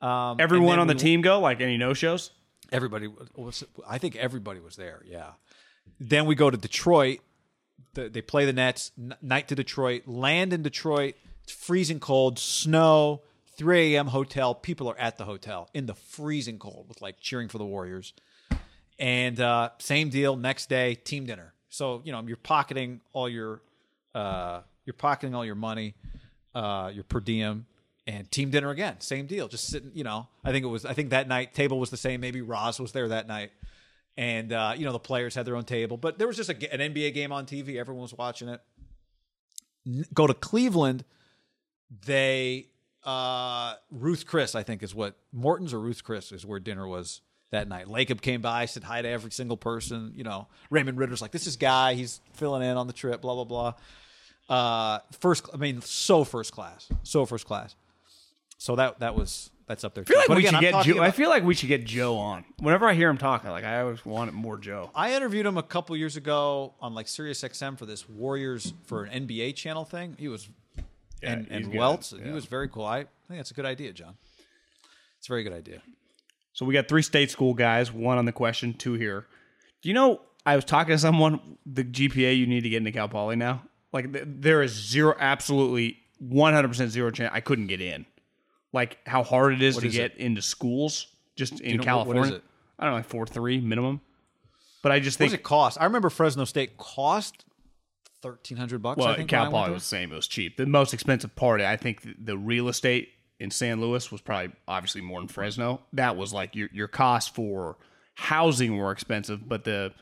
Um, 0.00 0.36
Everyone 0.40 0.78
on 0.78 0.86
the 0.86 0.94
we- 0.94 1.00
team 1.00 1.20
go? 1.20 1.40
Like 1.40 1.60
any 1.60 1.76
no 1.76 1.92
shows? 1.94 2.30
Everybody 2.72 3.08
was. 3.36 3.64
I 3.88 3.98
think 3.98 4.16
everybody 4.16 4.60
was 4.60 4.76
there. 4.76 5.02
Yeah. 5.06 5.30
Then 6.00 6.26
we 6.26 6.34
go 6.34 6.50
to 6.50 6.56
Detroit. 6.56 7.20
The, 7.94 8.08
they 8.08 8.20
play 8.22 8.44
the 8.44 8.52
Nets. 8.52 8.92
N- 8.98 9.14
night 9.22 9.48
to 9.48 9.54
Detroit. 9.54 10.02
Land 10.06 10.52
in 10.52 10.62
Detroit. 10.62 11.14
It's 11.44 11.52
freezing 11.52 12.00
cold. 12.00 12.38
Snow. 12.38 13.22
3 13.56 13.96
a.m. 13.96 14.06
hotel. 14.06 14.54
People 14.54 14.88
are 14.88 14.98
at 14.98 15.18
the 15.18 15.24
hotel 15.24 15.68
in 15.74 15.86
the 15.86 15.94
freezing 15.94 16.58
cold 16.60 16.86
with 16.88 17.02
like 17.02 17.18
cheering 17.20 17.48
for 17.48 17.58
the 17.58 17.64
Warriors. 17.66 18.12
And 19.00 19.40
uh, 19.40 19.70
same 19.78 20.10
deal. 20.10 20.36
Next 20.36 20.68
day, 20.68 20.94
team 20.94 21.26
dinner. 21.26 21.54
So 21.78 22.02
you 22.04 22.10
know 22.10 22.20
you're 22.26 22.36
pocketing 22.36 23.00
all 23.12 23.28
your, 23.28 23.60
uh, 24.12 24.62
you're 24.84 24.94
pocketing 24.94 25.32
all 25.36 25.44
your 25.44 25.54
money, 25.54 25.94
uh, 26.52 26.90
your 26.92 27.04
per 27.04 27.20
diem, 27.20 27.66
and 28.04 28.28
team 28.32 28.50
dinner 28.50 28.70
again. 28.70 29.00
Same 29.00 29.26
deal. 29.26 29.46
Just 29.46 29.68
sitting. 29.68 29.92
You 29.94 30.02
know, 30.02 30.26
I 30.44 30.50
think 30.50 30.64
it 30.64 30.68
was. 30.68 30.84
I 30.84 30.92
think 30.92 31.10
that 31.10 31.28
night 31.28 31.54
table 31.54 31.78
was 31.78 31.90
the 31.90 31.96
same. 31.96 32.20
Maybe 32.20 32.40
Roz 32.40 32.80
was 32.80 32.90
there 32.90 33.06
that 33.06 33.28
night, 33.28 33.52
and 34.16 34.52
uh, 34.52 34.74
you 34.76 34.86
know 34.86 34.92
the 34.92 34.98
players 34.98 35.36
had 35.36 35.46
their 35.46 35.54
own 35.54 35.62
table. 35.62 35.96
But 35.96 36.18
there 36.18 36.26
was 36.26 36.36
just 36.36 36.50
a, 36.50 36.74
an 36.74 36.92
NBA 36.92 37.14
game 37.14 37.30
on 37.30 37.46
TV. 37.46 37.76
Everyone 37.76 38.02
was 38.02 38.14
watching 38.14 38.48
it. 38.48 38.60
N- 39.86 40.04
Go 40.12 40.26
to 40.26 40.34
Cleveland. 40.34 41.04
They 42.06 42.66
uh, 43.04 43.74
Ruth 43.92 44.26
Chris, 44.26 44.56
I 44.56 44.64
think, 44.64 44.82
is 44.82 44.96
what 44.96 45.14
Morton's 45.32 45.72
or 45.72 45.78
Ruth 45.78 46.02
Chris 46.02 46.32
is 46.32 46.44
where 46.44 46.58
dinner 46.58 46.88
was 46.88 47.20
that 47.50 47.68
night. 47.68 47.86
Lacob 47.86 48.20
came 48.20 48.40
by, 48.40 48.66
said 48.66 48.84
hi 48.84 49.02
to 49.02 49.08
every 49.08 49.30
single 49.30 49.56
person. 49.56 50.12
You 50.14 50.24
know, 50.24 50.48
Raymond 50.70 50.98
Ridder's 50.98 51.22
like, 51.22 51.32
this 51.32 51.46
is 51.46 51.56
guy. 51.56 51.94
He's 51.94 52.20
filling 52.34 52.62
in 52.62 52.76
on 52.76 52.86
the 52.86 52.92
trip. 52.92 53.20
Blah 53.20 53.34
blah 53.34 53.44
blah. 53.44 53.74
Uh, 54.48 55.00
first, 55.20 55.46
I 55.52 55.56
mean, 55.58 55.82
so 55.82 56.24
first 56.24 56.52
class, 56.52 56.88
so 57.02 57.26
first 57.26 57.46
class. 57.46 57.74
So 58.56 58.76
that 58.76 59.00
that 59.00 59.14
was 59.14 59.50
that's 59.66 59.84
up 59.84 59.94
there. 59.94 60.02
I 60.02 60.06
feel 60.06 60.18
like 60.18 60.28
but 60.28 60.36
we 60.36 60.46
again, 60.46 60.60
should 60.62 60.74
I'm 60.74 60.84
get 60.84 60.94
Joe. 60.96 61.02
I 61.02 61.10
feel 61.10 61.28
like 61.28 61.44
we 61.44 61.54
should 61.54 61.68
get 61.68 61.84
Joe 61.84 62.16
on. 62.16 62.44
Whenever 62.58 62.88
I 62.88 62.94
hear 62.94 63.10
him 63.10 63.18
talking, 63.18 63.50
like 63.50 63.64
I 63.64 63.82
always 63.82 64.04
wanted 64.04 64.34
more 64.34 64.56
Joe. 64.58 64.90
I 64.94 65.14
interviewed 65.14 65.46
him 65.46 65.58
a 65.58 65.62
couple 65.62 65.96
years 65.96 66.16
ago 66.16 66.74
on 66.80 66.94
like 66.94 67.08
Sirius 67.08 67.42
XM 67.42 67.78
for 67.78 67.86
this 67.86 68.08
Warriors 68.08 68.72
for 68.86 69.04
an 69.04 69.26
NBA 69.26 69.54
channel 69.54 69.84
thing. 69.84 70.16
He 70.18 70.28
was 70.28 70.48
and 71.22 71.46
and 71.50 71.66
good. 71.70 71.78
Welts. 71.78 72.14
He 72.22 72.30
was 72.30 72.46
very 72.46 72.68
cool. 72.68 72.84
I 72.84 73.00
think 73.28 73.38
that's 73.38 73.50
a 73.50 73.54
good 73.54 73.66
idea, 73.66 73.92
John. 73.92 74.14
It's 75.18 75.28
a 75.28 75.30
very 75.30 75.42
good 75.42 75.52
idea. 75.52 75.82
So 76.58 76.66
we 76.66 76.74
got 76.74 76.88
three 76.88 77.02
state 77.02 77.30
school 77.30 77.54
guys, 77.54 77.92
one 77.92 78.18
on 78.18 78.24
the 78.24 78.32
question, 78.32 78.74
two 78.74 78.94
here. 78.94 79.28
Do 79.80 79.88
you 79.88 79.94
know? 79.94 80.20
I 80.44 80.56
was 80.56 80.64
talking 80.64 80.90
to 80.90 80.98
someone. 80.98 81.56
The 81.64 81.84
GPA 81.84 82.36
you 82.36 82.48
need 82.48 82.62
to 82.62 82.68
get 82.68 82.78
into 82.78 82.90
Cal 82.90 83.08
Poly 83.08 83.36
now, 83.36 83.62
like 83.92 84.12
th- 84.12 84.24
there 84.26 84.60
is 84.60 84.72
zero, 84.72 85.14
absolutely 85.20 85.98
one 86.18 86.54
hundred 86.54 86.66
percent 86.66 86.90
zero 86.90 87.12
chance 87.12 87.30
I 87.32 87.38
couldn't 87.38 87.68
get 87.68 87.80
in. 87.80 88.06
Like 88.72 88.98
how 89.06 89.22
hard 89.22 89.52
it 89.52 89.62
is 89.62 89.76
to 89.76 89.86
is 89.86 89.94
get 89.94 90.16
into 90.16 90.42
schools 90.42 91.06
just 91.36 91.60
in 91.60 91.76
know- 91.76 91.84
California. 91.84 92.22
what 92.22 92.28
is 92.28 92.34
it? 92.38 92.44
I 92.76 92.86
don't 92.86 92.90
know, 92.94 92.96
like 92.96 93.06
four 93.06 93.24
three 93.24 93.60
minimum. 93.60 94.00
But 94.82 94.90
I 94.90 94.98
just 94.98 95.20
What 95.20 95.26
does 95.26 95.30
think 95.34 95.42
it 95.42 95.44
cost? 95.44 95.80
I 95.80 95.84
remember 95.84 96.10
Fresno 96.10 96.44
State 96.44 96.76
cost 96.76 97.44
thirteen 98.20 98.56
hundred 98.56 98.82
bucks. 98.82 98.98
well, 98.98 99.06
I 99.06 99.16
think 99.16 99.30
Cal 99.30 99.44
when 99.44 99.46
I 99.46 99.52
went 99.52 99.64
Poly 99.66 99.74
was 99.74 99.84
the 99.84 99.88
same. 99.90 100.10
It 100.10 100.16
was 100.16 100.26
cheap. 100.26 100.56
The 100.56 100.66
most 100.66 100.92
expensive 100.92 101.36
part, 101.36 101.60
I 101.60 101.76
think, 101.76 102.00
the 102.18 102.36
real 102.36 102.68
estate 102.68 103.10
in 103.40 103.50
San 103.50 103.80
Luis 103.80 104.10
was 104.10 104.20
probably 104.20 104.52
obviously 104.66 105.00
more 105.00 105.20
than 105.20 105.28
Fresno. 105.28 105.80
That 105.92 106.16
was 106.16 106.32
like 106.32 106.54
your 106.56 106.68
your 106.72 106.88
cost 106.88 107.34
for 107.34 107.76
housing 108.14 108.76
were 108.76 108.90
expensive, 108.90 109.48
but 109.48 109.64
the 109.64 109.92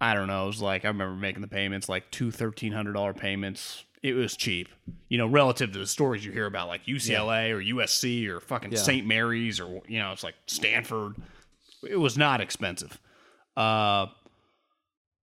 I 0.00 0.14
don't 0.14 0.28
know. 0.28 0.44
It 0.44 0.48
was 0.48 0.62
like 0.62 0.84
I 0.84 0.88
remember 0.88 1.14
making 1.14 1.42
the 1.42 1.48
payments 1.48 1.88
like 1.88 2.10
two 2.10 2.30
thirteen 2.30 2.72
hundred 2.72 2.94
dollar 2.94 3.12
payments. 3.12 3.84
It 4.02 4.14
was 4.14 4.36
cheap, 4.36 4.68
you 5.08 5.16
know, 5.16 5.26
relative 5.26 5.72
to 5.72 5.78
the 5.78 5.86
stories 5.86 6.24
you 6.26 6.32
hear 6.32 6.44
about 6.44 6.68
like 6.68 6.84
UCLA 6.84 7.50
or 7.50 7.60
USC 7.60 8.28
or 8.28 8.38
fucking 8.38 8.76
St. 8.76 9.06
Mary's 9.06 9.60
or 9.60 9.80
you 9.86 9.98
know, 9.98 10.12
it's 10.12 10.22
like 10.22 10.34
Stanford. 10.46 11.16
It 11.88 11.96
was 11.96 12.16
not 12.18 12.40
expensive. 12.40 12.98
Uh, 13.56 14.06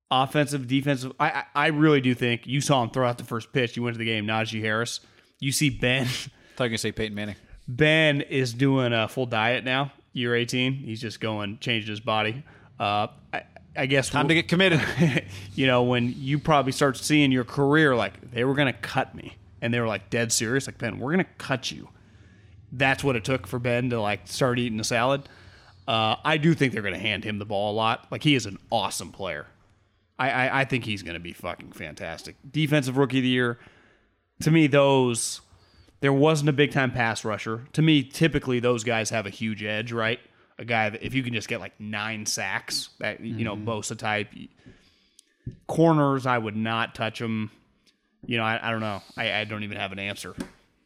offensive, 0.09 0.67
defensive. 0.67 1.11
I, 1.19 1.29
I 1.29 1.43
I 1.55 1.67
really 1.67 2.01
do 2.01 2.13
think 2.15 2.47
you 2.47 2.61
saw 2.61 2.81
him 2.83 2.89
throw 2.89 3.07
out 3.07 3.17
the 3.17 3.23
first 3.23 3.53
pitch. 3.53 3.77
You 3.77 3.83
went 3.83 3.95
to 3.95 3.99
the 3.99 4.05
game, 4.05 4.25
Najee 4.25 4.61
Harris. 4.61 4.99
You 5.39 5.51
see 5.51 5.69
Ben. 5.69 6.07
I 6.61 6.65
thought 6.65 6.65
you 6.65 6.67
were 6.67 6.69
gonna 6.69 6.77
say 6.77 6.91
Peyton 6.91 7.15
Manning. 7.15 7.35
Ben 7.67 8.21
is 8.21 8.53
doing 8.53 8.93
a 8.93 9.07
full 9.07 9.25
diet 9.25 9.63
now. 9.63 9.91
Year 10.13 10.35
18, 10.35 10.73
he's 10.73 11.01
just 11.01 11.19
going 11.19 11.57
changed 11.57 11.87
his 11.87 11.99
body. 11.99 12.43
Uh, 12.79 13.07
I, 13.33 13.43
I 13.75 13.85
guess 13.87 14.09
Time 14.09 14.27
to 14.27 14.35
get 14.35 14.47
committed. 14.47 14.79
you 15.55 15.65
know 15.65 15.81
when 15.81 16.13
you 16.15 16.37
probably 16.37 16.71
start 16.71 16.97
seeing 16.97 17.31
your 17.31 17.45
career 17.45 17.95
like 17.95 18.31
they 18.31 18.43
were 18.43 18.53
gonna 18.53 18.73
cut 18.73 19.15
me, 19.15 19.37
and 19.59 19.73
they 19.73 19.79
were 19.79 19.87
like 19.87 20.11
dead 20.11 20.31
serious. 20.31 20.67
Like 20.67 20.77
Ben, 20.77 20.99
we're 20.99 21.11
gonna 21.11 21.25
cut 21.39 21.71
you. 21.71 21.89
That's 22.71 23.03
what 23.03 23.15
it 23.15 23.23
took 23.23 23.47
for 23.47 23.57
Ben 23.57 23.89
to 23.89 23.99
like 23.99 24.27
start 24.27 24.59
eating 24.59 24.79
a 24.79 24.83
salad. 24.83 25.27
Uh, 25.87 26.17
I 26.23 26.37
do 26.37 26.53
think 26.53 26.73
they're 26.73 26.83
gonna 26.83 26.99
hand 26.99 27.23
him 27.23 27.39
the 27.39 27.45
ball 27.45 27.71
a 27.71 27.75
lot. 27.75 28.05
Like 28.11 28.21
he 28.21 28.35
is 28.35 28.45
an 28.45 28.59
awesome 28.71 29.11
player. 29.11 29.47
I, 30.19 30.29
I, 30.29 30.61
I 30.61 30.65
think 30.65 30.85
he's 30.85 31.01
going 31.01 31.15
to 31.15 31.19
be 31.19 31.33
fucking 31.33 31.71
fantastic. 31.71 32.35
Defensive 32.51 32.95
rookie 32.95 33.17
of 33.17 33.23
the 33.23 33.29
year. 33.29 33.57
To 34.41 34.51
me, 34.51 34.67
those 34.67 35.41
there 36.01 36.11
wasn't 36.11 36.49
a 36.49 36.53
big 36.53 36.71
time 36.71 36.91
pass 36.91 37.23
rusher. 37.23 37.67
To 37.73 37.81
me, 37.81 38.03
typically 38.03 38.59
those 38.59 38.83
guys 38.83 39.09
have 39.11 39.25
a 39.25 39.29
huge 39.29 39.63
edge, 39.63 39.91
right? 39.91 40.19
A 40.59 40.65
guy 40.65 40.89
that 40.89 41.03
if 41.03 41.13
you 41.13 41.23
can 41.23 41.33
just 41.33 41.47
get 41.47 41.59
like 41.59 41.79
nine 41.79 42.25
sacks, 42.25 42.89
that 42.99 43.21
you 43.21 43.45
know 43.45 43.55
mm-hmm. 43.55 43.69
Bosa 43.69 43.97
type. 43.97 44.29
Corners, 45.67 46.25
I 46.25 46.37
would 46.37 46.55
not 46.55 46.93
touch 46.93 47.19
them. 47.19 47.51
You 48.25 48.37
know, 48.37 48.43
I, 48.43 48.67
I 48.67 48.71
don't 48.71 48.81
know. 48.81 49.01
I, 49.17 49.33
I 49.33 49.43
don't 49.45 49.63
even 49.63 49.77
have 49.77 49.91
an 49.91 49.99
answer. 49.99 50.35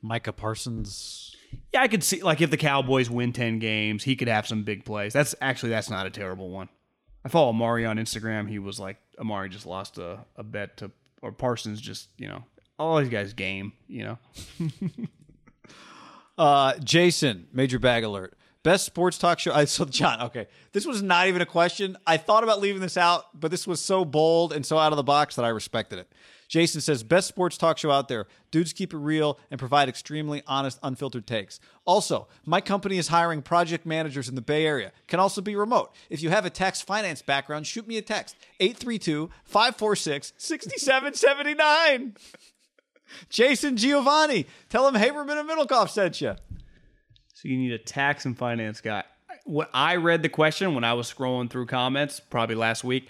Micah 0.01 0.31
Parsons. 0.31 1.35
Yeah, 1.73 1.81
I 1.81 1.87
could 1.87 2.03
see 2.03 2.21
like 2.21 2.41
if 2.41 2.51
the 2.51 2.57
Cowboys 2.57 3.09
win 3.09 3.33
ten 3.33 3.59
games, 3.59 4.03
he 4.03 4.15
could 4.15 4.27
have 4.27 4.47
some 4.47 4.63
big 4.63 4.85
plays. 4.85 5.13
That's 5.13 5.35
actually 5.41 5.69
that's 5.69 5.89
not 5.89 6.05
a 6.05 6.09
terrible 6.09 6.49
one. 6.49 6.69
I 7.23 7.29
follow 7.29 7.49
Amari 7.49 7.85
on 7.85 7.97
Instagram. 7.97 8.47
He 8.47 8.59
was 8.59 8.79
like 8.79 8.97
Amari 9.19 9.49
just 9.49 9.65
lost 9.65 9.97
a, 9.97 10.19
a 10.35 10.43
bet 10.43 10.77
to 10.77 10.91
or 11.21 11.31
Parsons 11.31 11.81
just, 11.81 12.09
you 12.17 12.27
know, 12.27 12.43
all 12.77 12.99
these 12.99 13.09
guys 13.09 13.33
game. 13.33 13.73
You 13.87 14.03
know, 14.03 14.17
Uh, 16.37 16.77
Jason, 16.83 17.47
major 17.53 17.79
bag 17.79 18.03
alert. 18.03 18.37
Best 18.63 18.85
sports 18.85 19.17
talk 19.17 19.39
show. 19.39 19.53
I 19.53 19.65
so 19.65 19.85
John. 19.85 20.21
Okay, 20.23 20.47
this 20.73 20.85
was 20.85 21.01
not 21.01 21.27
even 21.27 21.41
a 21.41 21.45
question. 21.45 21.95
I 22.05 22.17
thought 22.17 22.43
about 22.43 22.59
leaving 22.59 22.81
this 22.81 22.97
out, 22.97 23.39
but 23.39 23.51
this 23.51 23.67
was 23.67 23.79
so 23.79 24.03
bold 24.03 24.51
and 24.51 24.65
so 24.65 24.77
out 24.77 24.91
of 24.91 24.97
the 24.97 25.03
box 25.03 25.35
that 25.35 25.45
I 25.45 25.49
respected 25.49 25.99
it. 25.99 26.11
Jason 26.47 26.81
says, 26.81 27.01
best 27.03 27.27
sports 27.27 27.57
talk 27.57 27.77
show 27.77 27.89
out 27.89 28.07
there. 28.07 28.27
Dudes 28.51 28.71
keep 28.73 28.93
it 28.93 28.97
real 28.97 29.39
and 29.49 29.59
provide 29.59 29.89
extremely 29.89 30.43
honest, 30.45 30.77
unfiltered 30.83 31.25
takes. 31.25 31.59
Also, 31.85 32.27
my 32.45 32.61
company 32.61 32.97
is 32.97 33.07
hiring 33.07 33.41
project 33.41 33.85
managers 33.85 34.29
in 34.29 34.35
the 34.35 34.41
Bay 34.41 34.65
Area. 34.65 34.91
Can 35.07 35.19
also 35.19 35.41
be 35.41 35.55
remote. 35.55 35.91
If 36.09 36.21
you 36.21 36.29
have 36.29 36.45
a 36.45 36.51
tax 36.51 36.81
finance 36.81 37.21
background, 37.21 37.65
shoot 37.65 37.87
me 37.87 37.97
a 37.97 38.01
text 38.01 38.35
832 38.59 39.29
546 39.45 40.33
6779. 40.37 42.15
Jason 43.29 43.77
Giovanni, 43.77 44.47
tell 44.69 44.87
him 44.87 44.95
Haberman 44.95 45.39
and 45.39 45.49
Middlekauff 45.49 45.89
sent 45.89 46.21
you. 46.21 46.35
so 47.33 47.47
you 47.47 47.57
need 47.57 47.71
a 47.71 47.77
tax 47.77 48.25
and 48.25 48.37
finance 48.37 48.81
guy. 48.81 49.03
What 49.45 49.69
I 49.73 49.97
read 49.97 50.23
the 50.23 50.29
question 50.29 50.73
when 50.73 50.83
I 50.83 50.93
was 50.93 51.11
scrolling 51.11 51.49
through 51.49 51.67
comments, 51.67 52.19
probably 52.19 52.55
last 52.55 52.83
week, 52.83 53.09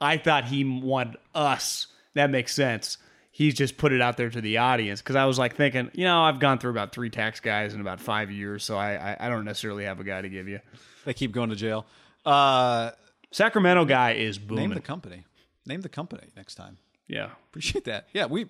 I 0.00 0.16
thought 0.16 0.44
he 0.44 0.64
wanted 0.64 1.16
us. 1.34 1.88
That 2.14 2.30
makes 2.30 2.54
sense. 2.54 2.98
He's 3.34 3.54
just 3.54 3.78
put 3.78 3.92
it 3.92 4.00
out 4.02 4.16
there 4.18 4.28
to 4.28 4.40
the 4.40 4.58
audience 4.58 5.00
because 5.00 5.16
I 5.16 5.24
was 5.24 5.38
like 5.38 5.56
thinking, 5.56 5.90
you 5.94 6.04
know, 6.04 6.22
I've 6.22 6.38
gone 6.38 6.58
through 6.58 6.70
about 6.72 6.92
three 6.92 7.08
tax 7.10 7.40
guys 7.40 7.72
in 7.72 7.80
about 7.80 7.98
five 7.98 8.30
years, 8.30 8.62
so 8.62 8.76
I, 8.76 9.12
I, 9.12 9.16
I 9.20 9.28
don't 9.30 9.44
necessarily 9.46 9.84
have 9.84 9.98
a 10.00 10.04
guy 10.04 10.20
to 10.20 10.28
give 10.28 10.48
you. 10.48 10.60
They 11.04 11.14
keep 11.14 11.32
going 11.32 11.48
to 11.50 11.56
jail. 11.56 11.86
Uh, 12.26 12.90
Sacramento 13.30 13.86
guy 13.86 14.12
is 14.12 14.38
booming. 14.38 14.68
name 14.68 14.74
the 14.74 14.80
company. 14.82 15.24
Name 15.66 15.80
the 15.80 15.88
company 15.88 16.28
next 16.36 16.56
time. 16.56 16.76
yeah. 17.08 17.30
Appreciate 17.48 17.84
that. 17.86 18.08
Yeah, 18.12 18.26
we, 18.26 18.46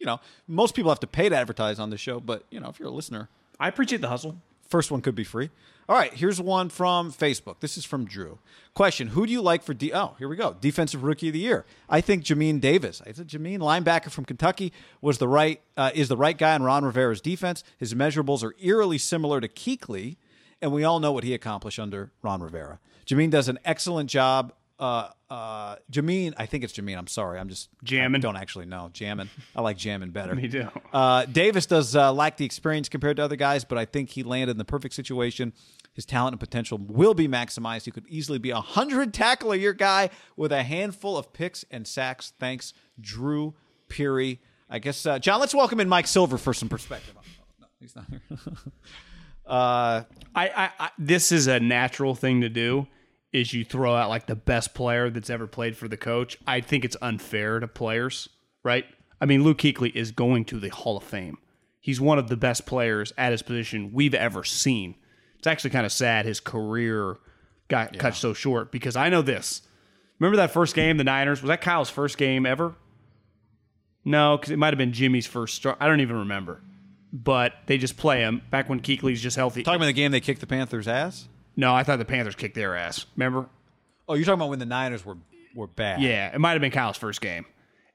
you 0.00 0.06
know, 0.06 0.18
most 0.48 0.74
people 0.74 0.90
have 0.90 1.00
to 1.00 1.06
pay 1.06 1.28
to 1.28 1.36
advertise 1.36 1.78
on 1.78 1.90
the 1.90 1.98
show, 1.98 2.18
but 2.18 2.44
you 2.50 2.58
know, 2.58 2.68
if 2.68 2.80
you're 2.80 2.88
a 2.88 2.92
listener, 2.92 3.28
I 3.60 3.68
appreciate 3.68 4.00
the 4.00 4.08
hustle. 4.08 4.36
first 4.68 4.90
one 4.90 5.02
could 5.02 5.14
be 5.14 5.24
free. 5.24 5.50
All 5.88 5.96
right, 5.96 6.14
here's 6.14 6.40
one 6.40 6.68
from 6.68 7.12
Facebook. 7.12 7.56
This 7.58 7.76
is 7.76 7.84
from 7.84 8.04
Drew. 8.04 8.38
Question: 8.74 9.08
Who 9.08 9.26
do 9.26 9.32
you 9.32 9.42
like 9.42 9.62
for 9.62 9.74
D? 9.74 9.92
Oh, 9.92 10.14
here 10.18 10.28
we 10.28 10.36
go. 10.36 10.56
Defensive 10.60 11.02
Rookie 11.02 11.28
of 11.28 11.32
the 11.34 11.40
Year. 11.40 11.66
I 11.88 12.00
think 12.00 12.24
Jameen 12.24 12.60
Davis. 12.60 13.02
I 13.04 13.12
said 13.12 13.28
Jameen, 13.28 13.58
linebacker 13.58 14.10
from 14.10 14.24
Kentucky, 14.24 14.72
was 15.00 15.18
the 15.18 15.28
right 15.28 15.60
uh, 15.76 15.90
is 15.94 16.08
the 16.08 16.16
right 16.16 16.38
guy 16.38 16.54
in 16.54 16.62
Ron 16.62 16.84
Rivera's 16.84 17.20
defense. 17.20 17.64
His 17.76 17.92
measurables 17.92 18.44
are 18.44 18.54
eerily 18.62 18.98
similar 18.98 19.40
to 19.40 19.48
Kuechly, 19.48 20.16
and 20.62 20.72
we 20.72 20.84
all 20.84 21.00
know 21.00 21.12
what 21.12 21.24
he 21.24 21.34
accomplished 21.34 21.80
under 21.80 22.12
Ron 22.22 22.40
Rivera. 22.40 22.78
Jameen 23.04 23.30
does 23.30 23.48
an 23.48 23.58
excellent 23.64 24.08
job. 24.08 24.52
Uh, 24.80 25.10
uh, 25.28 25.76
Jameen, 25.92 26.32
I 26.38 26.46
think 26.46 26.64
it's 26.64 26.72
Jameen. 26.72 26.96
I'm 26.96 27.06
sorry, 27.06 27.38
I'm 27.38 27.50
just 27.50 27.68
jamming. 27.84 28.20
I 28.20 28.22
don't 28.22 28.36
actually 28.36 28.64
know. 28.64 28.88
jamming. 28.94 29.28
I 29.54 29.60
like 29.60 29.76
jamming 29.76 30.10
better. 30.10 30.34
Me 30.36 30.48
too. 30.48 30.68
Uh, 30.90 31.26
Davis 31.26 31.66
does 31.66 31.94
uh, 31.94 32.10
lack 32.14 32.38
the 32.38 32.46
experience 32.46 32.88
compared 32.88 33.18
to 33.18 33.22
other 33.22 33.36
guys, 33.36 33.62
but 33.62 33.76
I 33.76 33.84
think 33.84 34.08
he 34.08 34.22
landed 34.22 34.52
in 34.52 34.56
the 34.58 34.64
perfect 34.64 34.94
situation. 34.94 35.52
His 35.92 36.06
talent 36.06 36.32
and 36.32 36.40
potential 36.40 36.78
will 36.78 37.12
be 37.12 37.28
maximized. 37.28 37.84
He 37.84 37.90
could 37.90 38.06
easily 38.08 38.38
be 38.38 38.50
a 38.50 38.60
hundred 38.60 39.12
tackle 39.12 39.52
a 39.52 39.56
year 39.56 39.74
guy 39.74 40.08
with 40.34 40.50
a 40.50 40.62
handful 40.62 41.18
of 41.18 41.34
picks 41.34 41.62
and 41.70 41.86
sacks. 41.86 42.32
Thanks, 42.40 42.72
Drew 42.98 43.54
Peary. 43.88 44.40
I 44.70 44.78
guess 44.78 45.04
uh, 45.04 45.18
John. 45.18 45.40
Let's 45.40 45.54
welcome 45.54 45.80
in 45.80 45.90
Mike 45.90 46.06
Silver 46.06 46.38
for 46.38 46.54
some 46.54 46.70
perspective. 46.70 47.14
Oh, 47.18 47.22
no, 47.60 47.66
he's 47.80 47.94
not 47.94 48.06
here. 48.08 48.22
uh, 49.46 50.04
I, 50.34 50.48
I, 50.48 50.70
I 50.78 50.90
this 50.96 51.32
is 51.32 51.48
a 51.48 51.60
natural 51.60 52.14
thing 52.14 52.40
to 52.40 52.48
do 52.48 52.86
is 53.32 53.52
you 53.52 53.64
throw 53.64 53.94
out 53.94 54.08
like 54.08 54.26
the 54.26 54.34
best 54.34 54.74
player 54.74 55.10
that's 55.10 55.30
ever 55.30 55.46
played 55.46 55.76
for 55.76 55.88
the 55.88 55.96
coach. 55.96 56.36
I 56.46 56.60
think 56.60 56.84
it's 56.84 56.96
unfair 57.00 57.60
to 57.60 57.68
players, 57.68 58.28
right? 58.64 58.84
I 59.20 59.26
mean, 59.26 59.44
Luke 59.44 59.58
Kuechly 59.58 59.94
is 59.94 60.10
going 60.10 60.44
to 60.46 60.58
the 60.58 60.70
Hall 60.70 60.96
of 60.96 61.04
Fame. 61.04 61.38
He's 61.80 62.00
one 62.00 62.18
of 62.18 62.28
the 62.28 62.36
best 62.36 62.66
players 62.66 63.12
at 63.16 63.32
his 63.32 63.42
position 63.42 63.92
we've 63.92 64.14
ever 64.14 64.44
seen. 64.44 64.96
It's 65.38 65.46
actually 65.46 65.70
kind 65.70 65.86
of 65.86 65.92
sad 65.92 66.26
his 66.26 66.40
career 66.40 67.16
got 67.68 67.98
cut 67.98 68.14
so 68.14 68.34
short 68.34 68.70
because 68.72 68.96
I 68.96 69.08
know 69.08 69.22
this. 69.22 69.62
Remember 70.18 70.36
that 70.36 70.50
first 70.50 70.74
game, 70.74 70.98
the 70.98 71.04
Niners? 71.04 71.40
Was 71.40 71.48
that 71.48 71.62
Kyle's 71.62 71.88
first 71.88 72.18
game 72.18 72.44
ever? 72.44 72.74
No, 74.04 74.36
because 74.36 74.50
it 74.50 74.58
might 74.58 74.72
have 74.72 74.78
been 74.78 74.92
Jimmy's 74.92 75.26
first 75.26 75.54
start. 75.54 75.78
I 75.80 75.86
don't 75.86 76.00
even 76.00 76.16
remember. 76.16 76.60
But 77.12 77.54
they 77.66 77.78
just 77.78 77.96
play 77.96 78.20
him 78.20 78.42
back 78.50 78.68
when 78.68 78.80
Kuechly's 78.80 79.22
just 79.22 79.36
healthy. 79.36 79.62
talking 79.62 79.76
about 79.76 79.86
the 79.86 79.92
game 79.94 80.12
they 80.12 80.20
kicked 80.20 80.40
the 80.40 80.46
Panthers' 80.46 80.88
ass. 80.88 81.28
No, 81.60 81.74
I 81.74 81.82
thought 81.84 81.98
the 81.98 82.04
Panthers 82.06 82.34
kicked 82.34 82.54
their 82.54 82.74
ass. 82.74 83.04
Remember? 83.16 83.46
Oh, 84.08 84.14
you're 84.14 84.24
talking 84.24 84.40
about 84.40 84.48
when 84.48 84.58
the 84.58 84.66
Niners 84.66 85.04
were 85.04 85.18
were 85.54 85.66
bad. 85.66 86.00
Yeah, 86.00 86.34
it 86.34 86.38
might 86.40 86.52
have 86.52 86.60
been 86.60 86.70
Kyle's 86.70 86.96
first 86.96 87.20
game, 87.20 87.44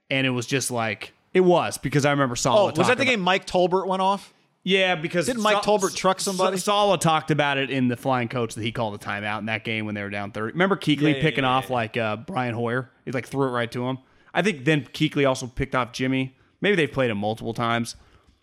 and 0.09 0.27
it 0.27 0.29
was 0.29 0.45
just 0.45 0.69
like 0.71 1.13
it 1.33 1.41
was 1.41 1.77
because 1.79 2.05
I 2.05 2.11
remember 2.11 2.35
Saleh. 2.35 2.59
Oh, 2.59 2.65
was 2.79 2.87
that 2.87 2.97
the 2.97 3.03
about- 3.03 3.05
game 3.05 3.19
Mike 3.21 3.45
Tolbert 3.45 3.87
went 3.87 4.01
off? 4.01 4.33
Yeah, 4.67 4.95
because 4.95 5.27
Didn't 5.27 5.43
Mike 5.43 5.61
Tolbert 5.61 5.95
truck 5.95 6.19
somebody? 6.19 6.57
Saleh 6.57 6.99
talked 6.99 7.29
about 7.29 7.59
it 7.59 7.69
in 7.69 7.87
the 7.87 7.95
flying 7.95 8.27
coach 8.27 8.55
that 8.55 8.63
he 8.63 8.71
called 8.71 8.99
the 8.99 9.05
timeout 9.05 9.37
in 9.39 9.45
that 9.45 9.63
game 9.63 9.85
when 9.85 9.93
they 9.93 10.01
were 10.01 10.09
down 10.09 10.31
thirty. 10.31 10.53
Remember 10.53 10.75
Kuechly 10.75 11.01
Yeah, 11.01 11.07
yeah, 11.09 11.21
picking 11.21 11.43
yeah, 11.43 11.49
off 11.51 11.69
like 11.69 11.97
uh, 11.97 12.15
Brian 12.17 12.53
Hoyer? 12.55 12.89
He 13.03 13.11
like 13.11 13.27
threw 13.27 13.47
it 13.47 13.51
right 13.51 13.71
to 13.71 13.87
him. 13.87 13.97
I 14.33 14.41
think 14.41 14.65
then 14.65 14.83
Kuechly 14.85 15.27
also 15.27 15.47
picked 15.47 15.75
off 15.75 15.91
Jimmy. 15.91 16.35
Maybe 16.61 16.75
they've 16.75 16.91
played 16.91 17.11
him 17.11 17.17
multiple 17.19 17.53
times. 17.53 17.95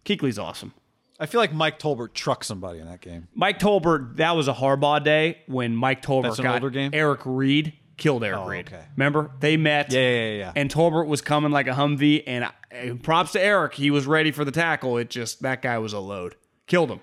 Kuechly's 0.05 0.39
awesome. 0.39 0.73
I 1.21 1.27
feel 1.27 1.41
like 1.41 1.53
Mike 1.53 1.79
Tolbert 1.79 2.15
trucked 2.15 2.45
somebody 2.45 2.79
in 2.81 2.87
that 2.87 3.01
game. 3.01 3.29
Mike 3.35 3.59
Tolbert, 3.59 4.17
that 4.17 4.33
was 4.37 4.49
a 4.49 4.53
Harbaugh 4.53 5.03
day 5.05 5.39
when 5.47 5.77
Mike 5.77 6.03
Tolbert 6.03 6.23
That's 6.25 6.39
an 6.39 6.45
got 6.45 6.55
older 6.55 6.71
game? 6.71 6.91
Eric 6.93 7.21
Reid, 7.25 7.75
killed 7.97 8.25
Eric 8.25 8.39
Oh, 8.41 8.49
Reid. 8.49 8.67
okay. 8.69 8.85
Remember? 8.97 9.31
They 9.39 9.57
met. 9.57 9.93
Yeah, 9.93 10.01
yeah, 10.01 10.09
yeah, 10.31 10.37
yeah. 10.39 10.53
And 10.57 10.71
Tolbert 10.71 11.07
was 11.07 11.21
coming 11.21 11.53
like 11.53 11.69
a 11.69 11.73
Humvee, 11.73 12.25
and 12.27 12.45
uh, 12.45 12.95
props 13.03 13.33
to 13.33 13.41
Eric. 13.41 13.75
He 13.75 13.91
was 13.91 14.07
ready 14.07 14.33
for 14.33 14.45
the 14.45 14.51
tackle. 14.51 14.97
It 14.99 15.11
just, 15.11 15.43
that 15.43 15.63
guy 15.63 15.79
was 15.79 15.93
a 15.93 16.01
load. 16.01 16.35
Killed 16.67 16.91
him. 16.91 17.01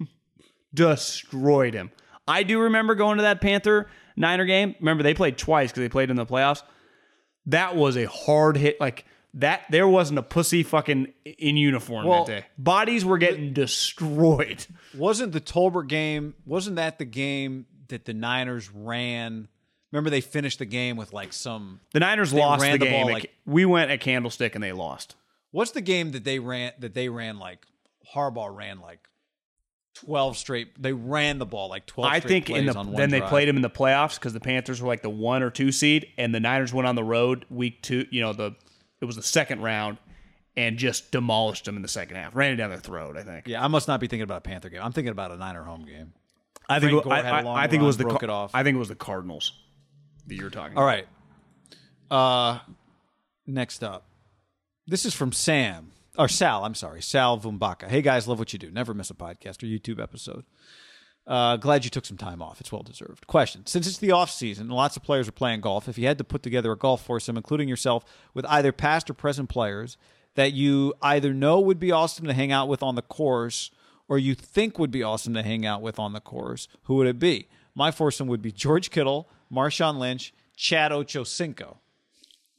Destroyed 0.74 1.74
him. 1.74 1.90
I 2.26 2.42
do 2.42 2.60
remember 2.60 2.94
going 2.94 3.16
to 3.18 3.22
that 3.22 3.40
Panther 3.40 3.88
Niner 4.16 4.44
game. 4.44 4.74
Remember, 4.80 5.02
they 5.02 5.14
played 5.14 5.36
twice 5.38 5.70
because 5.70 5.82
they 5.82 5.88
played 5.88 6.10
in 6.10 6.16
the 6.16 6.26
playoffs. 6.26 6.62
That 7.46 7.74
was 7.76 7.96
a 7.96 8.04
hard 8.04 8.56
hit. 8.56 8.80
Like, 8.80 9.04
that, 9.34 9.62
there 9.70 9.88
wasn't 9.88 10.18
a 10.18 10.22
pussy 10.22 10.62
fucking 10.62 11.12
in 11.24 11.56
uniform 11.56 12.06
Well, 12.06 12.24
that 12.24 12.40
day. 12.40 12.46
Bodies 12.58 13.04
were 13.04 13.18
getting 13.18 13.52
destroyed. 13.52 14.66
Wasn't 14.96 15.32
the 15.32 15.40
Tolbert 15.40 15.88
game? 15.88 16.34
Wasn't 16.44 16.76
that 16.76 16.98
the 16.98 17.06
game 17.06 17.64
that 17.88 18.04
the 18.04 18.12
Niners 18.12 18.70
ran? 18.70 19.48
Remember, 19.90 20.10
they 20.10 20.20
finished 20.20 20.58
the 20.58 20.66
game 20.66 20.96
with 20.96 21.12
like 21.14 21.32
some. 21.32 21.80
The 21.92 22.00
Niners 22.00 22.32
lost 22.32 22.62
the 22.62 22.72
the 22.72 22.78
game. 22.78 23.06
ball 23.06 23.12
like- 23.12 23.32
we 23.46 23.64
went 23.64 23.90
at 23.90 24.00
Candlestick 24.00 24.54
and 24.54 24.62
they 24.62 24.72
lost. 24.72 25.16
What's 25.50 25.70
the 25.72 25.80
game 25.82 26.12
that 26.12 26.24
they 26.24 26.38
ran? 26.38 26.72
That 26.78 26.94
they 26.94 27.08
ran 27.08 27.38
like 27.38 27.66
Harbaugh 28.14 28.54
ran 28.54 28.80
like 28.80 29.06
twelve 29.94 30.36
straight. 30.36 30.80
They 30.80 30.92
ran 30.92 31.38
the 31.38 31.46
ball 31.46 31.68
like 31.68 31.86
twelve. 31.86 32.10
I 32.12 32.18
straight 32.20 32.46
think 32.46 32.50
in 32.50 32.66
the 32.66 32.74
on 32.74 32.92
then 32.94 33.10
they 33.10 33.18
drive. 33.18 33.28
played 33.30 33.48
him 33.48 33.56
in 33.56 33.62
the 33.62 33.70
playoffs 33.70 34.14
because 34.14 34.32
the 34.32 34.40
Panthers 34.40 34.80
were 34.80 34.88
like 34.88 35.02
the 35.02 35.10
one 35.10 35.42
or 35.42 35.50
two 35.50 35.72
seed, 35.72 36.06
and 36.16 36.34
the 36.34 36.40
Niners 36.40 36.72
went 36.72 36.86
on 36.88 36.94
the 36.94 37.04
road 37.04 37.44
week 37.50 37.82
two. 37.82 38.06
You 38.10 38.22
know 38.22 38.32
the 38.32 38.54
it 39.02 39.04
was 39.04 39.16
the 39.16 39.22
second 39.22 39.60
round, 39.60 39.98
and 40.56 40.78
just 40.78 41.10
demolished 41.12 41.66
them 41.66 41.76
in 41.76 41.82
the 41.82 41.88
second 41.88 42.16
half. 42.16 42.34
Ran 42.34 42.52
it 42.52 42.56
down 42.56 42.70
their 42.70 42.78
throat. 42.78 43.16
I 43.18 43.22
think. 43.22 43.46
Yeah, 43.48 43.62
I 43.62 43.68
must 43.68 43.88
not 43.88 44.00
be 44.00 44.06
thinking 44.06 44.22
about 44.24 44.38
a 44.38 44.40
Panther 44.42 44.70
game. 44.70 44.80
I'm 44.82 44.92
thinking 44.92 45.10
about 45.12 45.30
a 45.32 45.36
Niner 45.36 45.64
home 45.64 45.84
game. 45.84 46.14
I 46.68 46.78
think 46.80 46.92
Frank 46.92 47.06
it- 47.06 47.10
I, 47.12 47.16
had 47.16 47.26
a 47.26 47.28
I- 47.36 47.40
long 47.42 47.56
I 47.58 47.66
think 47.66 47.82
it 47.82 47.86
was 47.86 47.96
the 47.98 48.04
broke 48.04 48.20
Car- 48.20 48.28
it 48.28 48.30
off. 48.30 48.52
I 48.54 48.62
think 48.62 48.76
it 48.76 48.78
was 48.78 48.88
the 48.88 48.94
Cardinals 48.94 49.52
that 50.28 50.36
you're 50.36 50.48
talking. 50.50 50.76
All 50.78 50.84
about. 50.84 50.94
right. 50.94 51.06
Uh, 52.10 52.58
next 53.46 53.82
up, 53.82 54.06
this 54.86 55.04
is 55.04 55.14
from 55.14 55.32
Sam 55.32 55.92
or 56.18 56.28
Sal. 56.28 56.64
I'm 56.64 56.74
sorry, 56.74 57.02
Sal 57.02 57.38
Vumbaka. 57.40 57.88
Hey 57.88 58.02
guys, 58.02 58.28
love 58.28 58.38
what 58.38 58.52
you 58.52 58.58
do. 58.58 58.70
Never 58.70 58.94
miss 58.94 59.10
a 59.10 59.14
podcast 59.14 59.62
or 59.62 59.66
YouTube 59.66 60.00
episode. 60.00 60.44
Uh, 61.26 61.56
glad 61.56 61.84
you 61.84 61.90
took 61.90 62.04
some 62.04 62.16
time 62.16 62.42
off. 62.42 62.60
It's 62.60 62.72
well 62.72 62.82
deserved. 62.82 63.26
Question: 63.26 63.64
Since 63.66 63.86
it's 63.86 63.98
the 63.98 64.10
off 64.10 64.30
season 64.30 64.66
and 64.66 64.72
lots 64.72 64.96
of 64.96 65.02
players 65.02 65.28
are 65.28 65.32
playing 65.32 65.60
golf, 65.60 65.88
if 65.88 65.96
you 65.96 66.06
had 66.06 66.18
to 66.18 66.24
put 66.24 66.42
together 66.42 66.72
a 66.72 66.76
golf 66.76 67.04
foursome, 67.04 67.36
including 67.36 67.68
yourself, 67.68 68.04
with 68.34 68.44
either 68.46 68.72
past 68.72 69.08
or 69.08 69.14
present 69.14 69.48
players 69.48 69.96
that 70.34 70.52
you 70.52 70.94
either 71.02 71.32
know 71.32 71.60
would 71.60 71.78
be 71.78 71.92
awesome 71.92 72.26
to 72.26 72.32
hang 72.32 72.50
out 72.50 72.68
with 72.68 72.82
on 72.82 72.94
the 72.94 73.02
course, 73.02 73.70
or 74.08 74.18
you 74.18 74.34
think 74.34 74.78
would 74.78 74.90
be 74.90 75.02
awesome 75.02 75.34
to 75.34 75.42
hang 75.42 75.64
out 75.64 75.82
with 75.82 75.98
on 75.98 76.12
the 76.12 76.20
course, 76.20 76.68
who 76.84 76.96
would 76.96 77.06
it 77.06 77.18
be? 77.18 77.48
My 77.74 77.90
foursome 77.90 78.26
would 78.28 78.42
be 78.42 78.52
George 78.52 78.90
Kittle, 78.90 79.28
Marshawn 79.52 79.98
Lynch, 79.98 80.34
Chad 80.56 80.90
Ochocinco. 80.90 81.76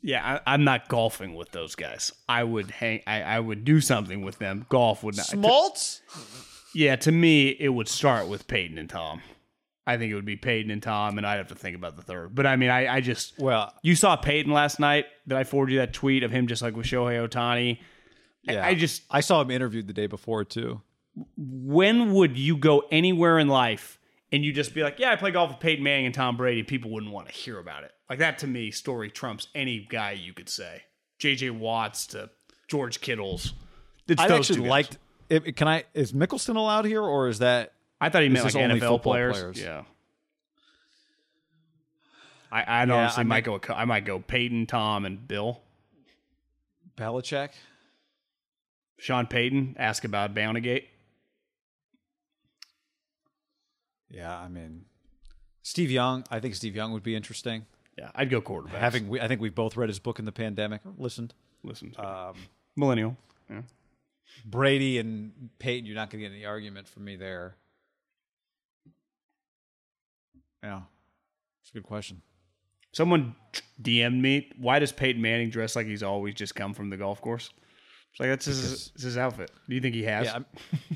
Yeah, 0.02 0.40
I, 0.46 0.54
I'm 0.54 0.64
not 0.64 0.90
golfing 0.90 1.34
with 1.34 1.52
those 1.52 1.76
guys. 1.76 2.12
I 2.28 2.44
would 2.44 2.72
hang. 2.72 3.02
I, 3.08 3.22
I 3.22 3.40
would 3.40 3.64
do 3.64 3.80
something 3.80 4.22
with 4.22 4.38
them. 4.38 4.66
Golf 4.70 5.04
would 5.04 5.16
not. 5.16 5.28
Smoltz? 5.28 6.02
Yeah, 6.74 6.96
to 6.98 7.12
me, 7.12 7.50
it 7.50 7.70
would 7.70 7.88
start 7.88 8.28
with 8.28 8.48
Peyton 8.48 8.78
and 8.78 8.90
Tom. 8.90 9.22
I 9.86 9.98
think 9.98 10.12
it 10.12 10.16
would 10.16 10.26
be 10.26 10.38
Peyton 10.38 10.72
and 10.72 10.82
Tom, 10.82 11.18
and 11.18 11.28
I'd 11.28 11.38
have 11.38 11.48
to 11.50 11.56
think 11.56 11.76
about 11.76 11.98
the 11.98 12.02
third. 12.02 12.34
But 12.34 12.46
I 12.48 12.56
mean, 12.56 12.70
I, 12.70 12.88
I 12.96 13.02
just 13.02 13.38
Well, 13.38 13.74
you 13.84 13.96
saw 13.96 14.16
Peyton 14.16 14.52
last 14.54 14.80
night. 14.80 15.06
Did 15.28 15.38
I 15.38 15.44
forward 15.44 15.72
you 15.72 15.80
that 15.80 15.94
tweet 15.94 16.24
of 16.24 16.32
him 16.32 16.48
just 16.48 16.62
like 16.62 16.76
with 16.76 16.86
Shohei 16.86 17.28
Ohtani? 17.28 17.80
I- 18.48 18.54
yeah. 18.54 18.66
I 18.66 18.76
just 18.76 19.04
I 19.12 19.20
saw 19.22 19.42
him 19.42 19.52
interviewed 19.52 19.88
the 19.88 19.94
day 19.94 20.08
before 20.08 20.44
too. 20.46 20.82
when 21.38 22.14
would 22.14 22.38
you 22.38 22.58
go 22.58 22.84
anywhere 22.92 23.40
in 23.40 23.48
life 23.48 24.00
and 24.32 24.44
you 24.44 24.52
just 24.52 24.74
be 24.74 24.82
like, 24.84 25.00
yeah, 25.00 25.12
I 25.12 25.16
play 25.16 25.32
golf 25.32 25.52
with 25.52 25.60
Peyton 25.60 25.84
Manning 25.84 26.08
and 26.08 26.16
Tom 26.16 26.38
Brady? 26.38 26.64
People 26.64 26.92
wouldn't 26.92 27.12
want 27.12 27.28
to 27.28 27.34
hear 27.34 27.60
about 27.60 27.84
it. 27.84 27.92
Like 28.10 28.20
that 28.20 28.40
to 28.40 28.48
me, 28.48 28.72
story 28.72 29.10
trumps 29.10 29.48
any 29.54 29.86
guy 29.90 30.12
you 30.12 30.34
could 30.34 30.50
say. 30.50 30.84
J.J. 31.20 31.52
Watts 31.52 32.08
to 32.08 32.30
George 32.68 33.00
Kittles. 33.02 33.54
It's 34.08 34.22
I 34.22 34.28
those 34.28 34.50
actually 34.50 34.68
liked. 34.68 34.98
If, 35.34 35.56
can 35.56 35.68
I? 35.68 35.84
Is 35.94 36.14
Mickelson 36.14 36.56
allowed 36.56 36.86
here, 36.86 37.02
or 37.02 37.28
is 37.28 37.40
that? 37.40 37.74
I 38.00 38.10
thought 38.10 38.22
he 38.24 38.30
meant 38.30 38.46
like 38.46 38.56
only 38.56 38.80
NFL 38.80 39.02
players. 39.02 39.38
players. 39.38 39.60
Yeah. 39.62 39.84
I, 42.52 42.82
I'd 42.82 42.90
Yeah, 42.90 42.96
honestly 42.96 43.22
I 43.22 43.24
might 43.24 43.48
mean- 43.48 43.60
go. 43.66 43.74
I 43.74 43.86
might 43.86 44.06
go 44.06 44.20
Peyton, 44.20 44.68
Tom, 44.68 45.06
and 45.06 45.28
Bill. 45.28 45.62
Belichick. 46.98 47.50
Sean 49.00 49.26
Payton. 49.26 49.76
Ask 49.80 50.04
about 50.06 50.36
Bountygate. 50.36 50.84
Yeah, 54.12 54.38
I 54.38 54.48
mean, 54.48 54.86
Steve 55.64 55.90
Young. 55.90 56.24
I 56.30 56.40
think 56.40 56.54
Steve 56.56 56.76
Young 56.76 56.92
would 56.94 57.02
be 57.04 57.16
interesting. 57.16 57.66
Yeah, 57.98 58.12
I'd 58.14 58.30
go 58.30 58.42
quarterback. 58.42 58.80
Having, 58.80 59.08
we, 59.10 59.20
I 59.20 59.28
think 59.28 59.42
we've 59.42 59.56
both 59.56 59.76
read 59.76 59.90
his 59.90 60.00
book 60.00 60.20
in 60.20 60.26
the 60.26 60.32
pandemic. 60.32 60.82
Listened, 60.98 61.34
Listened. 61.64 61.98
Um, 62.00 62.36
millennial. 62.76 63.18
Yeah. 63.50 63.62
Brady 64.46 65.00
and 65.00 65.50
Peyton. 65.60 65.86
You're 65.86 65.96
not 65.96 66.10
going 66.10 66.24
to 66.24 66.30
get 66.30 66.36
any 66.36 66.46
argument 66.46 66.88
from 66.88 67.06
me 67.06 67.16
there. 67.16 67.56
Yeah, 70.64 70.82
it's 71.62 71.72
a 71.72 71.74
good 71.74 71.84
question. 71.84 72.22
Someone 72.94 73.36
DM'd 73.82 74.22
me. 74.22 74.52
Why 74.58 74.80
does 74.80 74.92
Peyton 74.92 75.22
Manning 75.22 75.50
dress 75.50 75.76
like 75.76 75.88
he's 75.88 76.04
always 76.04 76.36
just 76.36 76.56
come 76.56 76.74
from 76.74 76.90
the 76.90 76.98
golf 76.98 77.20
course? 77.20 77.50
It's 78.12 78.20
like 78.20 78.30
that's 78.30 78.46
his, 78.46 78.92
his 78.96 79.18
outfit. 79.18 79.52
Do 79.68 79.76
you 79.76 79.82
think 79.82 79.96
he 79.96 80.04
has? 80.04 80.28
Yeah, 80.28 80.40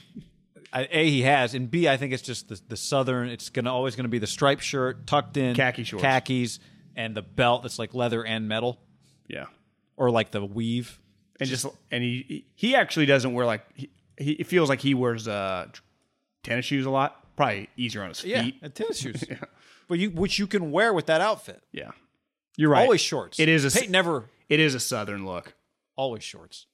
I, 0.74 0.88
a 0.92 1.10
he 1.10 1.22
has, 1.24 1.56
and 1.56 1.70
B 1.70 1.88
I 1.88 1.98
think 1.98 2.14
it's 2.14 2.22
just 2.22 2.48
the, 2.48 2.62
the 2.68 2.78
southern. 2.78 3.30
It's 3.30 3.50
gonna 3.50 3.74
always 3.74 3.96
gonna 3.96 4.10
be 4.10 4.20
the 4.20 4.28
striped 4.28 4.64
shirt, 4.64 5.08
tucked 5.08 5.36
in, 5.36 5.56
Khaki 5.56 5.84
shorts. 5.84 6.04
khakis, 6.04 6.60
and 6.96 7.16
the 7.16 7.24
belt 7.24 7.64
that's 7.64 7.80
like 7.80 7.96
leather 7.96 8.24
and 8.24 8.48
metal, 8.48 8.80
yeah. 9.28 9.46
or 9.96 10.12
like 10.12 10.30
the 10.32 10.46
weave. 10.46 11.00
And 11.40 11.50
just, 11.50 11.66
and 11.92 12.04
he 12.04 12.46
he 12.56 12.76
actually 12.76 13.06
doesn't 13.06 13.34
wear 13.34 13.46
like 13.46 13.66
he, 13.76 13.90
he 14.18 14.32
it 14.34 14.48
feels 14.48 14.70
like 14.70 14.82
he 14.82 14.94
wears 14.94 15.28
uh 15.28 15.68
tennis 16.44 16.66
shoes 16.66 16.86
a 16.86 16.90
lot. 16.90 17.36
Probably 17.36 17.70
easier 17.78 18.02
on 18.02 18.10
his 18.10 18.22
feet. 18.22 18.56
and 18.62 18.74
tennis 18.74 19.00
shoes. 19.00 19.24
yeah. 19.30 19.38
But 19.88 20.00
you, 20.00 20.10
which 20.10 20.40
you 20.40 20.48
can 20.48 20.72
wear 20.72 20.94
with 20.94 21.06
that 21.06 21.22
outfit. 21.22 21.62
Yeah, 21.72 21.92
you're 22.58 22.70
right. 22.72 22.82
Always 22.84 23.02
shorts. 23.02 23.40
It 23.40 23.48
is 23.50 23.64
a 23.64 23.72
Peyton 23.72 23.92
never 23.92 24.26
it 24.50 24.60
is 24.60 24.74
a 24.76 24.80
southern 24.80 25.26
look. 25.26 25.54
always 25.96 26.24
shorts. 26.24 26.66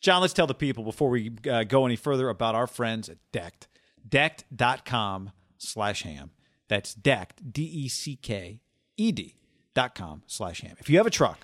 John, 0.00 0.20
let's 0.20 0.34
tell 0.34 0.46
the 0.46 0.54
people 0.54 0.84
before 0.84 1.08
we 1.08 1.32
uh, 1.50 1.64
go 1.64 1.86
any 1.86 1.96
further 1.96 2.28
about 2.28 2.54
our 2.54 2.66
friends 2.66 3.08
at 3.08 3.16
Decked. 3.32 3.68
Decked.com 4.06 5.30
slash 5.56 6.02
ham. 6.02 6.30
That's 6.68 6.94
Decked, 6.94 7.52
D 7.52 7.62
E 7.62 7.88
C 7.88 8.16
K 8.16 8.60
E 8.98 9.12
D 9.12 9.36
dot 9.74 9.94
com 9.94 10.22
slash 10.26 10.60
ham. 10.60 10.76
If 10.78 10.90
you 10.90 10.98
have 10.98 11.06
a 11.06 11.10
truck, 11.10 11.38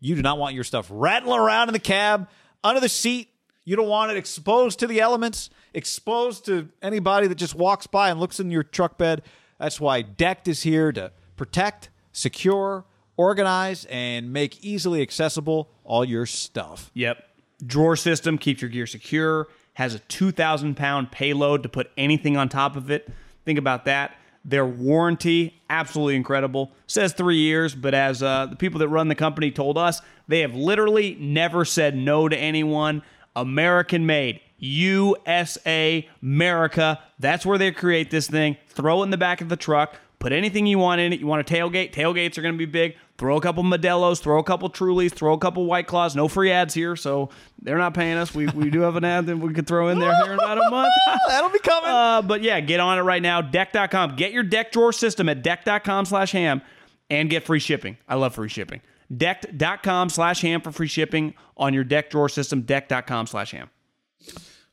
you 0.00 0.14
do 0.14 0.22
not 0.22 0.38
want 0.38 0.54
your 0.54 0.64
stuff 0.64 0.88
rattling 0.90 1.40
around 1.40 1.68
in 1.68 1.72
the 1.72 1.78
cab, 1.78 2.28
under 2.62 2.80
the 2.80 2.88
seat. 2.88 3.28
You 3.64 3.74
don't 3.74 3.88
want 3.88 4.12
it 4.12 4.16
exposed 4.16 4.78
to 4.78 4.86
the 4.86 5.00
elements, 5.00 5.50
exposed 5.74 6.46
to 6.46 6.68
anybody 6.80 7.26
that 7.26 7.34
just 7.34 7.54
walks 7.54 7.86
by 7.88 8.10
and 8.10 8.20
looks 8.20 8.38
in 8.38 8.50
your 8.50 8.62
truck 8.62 8.96
bed. 8.96 9.22
That's 9.58 9.80
why 9.80 10.02
Decked 10.02 10.46
is 10.46 10.62
here 10.62 10.92
to 10.92 11.10
protect, 11.36 11.90
secure, 12.12 12.84
organize, 13.16 13.84
and 13.86 14.32
make 14.32 14.62
easily 14.62 15.02
accessible 15.02 15.70
all 15.82 16.04
your 16.04 16.26
stuff. 16.26 16.90
Yep. 16.94 17.24
Drawer 17.64 17.96
system 17.96 18.38
keeps 18.38 18.62
your 18.62 18.70
gear 18.70 18.86
secure. 18.86 19.48
Has 19.74 19.94
a 19.94 19.98
2,000 19.98 20.76
pound 20.76 21.10
payload 21.10 21.62
to 21.62 21.68
put 21.68 21.90
anything 21.96 22.36
on 22.36 22.48
top 22.48 22.76
of 22.76 22.90
it. 22.90 23.08
Think 23.44 23.58
about 23.58 23.84
that. 23.86 24.16
Their 24.46 24.64
warranty, 24.64 25.60
absolutely 25.68 26.14
incredible. 26.14 26.70
Says 26.86 27.12
three 27.12 27.38
years, 27.38 27.74
but 27.74 27.94
as 27.94 28.22
uh, 28.22 28.46
the 28.46 28.54
people 28.54 28.78
that 28.78 28.88
run 28.88 29.08
the 29.08 29.16
company 29.16 29.50
told 29.50 29.76
us, 29.76 30.00
they 30.28 30.40
have 30.40 30.54
literally 30.54 31.16
never 31.18 31.64
said 31.64 31.96
no 31.96 32.28
to 32.28 32.36
anyone. 32.36 33.02
American 33.34 34.06
made. 34.06 34.40
USA, 34.58 36.08
America. 36.22 37.00
That's 37.18 37.44
where 37.44 37.58
they 37.58 37.72
create 37.72 38.12
this 38.12 38.28
thing. 38.28 38.56
Throw 38.68 39.02
it 39.02 39.06
in 39.06 39.10
the 39.10 39.18
back 39.18 39.40
of 39.40 39.48
the 39.48 39.56
truck. 39.56 39.96
Put 40.20 40.32
anything 40.32 40.64
you 40.64 40.78
want 40.78 41.00
in 41.00 41.12
it. 41.12 41.20
You 41.20 41.26
want 41.26 41.48
a 41.48 41.54
tailgate? 41.54 41.92
Tailgates 41.92 42.38
are 42.38 42.42
going 42.42 42.54
to 42.54 42.58
be 42.58 42.66
big. 42.66 42.96
Throw 43.18 43.36
a 43.36 43.40
couple 43.40 43.62
Modelo's, 43.62 44.20
throw 44.20 44.38
a 44.38 44.42
couple 44.44 44.68
Trulies, 44.68 45.10
throw 45.12 45.32
a 45.32 45.38
couple 45.38 45.64
White 45.64 45.86
Claws. 45.86 46.14
No 46.14 46.28
free 46.28 46.50
ads 46.52 46.74
here, 46.74 46.96
so 46.96 47.30
they're 47.62 47.78
not 47.78 47.94
paying 47.94 48.18
us. 48.18 48.34
We, 48.34 48.46
we 48.48 48.68
do 48.68 48.80
have 48.80 48.96
an 48.96 49.04
ad 49.04 49.24
that 49.26 49.38
we 49.38 49.54
could 49.54 49.66
throw 49.66 49.88
in 49.88 49.98
there 49.98 50.14
here 50.22 50.34
in 50.34 50.38
about 50.38 50.58
a 50.58 50.68
month. 50.70 50.92
That'll 51.28 51.48
be 51.48 51.58
coming. 51.60 51.88
Uh, 51.90 52.20
but 52.20 52.42
yeah, 52.42 52.60
get 52.60 52.78
on 52.78 52.98
it 52.98 53.02
right 53.02 53.22
now. 53.22 53.40
Deck.com. 53.40 54.16
Get 54.16 54.32
your 54.32 54.42
deck 54.42 54.70
drawer 54.70 54.92
system 54.92 55.30
at 55.30 55.42
deck.com 55.42 56.04
slash 56.04 56.32
ham 56.32 56.60
and 57.08 57.30
get 57.30 57.44
free 57.44 57.58
shipping. 57.58 57.96
I 58.06 58.16
love 58.16 58.34
free 58.34 58.50
shipping. 58.50 58.82
Deck.com 59.16 60.10
slash 60.10 60.42
ham 60.42 60.60
for 60.60 60.70
free 60.70 60.88
shipping 60.88 61.32
on 61.56 61.72
your 61.72 61.84
deck 61.84 62.10
drawer 62.10 62.28
system. 62.28 62.62
Deck.com 62.62 63.26
slash 63.28 63.52
ham. 63.52 63.70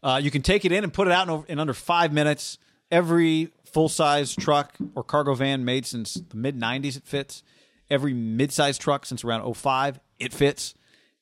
Uh, 0.01 0.19
you 0.21 0.29
can 0.31 0.41
take 0.41 0.65
it 0.65 0.71
in 0.73 0.83
and 0.83 0.93
put 0.93 1.07
it 1.07 1.13
out 1.13 1.27
in, 1.27 1.29
over- 1.29 1.45
in 1.47 1.59
under 1.59 1.73
five 1.73 2.11
minutes. 2.11 2.57
Every 2.91 3.49
full 3.63 3.87
size 3.89 4.35
truck 4.35 4.75
or 4.95 5.03
cargo 5.03 5.33
van 5.33 5.63
made 5.63 5.85
since 5.85 6.15
the 6.15 6.35
mid 6.35 6.59
90s, 6.59 6.97
it 6.97 7.05
fits. 7.05 7.41
Every 7.93 8.13
mid 8.13 8.51
sized 8.51 8.81
truck 8.81 9.05
since 9.05 9.23
around 9.23 9.53
05, 9.53 9.99
it 10.17 10.33
fits. 10.33 10.73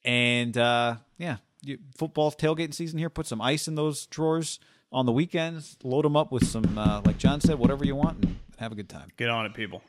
And 0.05 0.57
uh, 0.57 0.95
yeah, 1.17 1.38
you, 1.61 1.80
football 1.97 2.32
tailgating 2.32 2.74
season 2.74 2.97
here. 2.97 3.09
Put 3.09 3.28
some 3.28 3.41
ice 3.41 3.67
in 3.67 3.76
those 3.76 4.05
drawers 4.05 4.61
on 4.89 5.05
the 5.05 5.11
weekends. 5.11 5.76
Load 5.84 6.05
them 6.05 6.15
up 6.15 6.32
with 6.32 6.47
some, 6.47 6.78
uh, 6.78 7.01
like 7.05 7.17
John 7.17 7.41
said, 7.41 7.59
whatever 7.59 7.86
you 7.86 7.97
want, 7.97 8.24
and 8.24 8.38
have 8.57 8.72
a 8.72 8.76
good 8.76 8.88
time. 8.88 9.09
Get 9.17 9.30
on 9.30 9.45
it, 9.45 9.53
people. 9.53 9.82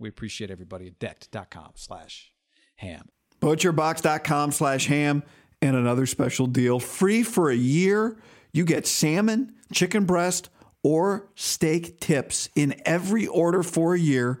We 0.00 0.08
appreciate 0.08 0.50
everybody 0.50 0.88
at 0.88 0.98
decked.com 0.98 1.74
slash 1.76 2.32
ham. 2.76 3.10
butcherbox.com 3.40 4.50
slash 4.50 4.86
ham 4.88 5.22
and 5.62 5.76
another 5.76 6.06
special 6.06 6.48
deal 6.48 6.80
free 6.80 7.22
for 7.22 7.48
a 7.48 7.54
year 7.54 8.18
you 8.52 8.64
get 8.64 8.86
salmon 8.86 9.54
chicken 9.72 10.04
breast 10.04 10.50
or 10.82 11.28
steak 11.34 12.00
tips 12.00 12.48
in 12.54 12.74
every 12.84 13.26
order 13.26 13.62
for 13.62 13.94
a 13.94 13.98
year 13.98 14.40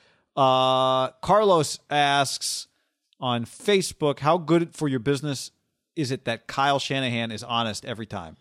Uh, 0.35 1.09
Carlos 1.21 1.79
asks 1.89 2.67
on 3.19 3.45
Facebook, 3.45 4.19
how 4.19 4.37
good 4.37 4.75
for 4.75 4.87
your 4.87 4.99
business 4.99 5.51
is 5.95 6.11
it 6.11 6.25
that 6.25 6.47
Kyle 6.47 6.79
Shanahan 6.79 7.31
is 7.31 7.43
honest 7.43 7.85
every 7.85 8.05
time? 8.05 8.37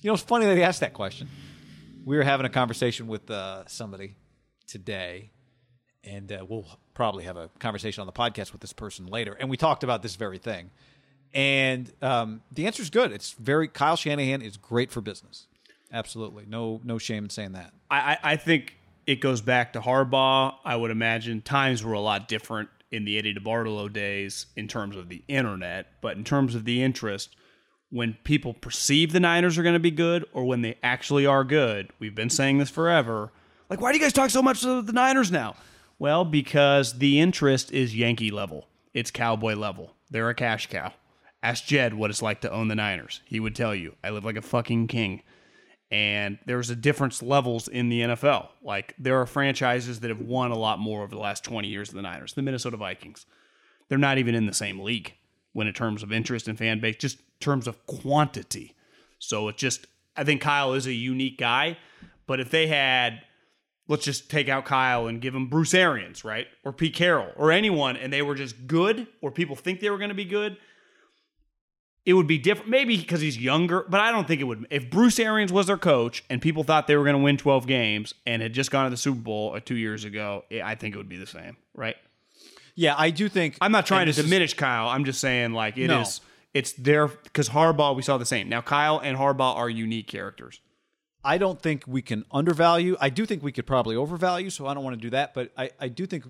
You 0.00 0.08
know, 0.08 0.14
it's 0.14 0.22
funny 0.22 0.46
that 0.46 0.56
he 0.56 0.62
asked 0.62 0.80
that 0.80 0.94
question. 0.94 1.28
We 2.04 2.16
were 2.16 2.24
having 2.24 2.46
a 2.46 2.50
conversation 2.50 3.06
with 3.06 3.30
uh, 3.30 3.66
somebody 3.66 4.16
today, 4.66 5.30
and 6.02 6.32
uh, 6.32 6.44
we'll 6.48 6.66
probably 6.94 7.24
have 7.24 7.36
a 7.36 7.48
conversation 7.60 8.00
on 8.00 8.06
the 8.06 8.12
podcast 8.12 8.52
with 8.52 8.60
this 8.60 8.72
person 8.72 9.06
later. 9.06 9.36
And 9.38 9.48
we 9.48 9.56
talked 9.56 9.84
about 9.84 10.02
this 10.02 10.16
very 10.16 10.38
thing. 10.38 10.70
And 11.32 11.90
um, 12.02 12.42
the 12.50 12.66
answer 12.66 12.82
is 12.82 12.90
good. 12.90 13.12
It's 13.12 13.32
very 13.32 13.68
Kyle 13.68 13.96
Shanahan 13.96 14.42
is 14.42 14.56
great 14.56 14.90
for 14.90 15.00
business. 15.00 15.46
Absolutely, 15.92 16.44
no 16.46 16.80
no 16.84 16.98
shame 16.98 17.24
in 17.24 17.30
saying 17.30 17.52
that. 17.52 17.72
I, 17.90 17.96
I, 17.96 18.32
I 18.32 18.36
think 18.36 18.76
it 19.06 19.20
goes 19.20 19.40
back 19.40 19.72
to 19.72 19.80
Harbaugh. 19.80 20.54
I 20.64 20.76
would 20.76 20.90
imagine 20.90 21.42
times 21.42 21.84
were 21.84 21.92
a 21.92 22.00
lot 22.00 22.28
different 22.28 22.68
in 22.90 23.04
the 23.04 23.18
Eddie 23.18 23.34
DeBartolo 23.34 23.92
days 23.92 24.46
in 24.54 24.68
terms 24.68 24.96
of 24.96 25.08
the 25.08 25.22
internet, 25.26 25.86
but 26.00 26.16
in 26.16 26.24
terms 26.24 26.54
of 26.54 26.64
the 26.64 26.82
interest, 26.82 27.34
when 27.90 28.16
people 28.24 28.54
perceive 28.54 29.12
the 29.12 29.20
Niners 29.20 29.58
are 29.58 29.62
going 29.62 29.74
to 29.74 29.80
be 29.80 29.90
good 29.90 30.24
or 30.32 30.44
when 30.44 30.62
they 30.62 30.78
actually 30.82 31.26
are 31.26 31.44
good, 31.44 31.90
we've 31.98 32.14
been 32.14 32.30
saying 32.30 32.58
this 32.58 32.70
forever. 32.70 33.32
Like, 33.68 33.80
why 33.80 33.92
do 33.92 33.98
you 33.98 34.04
guys 34.04 34.12
talk 34.12 34.30
so 34.30 34.42
much 34.42 34.64
of 34.64 34.86
the 34.86 34.92
Niners 34.92 35.30
now? 35.30 35.56
Well, 35.98 36.24
because 36.24 36.98
the 36.98 37.20
interest 37.20 37.72
is 37.72 37.96
Yankee 37.96 38.30
level, 38.30 38.66
it's 38.92 39.10
cowboy 39.10 39.54
level. 39.54 39.94
They're 40.10 40.28
a 40.28 40.34
cash 40.34 40.68
cow. 40.68 40.92
Ask 41.42 41.64
Jed 41.64 41.94
what 41.94 42.10
it's 42.10 42.22
like 42.22 42.40
to 42.42 42.52
own 42.52 42.68
the 42.68 42.74
Niners. 42.74 43.20
He 43.24 43.40
would 43.40 43.56
tell 43.56 43.74
you, 43.74 43.96
I 44.04 44.10
live 44.10 44.24
like 44.24 44.36
a 44.36 44.42
fucking 44.42 44.86
king 44.86 45.22
and 45.92 46.38
there's 46.46 46.70
a 46.70 46.74
difference 46.74 47.22
levels 47.22 47.68
in 47.68 47.90
the 47.90 48.00
NFL. 48.00 48.48
Like 48.62 48.94
there 48.98 49.20
are 49.20 49.26
franchises 49.26 50.00
that 50.00 50.08
have 50.08 50.22
won 50.22 50.50
a 50.50 50.56
lot 50.56 50.78
more 50.78 51.02
over 51.02 51.14
the 51.14 51.20
last 51.20 51.44
20 51.44 51.68
years 51.68 51.90
than 51.90 51.96
the 51.96 52.02
Niners. 52.02 52.32
The 52.32 52.40
Minnesota 52.40 52.78
Vikings, 52.78 53.26
they're 53.88 53.98
not 53.98 54.16
even 54.16 54.34
in 54.34 54.46
the 54.46 54.54
same 54.54 54.80
league 54.80 55.12
when 55.52 55.66
in 55.66 55.74
terms 55.74 56.02
of 56.02 56.10
interest 56.10 56.48
and 56.48 56.56
fan 56.56 56.80
base, 56.80 56.96
just 56.96 57.18
terms 57.40 57.66
of 57.66 57.86
quantity. 57.86 58.74
So 59.18 59.48
it 59.48 59.58
just, 59.58 59.86
I 60.16 60.24
think 60.24 60.40
Kyle 60.40 60.72
is 60.72 60.86
a 60.86 60.94
unique 60.94 61.36
guy, 61.36 61.76
but 62.26 62.40
if 62.40 62.50
they 62.50 62.68
had, 62.68 63.20
let's 63.86 64.04
just 64.04 64.30
take 64.30 64.48
out 64.48 64.64
Kyle 64.64 65.06
and 65.06 65.20
give 65.20 65.34
him 65.34 65.48
Bruce 65.48 65.74
Arians, 65.74 66.24
right, 66.24 66.46
or 66.64 66.72
Pete 66.72 66.94
Carroll 66.94 67.32
or 67.36 67.52
anyone, 67.52 67.98
and 67.98 68.10
they 68.10 68.22
were 68.22 68.34
just 68.34 68.66
good, 68.66 69.08
or 69.20 69.30
people 69.30 69.56
think 69.56 69.80
they 69.80 69.90
were 69.90 69.98
going 69.98 70.08
to 70.08 70.14
be 70.14 70.24
good 70.24 70.56
it 72.04 72.14
would 72.14 72.26
be 72.26 72.38
different. 72.38 72.70
Maybe 72.70 72.96
because 72.96 73.20
he's 73.20 73.38
younger, 73.38 73.84
but 73.88 74.00
I 74.00 74.10
don't 74.10 74.26
think 74.26 74.40
it 74.40 74.44
would. 74.44 74.66
If 74.70 74.90
Bruce 74.90 75.18
Arians 75.18 75.52
was 75.52 75.66
their 75.66 75.78
coach 75.78 76.24
and 76.28 76.42
people 76.42 76.64
thought 76.64 76.86
they 76.86 76.96
were 76.96 77.04
going 77.04 77.16
to 77.16 77.22
win 77.22 77.36
12 77.36 77.66
games 77.66 78.14
and 78.26 78.42
had 78.42 78.52
just 78.52 78.70
gone 78.70 78.84
to 78.84 78.90
the 78.90 78.96
Super 78.96 79.20
Bowl 79.20 79.54
uh, 79.54 79.60
two 79.60 79.76
years 79.76 80.04
ago, 80.04 80.44
I 80.62 80.74
think 80.74 80.94
it 80.94 80.98
would 80.98 81.08
be 81.08 81.16
the 81.16 81.26
same, 81.26 81.56
right? 81.74 81.96
Yeah, 82.74 82.94
I 82.96 83.10
do 83.10 83.28
think. 83.28 83.56
I'm 83.60 83.72
not 83.72 83.86
trying 83.86 84.06
to 84.06 84.12
diminish 84.12 84.52
is, 84.52 84.58
Kyle. 84.58 84.88
I'm 84.88 85.04
just 85.04 85.20
saying, 85.20 85.52
like, 85.52 85.76
it 85.76 85.88
no. 85.88 86.00
is. 86.00 86.20
It's 86.54 86.72
there 86.72 87.06
because 87.06 87.48
Harbaugh, 87.48 87.94
we 87.96 88.02
saw 88.02 88.18
the 88.18 88.26
same. 88.26 88.48
Now, 88.48 88.60
Kyle 88.60 88.98
and 88.98 89.16
Harbaugh 89.16 89.56
are 89.56 89.70
unique 89.70 90.06
characters. 90.06 90.60
I 91.24 91.38
don't 91.38 91.60
think 91.60 91.84
we 91.86 92.02
can 92.02 92.24
undervalue. 92.32 92.96
I 93.00 93.08
do 93.10 93.24
think 93.26 93.42
we 93.42 93.52
could 93.52 93.66
probably 93.66 93.94
overvalue, 93.94 94.50
so 94.50 94.66
I 94.66 94.74
don't 94.74 94.82
want 94.82 94.96
to 94.96 95.00
do 95.00 95.10
that. 95.10 95.34
But 95.34 95.52
I, 95.56 95.70
I 95.78 95.88
do 95.88 96.06
think 96.06 96.24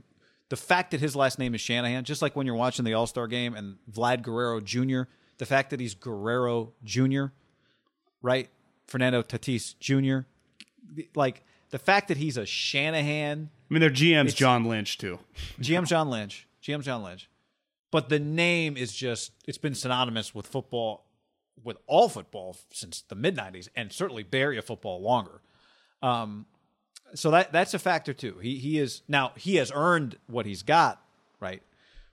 the 0.49 0.57
fact 0.57 0.91
that 0.91 1.01
his 1.01 1.17
last 1.17 1.39
name 1.39 1.55
is 1.55 1.61
Shanahan, 1.61 2.05
just 2.05 2.21
like 2.21 2.37
when 2.37 2.47
you're 2.47 2.55
watching 2.55 2.85
the 2.85 2.93
All 2.93 3.07
Star 3.07 3.27
game 3.27 3.55
and 3.55 3.79
Vlad 3.91 4.23
Guerrero 4.23 4.61
Jr., 4.61 5.03
the 5.43 5.47
fact 5.47 5.71
that 5.71 5.81
he's 5.81 5.97
Guerrero 5.97 6.73
Jr., 6.85 7.25
right? 8.23 8.49
Fernando 8.87 9.25
Tatis 9.25 9.75
Jr., 9.81 10.25
like 11.17 11.43
the 11.71 11.81
fact 11.81 12.07
that 12.07 12.17
he's 12.17 12.37
a 12.37 12.47
Shanahan. 12.47 13.51
I 13.69 13.75
mean, 13.75 13.81
their 13.81 13.91
GM's 13.91 14.35
John 14.35 14.67
Lynch 14.67 14.99
too. 14.99 15.19
GM 15.61 15.85
John 15.85 16.11
Lynch. 16.11 16.47
GM 16.63 16.81
John 16.83 17.03
Lynch. 17.03 17.29
But 17.91 18.09
the 18.09 18.21
name 18.21 18.77
is 18.77 18.93
just, 18.93 19.33
it's 19.45 19.59
been 19.59 19.75
synonymous 19.75 20.33
with 20.33 20.47
football, 20.47 21.07
with 21.65 21.77
all 21.89 22.09
football 22.09 22.57
since 22.73 23.01
the 23.01 23.17
mid 23.17 23.37
90s, 23.37 23.69
and 23.75 23.93
certainly 23.93 24.23
Bay 24.23 24.43
Area 24.43 24.63
football 24.63 25.03
longer. 25.03 25.41
Um, 26.03 26.47
so 27.17 27.33
that 27.33 27.51
that's 27.51 27.75
a 27.75 27.81
factor 27.81 28.15
too. 28.15 28.39
He 28.39 28.59
he 28.59 28.79
is 28.79 29.03
now 29.09 29.33
he 29.37 29.57
has 29.57 29.73
earned 29.75 30.19
what 30.29 30.47
he's 30.47 30.63
got, 30.63 31.03
right? 31.41 31.63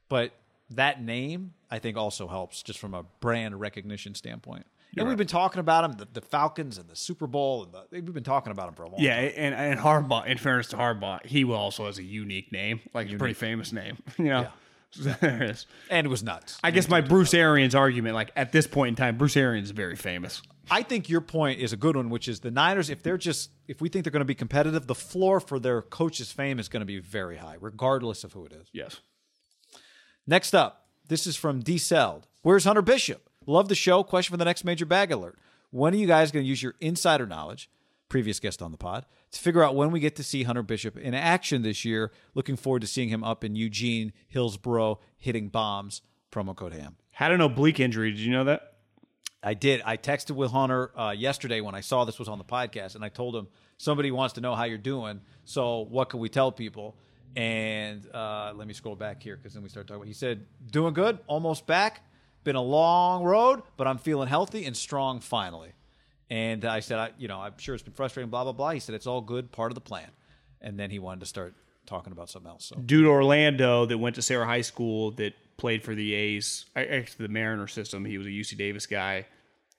But 0.09 0.31
that 0.71 1.03
name, 1.03 1.53
I 1.69 1.79
think, 1.79 1.97
also 1.97 2.27
helps 2.27 2.63
just 2.63 2.79
from 2.79 2.93
a 2.93 3.03
brand 3.19 3.59
recognition 3.59 4.15
standpoint. 4.15 4.65
You're 4.91 5.03
and 5.03 5.07
right. 5.07 5.11
we've 5.11 5.17
been 5.19 5.27
talking 5.27 5.59
about 5.59 5.85
him, 5.85 5.91
the, 5.93 6.07
the, 6.13 6.21
Falcons 6.21 6.79
and 6.79 6.89
the 6.89 6.95
Super 6.95 7.27
Bowl, 7.27 7.63
and 7.63 7.73
the, 7.73 8.01
we've 8.01 8.13
been 8.13 8.23
talking 8.23 8.51
about 8.51 8.69
him 8.69 8.73
for 8.73 8.83
a 8.83 8.89
long 8.89 8.99
yeah, 8.99 9.15
time. 9.15 9.23
Yeah, 9.25 9.29
and, 9.35 9.55
and 9.55 9.79
Harbaugh, 9.79 10.25
in 10.25 10.39
fairness 10.39 10.67
to 10.69 10.77
Harbaugh, 10.77 11.23
he 11.25 11.43
also 11.43 11.85
has 11.85 11.99
a 11.99 12.03
unique 12.03 12.51
name, 12.51 12.79
like 12.93 13.05
unique. 13.05 13.17
a 13.17 13.19
pretty 13.19 13.33
famous 13.35 13.71
name. 13.71 13.97
You 14.17 14.25
know, 14.25 14.41
yeah. 14.41 15.13
there 15.21 15.43
it 15.43 15.49
is. 15.51 15.67
And 15.89 16.05
it 16.05 16.09
was 16.09 16.23
nuts. 16.23 16.57
I 16.63 16.71
guess 16.71 16.89
my 16.89 17.01
Bruce 17.01 17.33
Arians 17.33 17.75
argument, 17.75 18.15
like 18.15 18.31
at 18.35 18.51
this 18.51 18.65
point 18.65 18.89
in 18.89 18.95
time, 18.95 19.17
Bruce 19.17 19.37
Arians 19.37 19.67
is 19.67 19.71
very 19.71 19.95
famous. 19.95 20.41
I 20.71 20.83
think 20.83 21.09
your 21.09 21.21
point 21.21 21.59
is 21.59 21.73
a 21.73 21.77
good 21.77 21.95
one, 21.95 22.09
which 22.09 22.27
is 22.27 22.41
the 22.41 22.51
Niners, 22.51 22.89
if 22.89 23.01
they're 23.01 23.17
just, 23.17 23.51
if 23.67 23.81
we 23.81 23.89
think 23.89 24.03
they're 24.03 24.11
going 24.11 24.21
to 24.21 24.25
be 24.25 24.35
competitive, 24.35 24.87
the 24.87 24.95
floor 24.95 25.39
for 25.39 25.59
their 25.59 25.81
coach's 25.81 26.31
fame 26.31 26.59
is 26.59 26.69
going 26.69 26.81
to 26.81 26.85
be 26.85 26.99
very 26.99 27.37
high, 27.37 27.55
regardless 27.59 28.23
of 28.23 28.33
who 28.33 28.45
it 28.45 28.53
is. 28.53 28.67
Yes. 28.73 28.99
Next 30.29 30.53
up, 30.53 30.85
this 31.07 31.25
is 31.25 31.35
from 31.35 31.61
D 31.61 31.79
Celled. 31.79 32.27
Where's 32.43 32.65
Hunter 32.65 32.83
Bishop? 32.83 33.31
Love 33.47 33.67
the 33.67 33.73
show. 33.73 34.03
Question 34.03 34.31
for 34.31 34.37
the 34.37 34.45
next 34.45 34.63
major 34.63 34.85
bag 34.85 35.11
alert. 35.11 35.39
When 35.71 35.91
are 35.91 35.97
you 35.97 36.05
guys 36.05 36.31
going 36.31 36.45
to 36.45 36.47
use 36.47 36.61
your 36.61 36.75
insider 36.79 37.25
knowledge, 37.25 37.67
previous 38.09 38.39
guest 38.39 38.61
on 38.61 38.71
the 38.71 38.77
pod, 38.77 39.07
to 39.31 39.39
figure 39.39 39.63
out 39.63 39.73
when 39.73 39.89
we 39.89 39.99
get 39.99 40.15
to 40.17 40.23
see 40.23 40.43
Hunter 40.43 40.61
Bishop 40.61 40.99
in 40.99 41.15
action 41.15 41.63
this 41.63 41.83
year? 41.83 42.11
Looking 42.35 42.57
forward 42.57 42.81
to 42.81 42.87
seeing 42.87 43.09
him 43.09 43.23
up 43.23 43.43
in 43.43 43.55
Eugene, 43.55 44.13
Hillsboro, 44.27 44.99
hitting 45.17 45.49
bombs. 45.49 46.03
Promo 46.31 46.55
code 46.55 46.73
HAM. 46.73 46.97
Had 47.09 47.31
an 47.31 47.41
oblique 47.41 47.79
injury. 47.79 48.11
Did 48.11 48.19
you 48.19 48.31
know 48.31 48.43
that? 48.43 48.73
I 49.41 49.55
did. 49.55 49.81
I 49.83 49.97
texted 49.97 50.35
with 50.35 50.51
Hunter 50.51 50.91
uh, 50.95 51.09
yesterday 51.09 51.59
when 51.59 51.73
I 51.73 51.81
saw 51.81 52.05
this 52.05 52.19
was 52.19 52.29
on 52.29 52.37
the 52.37 52.43
podcast, 52.43 52.93
and 52.93 53.03
I 53.03 53.09
told 53.09 53.35
him 53.35 53.47
somebody 53.79 54.11
wants 54.11 54.35
to 54.35 54.41
know 54.41 54.53
how 54.53 54.65
you're 54.65 54.77
doing. 54.77 55.21
So 55.45 55.87
what 55.89 56.09
can 56.09 56.19
we 56.19 56.29
tell 56.29 56.51
people? 56.51 56.97
And 57.35 58.07
uh, 58.13 58.53
let 58.55 58.67
me 58.67 58.73
scroll 58.73 58.95
back 58.95 59.21
here 59.21 59.37
because 59.37 59.53
then 59.53 59.63
we 59.63 59.69
start 59.69 59.87
talking. 59.87 60.05
He 60.05 60.13
said, 60.13 60.45
"Doing 60.71 60.93
good, 60.93 61.19
almost 61.27 61.67
back. 61.67 62.01
Been 62.43 62.55
a 62.55 62.61
long 62.61 63.23
road, 63.23 63.61
but 63.77 63.87
I'm 63.87 63.97
feeling 63.97 64.27
healthy 64.27 64.65
and 64.65 64.75
strong 64.75 65.19
finally." 65.19 65.73
And 66.29 66.65
I 66.65 66.79
said, 66.79 66.99
I, 66.99 67.11
"You 67.17 67.27
know, 67.27 67.39
I'm 67.39 67.57
sure 67.57 67.75
it's 67.75 67.83
been 67.83 67.93
frustrating, 67.93 68.29
blah 68.29 68.43
blah 68.43 68.53
blah." 68.53 68.71
He 68.71 68.79
said, 68.79 68.95
"It's 68.95 69.07
all 69.07 69.21
good, 69.21 69.51
part 69.51 69.71
of 69.71 69.75
the 69.75 69.81
plan." 69.81 70.09
And 70.61 70.79
then 70.79 70.89
he 70.89 70.99
wanted 70.99 71.21
to 71.21 71.25
start 71.25 71.53
talking 71.85 72.11
about 72.11 72.29
something 72.29 72.49
else. 72.49 72.65
So 72.65 72.75
dude 72.75 73.05
Orlando 73.07 73.85
that 73.85 73.97
went 73.97 74.15
to 74.15 74.21
Serra 74.21 74.45
High 74.45 74.61
School 74.61 75.11
that 75.11 75.33
played 75.57 75.83
for 75.83 75.95
the 75.95 76.13
A's, 76.13 76.65
actually 76.75 77.27
the 77.27 77.33
Mariner 77.33 77.67
system. 77.67 78.05
He 78.05 78.17
was 78.17 78.27
a 78.27 78.31
UC 78.31 78.57
Davis 78.57 78.85
guy 78.85 79.25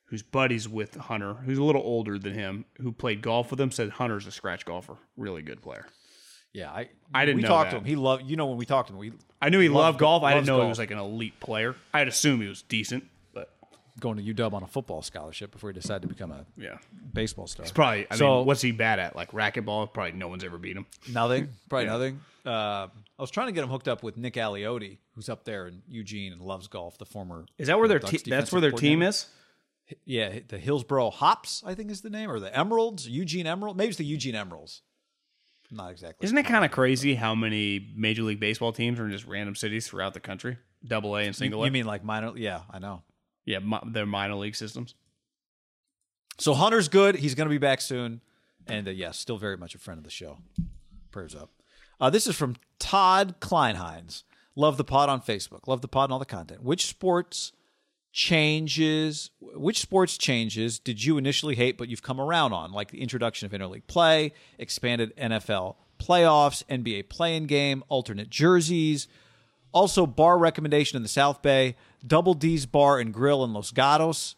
who's 0.05 0.23
buddies 0.23 0.69
with 0.69 0.97
Hunter, 0.97 1.35
who's 1.35 1.59
a 1.59 1.63
little 1.63 1.83
older 1.83 2.19
than 2.19 2.35
him, 2.35 2.65
who 2.81 2.91
played 2.91 3.23
golf 3.23 3.51
with 3.51 3.61
him. 3.61 3.71
Said 3.71 3.91
Hunter's 3.91 4.27
a 4.27 4.33
scratch 4.33 4.65
golfer, 4.65 4.97
really 5.17 5.43
good 5.43 5.63
player. 5.63 5.87
Yeah, 6.53 6.71
I 6.71 6.89
I 7.15 7.25
didn't 7.25 7.37
We 7.37 7.43
know 7.43 7.49
talked 7.49 7.71
that. 7.71 7.77
to 7.79 7.83
him. 7.83 7.85
He 7.87 7.97
loved. 7.97 8.25
You 8.25 8.37
know, 8.37 8.47
when 8.47 8.57
we 8.57 8.67
talked 8.67 8.89
to 8.89 8.95
him, 8.95 8.99
we 9.01 9.13
I 9.43 9.49
knew 9.49 9.61
he 9.61 9.69
Loves 9.69 9.85
loved 9.85 9.99
golf. 9.99 10.23
I 10.23 10.31
didn't 10.35 10.41
loves 10.43 10.49
know 10.49 10.55
he 10.57 10.61
golf. 10.63 10.69
was 10.71 10.79
like 10.79 10.91
an 10.91 10.99
elite 10.99 11.39
player. 11.41 11.75
I'd 11.95 12.09
assume 12.09 12.41
he 12.41 12.49
was 12.49 12.63
decent, 12.63 13.05
but 13.33 13.51
going 13.99 14.17
to 14.25 14.35
UW 14.35 14.53
on 14.55 14.63
a 14.63 14.67
football 14.67 15.01
scholarship 15.03 15.51
before 15.53 15.71
he 15.71 15.75
decided 15.75 16.03
to 16.03 16.09
become 16.09 16.31
a 16.33 16.45
yeah, 16.57 16.79
baseball 17.13 17.47
star. 17.47 17.63
it's 17.65 17.73
probably. 17.73 18.07
I 18.11 18.17
So- 18.17 18.39
mean, 18.39 18.47
what's 18.47 18.61
he 18.63 18.73
bad 18.73 18.99
at? 18.99 19.17
Like 19.17 19.33
racquetball? 19.33 19.93
Probably 19.93 20.13
no 20.13 20.29
one's 20.29 20.45
ever 20.45 20.59
beat 20.59 20.77
him. 20.77 20.87
Nothing. 21.13 21.49
Probably 21.69 21.87
Yeah. 21.87 21.93
nothing. 21.93 22.21
Uh, 22.45 22.89
I 23.19 23.23
was 23.23 23.31
trying 23.31 23.49
to 23.49 23.53
get 23.53 23.63
him 23.65 23.69
hooked 23.71 23.87
up 23.89 24.03
with 24.03 24.17
Nick 24.17 24.35
Aliotti, 24.35 24.97
who's 25.15 25.29
up 25.29 25.45
there 25.45 25.67
in 25.67 25.83
Eugene 25.89 26.33
and 26.33 26.41
loves 26.41 26.69
golf. 26.69 26.97
The 26.97 27.05
former 27.05 27.45
Is 27.59 27.67
that 27.69 27.79
where 27.79 27.87
their 27.87 27.99
Ducks 27.99 28.11
te- 28.11 28.17
that's 28.17 28.25
defensive 28.25 28.53
where 28.53 28.61
their 28.63 28.71
team 28.73 29.01
coordinator. 29.01 29.09
is? 29.11 29.27
Yeah, 30.07 30.39
the 30.49 30.59
Hillsboro 30.59 31.11
Hops, 31.11 31.63
I 31.67 31.75
think 31.75 31.91
is 31.91 32.01
the 32.01 32.09
name, 32.11 32.31
or 32.31 32.39
the 32.41 32.57
Emeralds, 32.57 33.09
Eugene 33.09 33.47
Emerald. 33.47 33.77
Maybe 33.77 33.89
it's 33.89 33.99
the 33.99 34.05
Eugene 34.05 34.35
Emeralds. 34.37 34.83
Not 35.71 35.91
exactly. 35.93 36.25
Isn't 36.25 36.37
it 36.39 36.47
kind 36.47 36.65
of 36.65 36.71
crazy 36.73 37.15
how 37.15 37.35
many 37.35 37.93
Major 37.95 38.23
League 38.25 38.41
Baseball 38.41 38.73
teams 38.73 38.99
are 38.99 39.05
in 39.07 39.13
just 39.13 39.27
random 39.27 39.55
cities 39.55 39.87
throughout 39.87 40.15
the 40.15 40.21
country? 40.21 40.59
Double 40.85 41.17
A 41.17 41.23
and 41.23 41.37
single 41.37 41.63
A. 41.63 41.67
you 41.67 41.71
mean 41.73 41.87
like 41.87 42.03
minor? 42.03 42.33
Yeah, 42.37 42.63
I 42.71 42.79
know. 42.79 43.03
yeah, 43.45 43.59
mi- 43.61 43.79
their 43.87 44.07
minor 44.07 44.35
league 44.35 44.57
systems. 44.57 44.95
So 46.39 46.55
Hunter's 46.55 46.89
good. 46.89 47.17
He's 47.17 47.35
going 47.35 47.47
to 47.49 47.51
be 47.51 47.59
back 47.59 47.81
soon, 47.81 48.21
and 48.67 48.89
uh, 48.89 48.91
yes, 48.91 49.19
still 49.19 49.37
very 49.39 49.57
much 49.57 49.75
a 49.75 49.79
friend 49.79 49.99
of 49.99 50.05
the 50.05 50.11
show. 50.11 50.39
Prayers 51.11 51.35
up. 51.35 51.51
Uh, 52.01 52.09
this 52.11 52.27
is 52.27 52.35
from 52.35 52.57
Todd 52.79 53.37
Kleinheinz. 53.41 54.23
Love 54.57 54.77
the 54.79 54.85
pod 54.85 55.09
on 55.09 55.21
Facebook. 55.21 55.69
Love 55.69 55.83
the 55.83 55.89
pod 55.89 56.05
and 56.05 56.15
all 56.15 56.19
the 56.19 56.25
content. 56.25 56.63
Which 56.63 56.87
sports 56.87 57.53
changes? 58.13 59.31
Which 59.41 59.81
sports 59.81 60.19
changes 60.19 60.79
did 60.79 61.05
you 61.05 61.19
initially 61.19 61.55
hate 61.55 61.79
but 61.79 61.89
you've 61.89 62.03
come 62.03 62.21
around 62.21 62.53
on, 62.53 62.73
like 62.73 62.91
the 62.91 63.01
introduction 63.01 63.47
of 63.47 63.53
interleague 63.53 63.87
play, 63.87 64.33
expanded 64.59 65.17
NFL 65.17 65.77
playoffs, 66.01 66.65
NBA 66.65 67.09
play-in 67.09 67.47
game, 67.47 67.85
alternate 67.89 68.31
jerseys, 68.31 69.07
also 69.73 70.07
bar 70.07 70.39
recommendation 70.39 70.97
in 70.97 71.03
the 71.03 71.09
South 71.09 71.43
Bay, 71.43 71.77
Double 72.05 72.35
D's 72.35 72.67
Bar 72.67 72.99
and 72.99 73.13
Grill 73.13 73.45
in 73.45 73.53
Los 73.53 73.71
Gatos. 73.71 74.35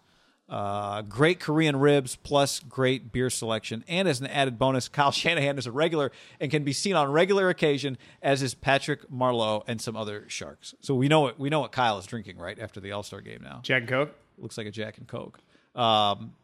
Uh, 0.49 1.01
great 1.03 1.41
Korean 1.41 1.77
ribs 1.77 2.17
plus 2.17 2.61
great 2.61 3.11
beer 3.11 3.31
selection. 3.31 3.85
And 3.89 4.07
as 4.07 4.21
an 4.21 4.27
added 4.27 4.59
bonus, 4.59 4.89
Kyle 4.89 5.11
Shanahan 5.13 5.57
is 5.57 5.67
a 5.67 5.73
regular 5.73 6.13
and 6.41 6.51
can 6.51 6.63
be 6.65 6.73
seen 6.73 6.95
on 6.95 7.11
regular 7.11 7.49
occasion, 7.49 7.97
as 8.23 8.43
is 8.43 8.55
Patrick 8.55 9.09
Marleau 9.11 9.63
and 9.67 9.81
some 9.81 9.97
other 9.97 10.25
sharks. 10.29 10.75
So 10.81 10.95
we 10.95 11.09
know 11.09 11.21
what 11.21 11.39
we 11.39 11.49
know 11.49 11.61
what 11.61 11.73
Kyle 11.73 11.99
is 11.99 12.07
drinking 12.07 12.39
right 12.39 12.59
after 12.59 12.81
the 12.81 12.93
All 12.93 13.03
Star 13.03 13.21
game 13.21 13.41
now. 13.43 13.61
Jack 13.63 13.83
and 13.83 13.89
Coke. 13.89 14.15
Looks 14.39 14.59
like 14.59 14.67
a 14.67 14.71
Jack 14.71 14.99
and 14.99 15.07
Coke. 15.07 15.39
Um, 15.75 16.35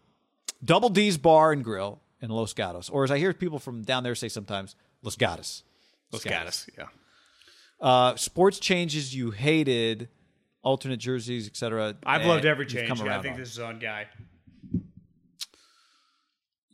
Double 0.64 0.88
D's 0.88 1.18
Bar 1.18 1.52
and 1.52 1.62
Grill 1.62 2.00
in 2.20 2.30
Los 2.30 2.52
Gatos, 2.52 2.88
or 2.88 3.04
as 3.04 3.10
I 3.10 3.18
hear 3.18 3.32
people 3.32 3.58
from 3.58 3.82
down 3.82 4.02
there 4.02 4.14
say 4.14 4.28
sometimes, 4.28 4.74
Los 5.02 5.16
Gatos. 5.16 5.62
Los 6.12 6.24
Gatos. 6.24 6.66
Yeah. 6.76 6.86
Uh, 7.80 8.16
sports 8.16 8.58
changes 8.58 9.14
you 9.14 9.30
hated, 9.30 10.08
alternate 10.62 10.98
jerseys, 10.98 11.46
etc. 11.46 11.94
I've 12.04 12.26
loved 12.26 12.44
every 12.44 12.66
change. 12.66 12.88
come 12.88 13.04
Yeah, 13.06 13.18
I 13.18 13.22
think 13.22 13.34
on. 13.34 13.40
this 13.40 13.50
is 13.52 13.58
on 13.58 13.78
guy. 13.78 14.06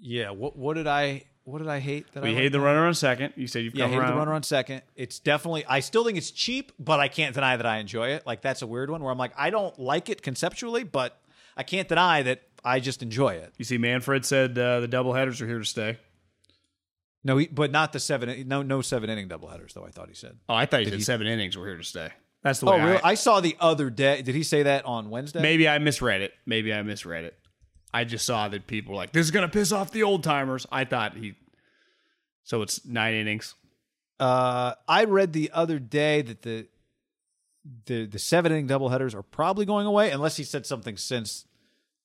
Yeah. 0.01 0.31
What 0.31 0.57
what 0.57 0.75
did 0.75 0.87
I 0.87 1.25
what 1.45 1.59
did 1.59 1.69
I 1.69 1.79
hate? 1.79 2.11
That 2.13 2.21
I 2.21 2.23
We 2.25 2.29
liked? 2.31 2.39
hated 2.39 2.53
the 2.53 2.61
runner 2.61 2.87
on 2.87 2.95
second. 2.95 3.35
You 3.37 3.47
said 3.47 3.65
you've 3.65 3.75
Yeah, 3.75 3.85
come 3.85 3.91
hated 3.93 4.03
around. 4.03 4.11
the 4.13 4.19
runner 4.19 4.33
on 4.33 4.43
second. 4.43 4.83
It's 4.97 5.19
definitely. 5.19 5.65
I 5.67 5.81
still 5.81 6.05
think 6.05 6.17
it's 6.19 6.31
cheap, 6.31 6.73
but 6.79 7.01
I 7.01 7.09
can't 7.09 7.35
deny 7.35 7.57
that 7.57 7.67
I 7.67 7.79
enjoy 7.79 8.09
it. 8.09 8.27
Like 8.27 8.43
that's 8.43 8.63
a 8.63 8.67
weird 8.67 8.91
one 8.91 9.03
where 9.03 9.13
I'm 9.13 9.19
like, 9.19 9.33
I 9.37 9.51
don't 9.51 9.79
like 9.79 10.09
it 10.09 10.23
conceptually, 10.23 10.85
but 10.85 11.21
I 11.57 11.63
can't 11.63 11.89
deny 11.89 12.23
that 12.23 12.43
I 12.65 12.81
just 12.81 13.03
enjoy 13.03 13.35
it. 13.35 13.53
You 13.59 13.65
see, 13.65 13.79
Manfred 13.79 14.25
said 14.25 14.59
uh, 14.59 14.81
the 14.81 14.89
double 14.89 15.13
headers 15.13 15.41
are 15.43 15.47
here 15.47 15.59
to 15.59 15.65
stay. 15.65 15.99
No, 17.27 17.39
he, 17.39 17.47
but 17.47 17.71
not 17.71 17.93
the 17.95 18.01
seven. 18.01 18.47
No, 18.49 18.63
no 18.63 18.83
seven 18.83 19.09
inning 19.09 19.29
double 19.29 19.49
headers 19.49 19.73
though. 19.75 19.85
I 19.87 19.91
thought 19.91 20.09
he 20.09 20.15
said. 20.15 20.37
Oh, 20.49 20.55
I 20.55 20.67
thought 20.67 20.81
you 20.81 20.87
said 20.91 20.95
he- 20.99 21.01
seven 21.05 21.27
innings 21.27 21.57
were 21.57 21.67
here 21.67 21.77
to 21.79 21.85
stay. 21.85 22.11
That's 22.45 22.61
the 22.61 22.67
Oh, 22.67 22.77
way 22.77 22.85
really? 22.85 23.03
I, 23.03 23.11
I 23.11 23.15
saw 23.15 23.41
the 23.41 23.57
other 23.59 23.91
day. 23.91 24.23
Did 24.23 24.35
he 24.37 24.43
say 24.45 24.63
that 24.65 24.85
on 24.85 25.11
Wednesday? 25.11 25.41
Maybe 25.43 25.67
I 25.69 25.79
misread 25.79 26.21
it. 26.23 26.33
Maybe 26.47 26.73
I 26.73 26.83
misread 26.83 27.25
it. 27.25 27.37
I 27.93 28.05
just 28.05 28.25
saw 28.27 28.49
that 28.49 28.67
people 28.69 28.93
were 28.93 28.97
like, 28.97 29.13
"This 29.13 29.25
is 29.25 29.31
gonna 29.33 29.49
piss 29.49 29.73
off 29.73 29.91
the 29.91 30.03
old 30.03 30.23
timers." 30.23 30.67
I 30.71 30.85
thought 30.85 31.17
he. 31.17 31.35
So 32.45 32.63
it's 32.63 32.85
nine 32.85 33.15
innings. 33.15 33.55
Uh, 34.21 34.75
I 34.87 35.05
read 35.05 35.33
the 35.33 35.51
other 35.53 35.79
day 35.79 36.23
that 36.23 36.43
the 36.43 36.67
the 37.87 38.05
the 38.07 38.19
seven 38.19 38.53
inning 38.53 38.69
doubleheaders 38.69 39.15
are 39.15 39.23
probably 39.23 39.65
going 39.65 39.87
away, 39.87 40.11
unless 40.11 40.37
he 40.37 40.45
said 40.45 40.67
something 40.67 40.97
since 40.97 41.47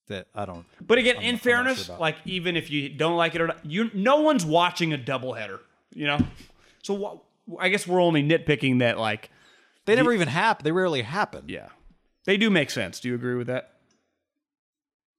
that 0.08 0.26
I 0.34 0.46
don't. 0.46 0.64
But 0.80 0.98
again, 0.98 1.16
I'm- 1.16 1.24
in 1.24 1.34
I'm 1.34 1.38
fairness, 1.40 1.86
sure 1.86 1.98
like 1.98 2.16
even 2.24 2.56
if 2.56 2.70
you 2.70 2.88
don't 2.88 3.16
like 3.16 3.34
it 3.34 3.40
or 3.42 3.48
not, 3.48 3.64
you 3.66 3.90
no 3.92 4.22
one's 4.22 4.44
watching 4.46 4.92
a 4.94 4.98
doubleheader. 4.98 5.58
You 5.92 6.06
know, 6.06 6.18
so 6.82 6.94
what, 6.94 7.18
I 7.58 7.68
guess 7.68 7.86
we're 7.86 8.00
only 8.00 8.22
nitpicking 8.22 8.78
that. 8.78 8.96
Like, 8.98 9.28
They 9.90 9.96
never 9.96 10.12
even 10.12 10.28
happen. 10.28 10.64
They 10.64 10.72
rarely 10.72 11.02
happen. 11.02 11.44
yeah, 11.48 11.68
they 12.24 12.36
do 12.36 12.50
make 12.50 12.70
sense. 12.70 13.00
Do 13.00 13.08
you 13.08 13.14
agree 13.14 13.34
with 13.34 13.46
that? 13.48 13.74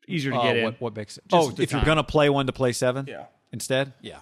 Easier 0.08 0.32
to 0.32 0.38
Uh, 0.38 0.44
get 0.44 0.58
in. 0.58 0.64
what, 0.64 0.82
what 0.82 0.96
makes 0.96 1.18
it? 1.18 1.24
Just 1.28 1.34
Oh, 1.50 1.52
the 1.52 1.64
if 1.64 1.72
you're 1.72 1.80
time. 1.80 1.86
gonna 1.86 2.04
play 2.04 2.30
one 2.30 2.48
to 2.48 2.54
play 2.54 2.72
seven, 2.74 3.06
Yeah. 3.08 3.26
instead, 3.52 3.94
yeah, 4.02 4.22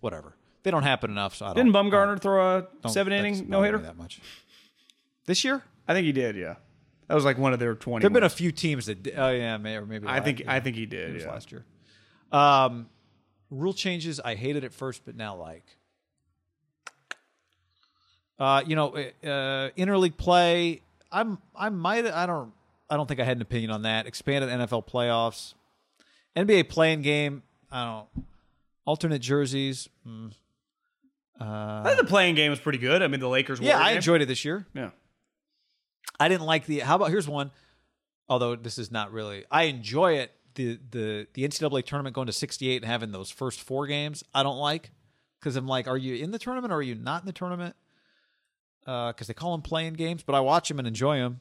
whatever. 0.00 0.34
They 0.62 0.70
don't 0.70 0.82
happen 0.82 1.10
enough, 1.10 1.34
so 1.36 1.46
I 1.46 1.52
Didn't 1.54 1.72
don't. 1.72 1.90
Bumgarner 1.90 2.20
throw 2.20 2.58
a 2.58 2.62
don't- 2.82 2.92
seven 2.92 3.12
inning 3.12 3.48
no 3.48 3.62
hitter? 3.62 3.78
that 3.78 3.96
much 3.96 4.20
this 5.26 5.44
year. 5.44 5.62
I 5.86 5.94
think 5.94 6.06
he 6.06 6.12
did. 6.12 6.36
Yeah, 6.36 6.56
that 7.08 7.14
was 7.14 7.24
like 7.24 7.38
one 7.38 7.52
of 7.52 7.58
their 7.58 7.74
twenty. 7.74 8.02
There've 8.02 8.12
been 8.12 8.22
a 8.24 8.28
few 8.30 8.50
teams 8.52 8.86
that. 8.86 9.02
di- 9.02 9.12
Oh 9.14 9.30
yeah, 9.30 9.56
may, 9.58 9.76
or 9.76 9.86
maybe. 9.86 10.06
I 10.08 10.20
think 10.20 10.42
I 10.46 10.60
think 10.60 10.76
he 10.76 10.84
it 10.84 10.90
did. 10.90 11.14
was 11.14 11.22
Yeah. 11.24 11.30
last 11.30 11.52
year. 11.52 11.64
Um, 12.32 12.88
rule 13.50 13.74
changes 13.74 14.20
I 14.20 14.34
hated 14.36 14.64
at 14.64 14.72
first, 14.72 15.04
but 15.04 15.16
now 15.16 15.34
like. 15.36 15.76
Uh, 18.40 18.62
you 18.66 18.74
know, 18.74 18.88
uh, 18.94 19.68
interleague 19.76 20.16
play. 20.16 20.80
I'm 21.12 21.36
I 21.54 21.68
might 21.68 22.06
I 22.06 22.24
don't 22.24 22.52
I 22.88 22.96
don't 22.96 23.06
think 23.06 23.20
I 23.20 23.24
had 23.24 23.36
an 23.36 23.42
opinion 23.42 23.70
on 23.70 23.82
that. 23.82 24.06
Expanded 24.06 24.48
NFL 24.48 24.88
playoffs, 24.88 25.52
NBA 26.34 26.70
play-in 26.70 27.02
game. 27.02 27.42
I 27.70 27.84
don't 27.84 28.26
alternate 28.86 29.20
jerseys. 29.20 29.88
mm. 30.06 30.32
I 31.38 31.82
think 31.86 31.98
the 31.98 32.04
play-in 32.04 32.34
game 32.34 32.50
was 32.50 32.60
pretty 32.60 32.78
good. 32.78 33.02
I 33.02 33.08
mean, 33.08 33.20
the 33.20 33.28
Lakers. 33.28 33.60
Yeah, 33.60 33.78
I 33.78 33.90
game. 33.90 33.96
enjoyed 33.96 34.22
it 34.22 34.26
this 34.26 34.44
year. 34.44 34.66
Yeah, 34.74 34.90
I 36.18 36.28
didn't 36.28 36.46
like 36.46 36.66
the. 36.66 36.80
How 36.80 36.96
about 36.96 37.10
here's 37.10 37.28
one? 37.28 37.50
Although 38.28 38.56
this 38.56 38.78
is 38.78 38.90
not 38.90 39.12
really, 39.12 39.44
I 39.50 39.64
enjoy 39.64 40.14
it. 40.14 40.32
The 40.54 40.78
the 40.90 41.26
the 41.34 41.46
NCAA 41.46 41.84
tournament 41.84 42.14
going 42.14 42.26
to 42.26 42.32
68 42.32 42.82
and 42.82 42.84
having 42.90 43.12
those 43.12 43.30
first 43.30 43.60
four 43.60 43.86
games. 43.86 44.24
I 44.34 44.42
don't 44.42 44.58
like 44.58 44.90
because 45.38 45.56
I'm 45.56 45.66
like, 45.66 45.88
are 45.88 45.96
you 45.96 46.16
in 46.16 46.30
the 46.30 46.38
tournament 46.38 46.72
or 46.72 46.76
are 46.76 46.82
you 46.82 46.94
not 46.94 47.22
in 47.22 47.26
the 47.26 47.32
tournament? 47.32 47.76
Because 48.84 49.26
they 49.26 49.34
call 49.34 49.52
them 49.52 49.62
play-in 49.62 49.94
games, 49.94 50.22
but 50.22 50.34
I 50.34 50.40
watch 50.40 50.68
them 50.68 50.78
and 50.78 50.88
enjoy 50.88 51.18
them. 51.18 51.40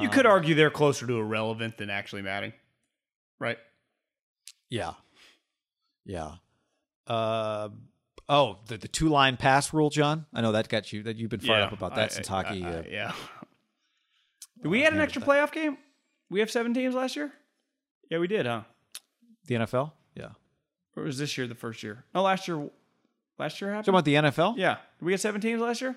you 0.00 0.08
could 0.08 0.26
argue 0.26 0.54
they're 0.54 0.70
closer 0.70 1.06
to 1.06 1.18
irrelevant 1.18 1.76
than 1.78 1.90
actually 1.90 2.22
matting, 2.22 2.52
right? 3.38 3.58
Yeah, 4.68 4.92
yeah. 6.04 6.32
Uh, 7.06 7.68
oh, 8.28 8.58
the 8.68 8.76
the 8.78 8.88
two 8.88 9.08
line 9.08 9.36
pass 9.36 9.72
rule, 9.72 9.90
John. 9.90 10.26
I 10.32 10.40
know 10.42 10.52
that 10.52 10.68
got 10.68 10.92
you. 10.92 11.02
That 11.02 11.16
you've 11.16 11.30
been 11.30 11.40
fired 11.40 11.64
up 11.64 11.72
about 11.72 11.94
that 11.96 12.10
I- 12.10 12.14
since 12.14 12.30
I- 12.30 12.42
hockey. 12.42 12.64
I- 12.64 12.68
uh, 12.70 12.82
yeah. 12.88 13.12
Did 14.62 14.68
we 14.68 14.82
had 14.82 14.92
an 14.92 15.00
extra 15.00 15.22
playoff 15.22 15.52
game? 15.52 15.78
We 16.28 16.40
have 16.40 16.50
seven 16.50 16.74
teams 16.74 16.94
last 16.94 17.16
year. 17.16 17.32
Yeah, 18.10 18.18
we 18.18 18.26
did, 18.28 18.44
huh? 18.46 18.62
the 19.46 19.54
NFL. 19.56 19.92
Yeah. 20.14 20.28
Or 20.96 21.04
was 21.04 21.16
this 21.18 21.36
year 21.38 21.46
the 21.46 21.54
first 21.54 21.82
year? 21.82 22.04
No, 22.14 22.22
last 22.22 22.46
year. 22.46 22.68
Last 23.38 23.60
year 23.60 23.70
happened. 23.70 23.86
Talking 23.86 24.14
about 24.18 24.32
the 24.32 24.42
NFL. 24.52 24.58
yeah, 24.58 24.74
did 24.98 25.04
we 25.06 25.12
get 25.12 25.20
seven 25.20 25.40
teams 25.40 25.60
last 25.62 25.80
year? 25.80 25.96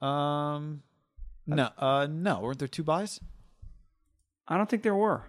Um. 0.00 0.82
No. 1.46 1.70
Uh. 1.76 2.06
No. 2.10 2.40
Weren't 2.40 2.58
there 2.58 2.68
two 2.68 2.84
buys? 2.84 3.20
I 4.48 4.56
don't 4.56 4.68
think 4.68 4.82
there 4.82 4.94
were, 4.94 5.24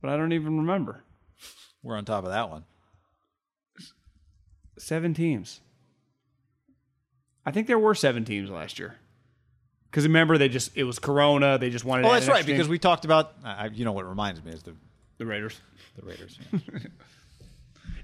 but 0.00 0.10
I 0.10 0.16
don't 0.16 0.32
even 0.32 0.58
remember. 0.58 1.02
We're 1.82 1.96
on 1.96 2.04
top 2.04 2.24
of 2.24 2.30
that 2.30 2.50
one. 2.50 2.64
Seven 4.78 5.14
teams. 5.14 5.60
I 7.44 7.50
think 7.50 7.66
there 7.66 7.78
were 7.78 7.94
seven 7.94 8.24
teams 8.24 8.50
last 8.50 8.78
year. 8.78 8.96
Because 9.90 10.04
remember, 10.04 10.38
they 10.38 10.48
just 10.48 10.76
it 10.76 10.84
was 10.84 10.98
Corona. 10.98 11.58
They 11.58 11.68
just 11.70 11.84
wanted. 11.84 12.06
Oh, 12.06 12.12
that's 12.12 12.28
right. 12.28 12.46
Because 12.46 12.68
we 12.68 12.78
talked 12.78 13.04
about. 13.04 13.32
I, 13.44 13.66
you 13.66 13.84
know 13.84 13.92
what 13.92 14.08
reminds 14.08 14.42
me 14.42 14.52
is 14.52 14.62
the 14.62 14.74
the 15.18 15.26
Raiders. 15.26 15.60
the 15.96 16.06
Raiders. 16.06 16.38
yeah. 16.52 16.58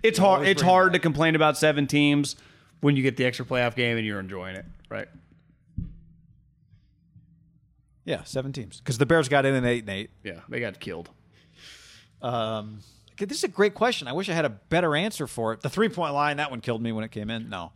It's 0.00 0.16
hard. 0.16 0.46
It's 0.46 0.62
hard 0.62 0.92
to 0.92 1.00
complain 1.00 1.34
about 1.34 1.56
seven 1.58 1.88
teams 1.88 2.36
when 2.82 2.94
you 2.94 3.02
get 3.02 3.16
the 3.16 3.24
extra 3.24 3.44
playoff 3.44 3.74
game 3.74 3.96
and 3.96 4.06
you're 4.06 4.20
enjoying 4.20 4.54
it, 4.54 4.64
right? 4.88 5.08
Yeah, 8.08 8.24
seven 8.24 8.52
teams. 8.52 8.78
Because 8.78 8.96
the 8.96 9.04
Bears 9.04 9.28
got 9.28 9.44
in 9.44 9.54
at 9.54 9.64
eight 9.64 9.80
and 9.80 9.90
eight. 9.90 10.10
Yeah, 10.24 10.40
they 10.48 10.60
got 10.60 10.80
killed. 10.80 11.10
Um, 12.22 12.80
this 13.18 13.38
is 13.38 13.44
a 13.44 13.48
great 13.48 13.74
question. 13.74 14.08
I 14.08 14.12
wish 14.12 14.30
I 14.30 14.32
had 14.32 14.46
a 14.46 14.48
better 14.48 14.96
answer 14.96 15.26
for 15.26 15.52
it. 15.52 15.60
The 15.60 15.68
three 15.68 15.90
point 15.90 16.14
line 16.14 16.38
that 16.38 16.50
one 16.50 16.62
killed 16.62 16.80
me 16.80 16.90
when 16.90 17.04
it 17.04 17.10
came 17.10 17.28
in. 17.28 17.50
No. 17.50 17.72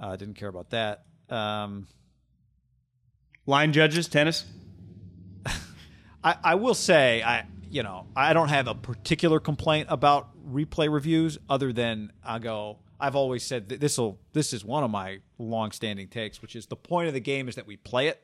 Uh, 0.00 0.14
didn't 0.14 0.34
care 0.34 0.48
about 0.48 0.70
that. 0.70 1.04
Um, 1.30 1.88
Line 3.46 3.72
judges, 3.72 4.08
tennis. 4.08 4.44
I, 6.24 6.36
I 6.42 6.54
will 6.56 6.74
say 6.74 7.22
I 7.22 7.46
you 7.68 7.82
know 7.82 8.06
I 8.14 8.32
don't 8.32 8.48
have 8.48 8.68
a 8.68 8.74
particular 8.74 9.40
complaint 9.40 9.88
about 9.90 10.28
replay 10.48 10.92
reviews 10.92 11.38
other 11.48 11.72
than 11.72 12.12
I 12.24 12.38
go 12.38 12.78
I've 12.98 13.16
always 13.16 13.42
said 13.42 13.68
this 13.68 13.98
will 13.98 14.18
this 14.32 14.52
is 14.52 14.64
one 14.64 14.82
of 14.84 14.90
my 14.90 15.18
long-standing 15.38 16.08
takes 16.08 16.42
which 16.42 16.56
is 16.56 16.66
the 16.66 16.76
point 16.76 17.08
of 17.08 17.14
the 17.14 17.20
game 17.20 17.48
is 17.48 17.54
that 17.54 17.66
we 17.66 17.76
play 17.76 18.08
it 18.08 18.22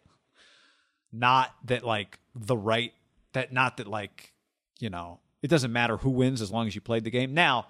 not 1.12 1.54
that 1.64 1.84
like 1.84 2.18
the 2.34 2.56
right 2.56 2.92
that 3.32 3.52
not 3.52 3.76
that 3.76 3.86
like 3.86 4.32
you 4.80 4.88
know 4.90 5.20
it 5.42 5.48
doesn't 5.48 5.72
matter 5.72 5.96
who 5.98 6.10
wins 6.10 6.40
as 6.40 6.50
long 6.50 6.66
as 6.66 6.74
you 6.74 6.80
played 6.80 7.04
the 7.04 7.10
game 7.10 7.34
now 7.34 7.66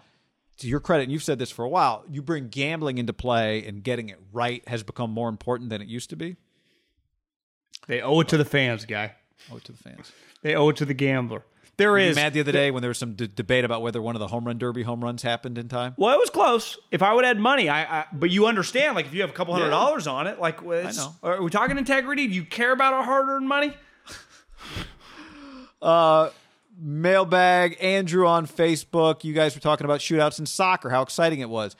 to 0.58 0.68
your 0.68 0.80
credit 0.80 1.04
and 1.04 1.12
you've 1.12 1.22
said 1.22 1.38
this 1.38 1.50
for 1.50 1.64
a 1.64 1.68
while 1.68 2.04
you 2.08 2.22
bring 2.22 2.48
gambling 2.48 2.98
into 2.98 3.12
play 3.12 3.66
and 3.66 3.82
getting 3.82 4.08
it 4.10 4.18
right 4.32 4.66
has 4.68 4.82
become 4.82 5.10
more 5.10 5.28
important 5.28 5.70
than 5.70 5.80
it 5.82 5.88
used 5.88 6.10
to 6.10 6.16
be 6.16 6.36
They 7.88 8.00
owe 8.00 8.20
it 8.20 8.28
to 8.28 8.36
the 8.36 8.44
fans, 8.44 8.84
guy. 8.84 9.14
Owe 9.50 9.56
it 9.56 9.64
to 9.64 9.72
the 9.72 9.78
fans 9.78 10.12
They 10.42 10.54
owe 10.54 10.68
it 10.68 10.76
to 10.76 10.84
the 10.84 10.94
gambler. 10.94 11.42
There 11.78 11.90
Were 11.90 12.12
mad 12.14 12.34
the 12.34 12.40
other 12.40 12.52
day 12.52 12.70
when 12.70 12.82
there 12.82 12.90
was 12.90 12.98
some 12.98 13.14
d- 13.14 13.30
debate 13.34 13.64
about 13.64 13.80
whether 13.80 14.02
one 14.02 14.14
of 14.14 14.20
the 14.20 14.28
home 14.28 14.44
run 14.44 14.58
derby 14.58 14.82
home 14.82 15.02
runs 15.02 15.22
happened 15.22 15.56
in 15.56 15.68
time? 15.68 15.94
Well, 15.96 16.14
it 16.14 16.18
was 16.18 16.28
close. 16.28 16.78
If 16.90 17.02
I 17.02 17.14
would 17.14 17.24
add 17.24 17.38
money, 17.38 17.70
I, 17.70 18.00
I 18.00 18.04
but 18.12 18.30
you 18.30 18.46
understand, 18.46 18.94
like 18.94 19.06
if 19.06 19.14
you 19.14 19.22
have 19.22 19.30
a 19.30 19.32
couple 19.32 19.54
hundred 19.54 19.70
dollars 19.70 20.06
on 20.06 20.26
it, 20.26 20.38
like 20.38 20.58
it's, 20.62 20.98
know. 20.98 21.14
Are 21.22 21.42
we 21.42 21.50
talking 21.50 21.78
integrity? 21.78 22.26
Do 22.28 22.34
you 22.34 22.44
care 22.44 22.72
about 22.72 22.92
our 22.92 23.02
hard-earned 23.02 23.48
money? 23.48 23.72
uh, 25.82 26.28
Mailbag, 26.78 27.78
Andrew 27.80 28.26
on 28.26 28.46
Facebook. 28.46 29.24
You 29.24 29.32
guys 29.32 29.54
were 29.54 29.60
talking 29.60 29.86
about 29.86 30.00
shootouts 30.00 30.38
in 30.38 30.46
soccer, 30.46 30.90
how 30.90 31.00
exciting 31.00 31.40
it 31.40 31.48
was. 31.48 31.74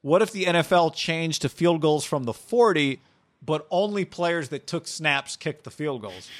What 0.00 0.22
if 0.22 0.32
the 0.32 0.44
NFL 0.44 0.94
changed 0.94 1.42
to 1.42 1.50
field 1.50 1.82
goals 1.82 2.04
from 2.04 2.24
the 2.24 2.32
40, 2.32 3.00
but 3.42 3.66
only 3.70 4.04
players 4.06 4.48
that 4.50 4.66
took 4.66 4.86
snaps 4.86 5.36
kicked 5.36 5.64
the 5.64 5.70
field 5.70 6.00
goals? 6.00 6.30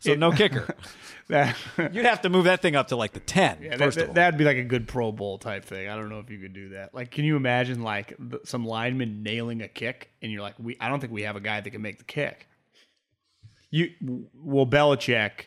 So 0.00 0.14
no 0.14 0.30
kicker. 0.30 0.74
That, 1.28 1.56
You'd 1.92 2.04
have 2.04 2.20
to 2.22 2.28
move 2.28 2.44
that 2.44 2.60
thing 2.60 2.76
up 2.76 2.88
to 2.88 2.96
like 2.96 3.12
the 3.12 3.20
10, 3.20 3.58
yeah, 3.62 3.76
first 3.76 3.96
that, 3.96 4.02
of 4.04 4.08
all. 4.10 4.14
that'd 4.14 4.36
be 4.38 4.44
like 4.44 4.58
a 4.58 4.64
good 4.64 4.86
Pro 4.86 5.10
Bowl 5.10 5.38
type 5.38 5.64
thing. 5.64 5.88
I 5.88 5.96
don't 5.96 6.10
know 6.10 6.18
if 6.18 6.28
you 6.30 6.38
could 6.38 6.52
do 6.52 6.70
that. 6.70 6.94
Like, 6.94 7.10
can 7.10 7.24
you 7.24 7.36
imagine 7.36 7.82
like 7.82 8.14
th- 8.18 8.42
some 8.44 8.66
lineman 8.66 9.22
nailing 9.22 9.62
a 9.62 9.68
kick, 9.68 10.10
and 10.20 10.30
you're 10.30 10.42
like, 10.42 10.54
we? 10.58 10.76
I 10.80 10.88
don't 10.88 11.00
think 11.00 11.12
we 11.12 11.22
have 11.22 11.36
a 11.36 11.40
guy 11.40 11.60
that 11.60 11.70
can 11.70 11.80
make 11.80 11.98
the 11.98 12.04
kick. 12.04 12.46
You, 13.70 13.90
well, 14.34 14.66
Belichick 14.66 15.46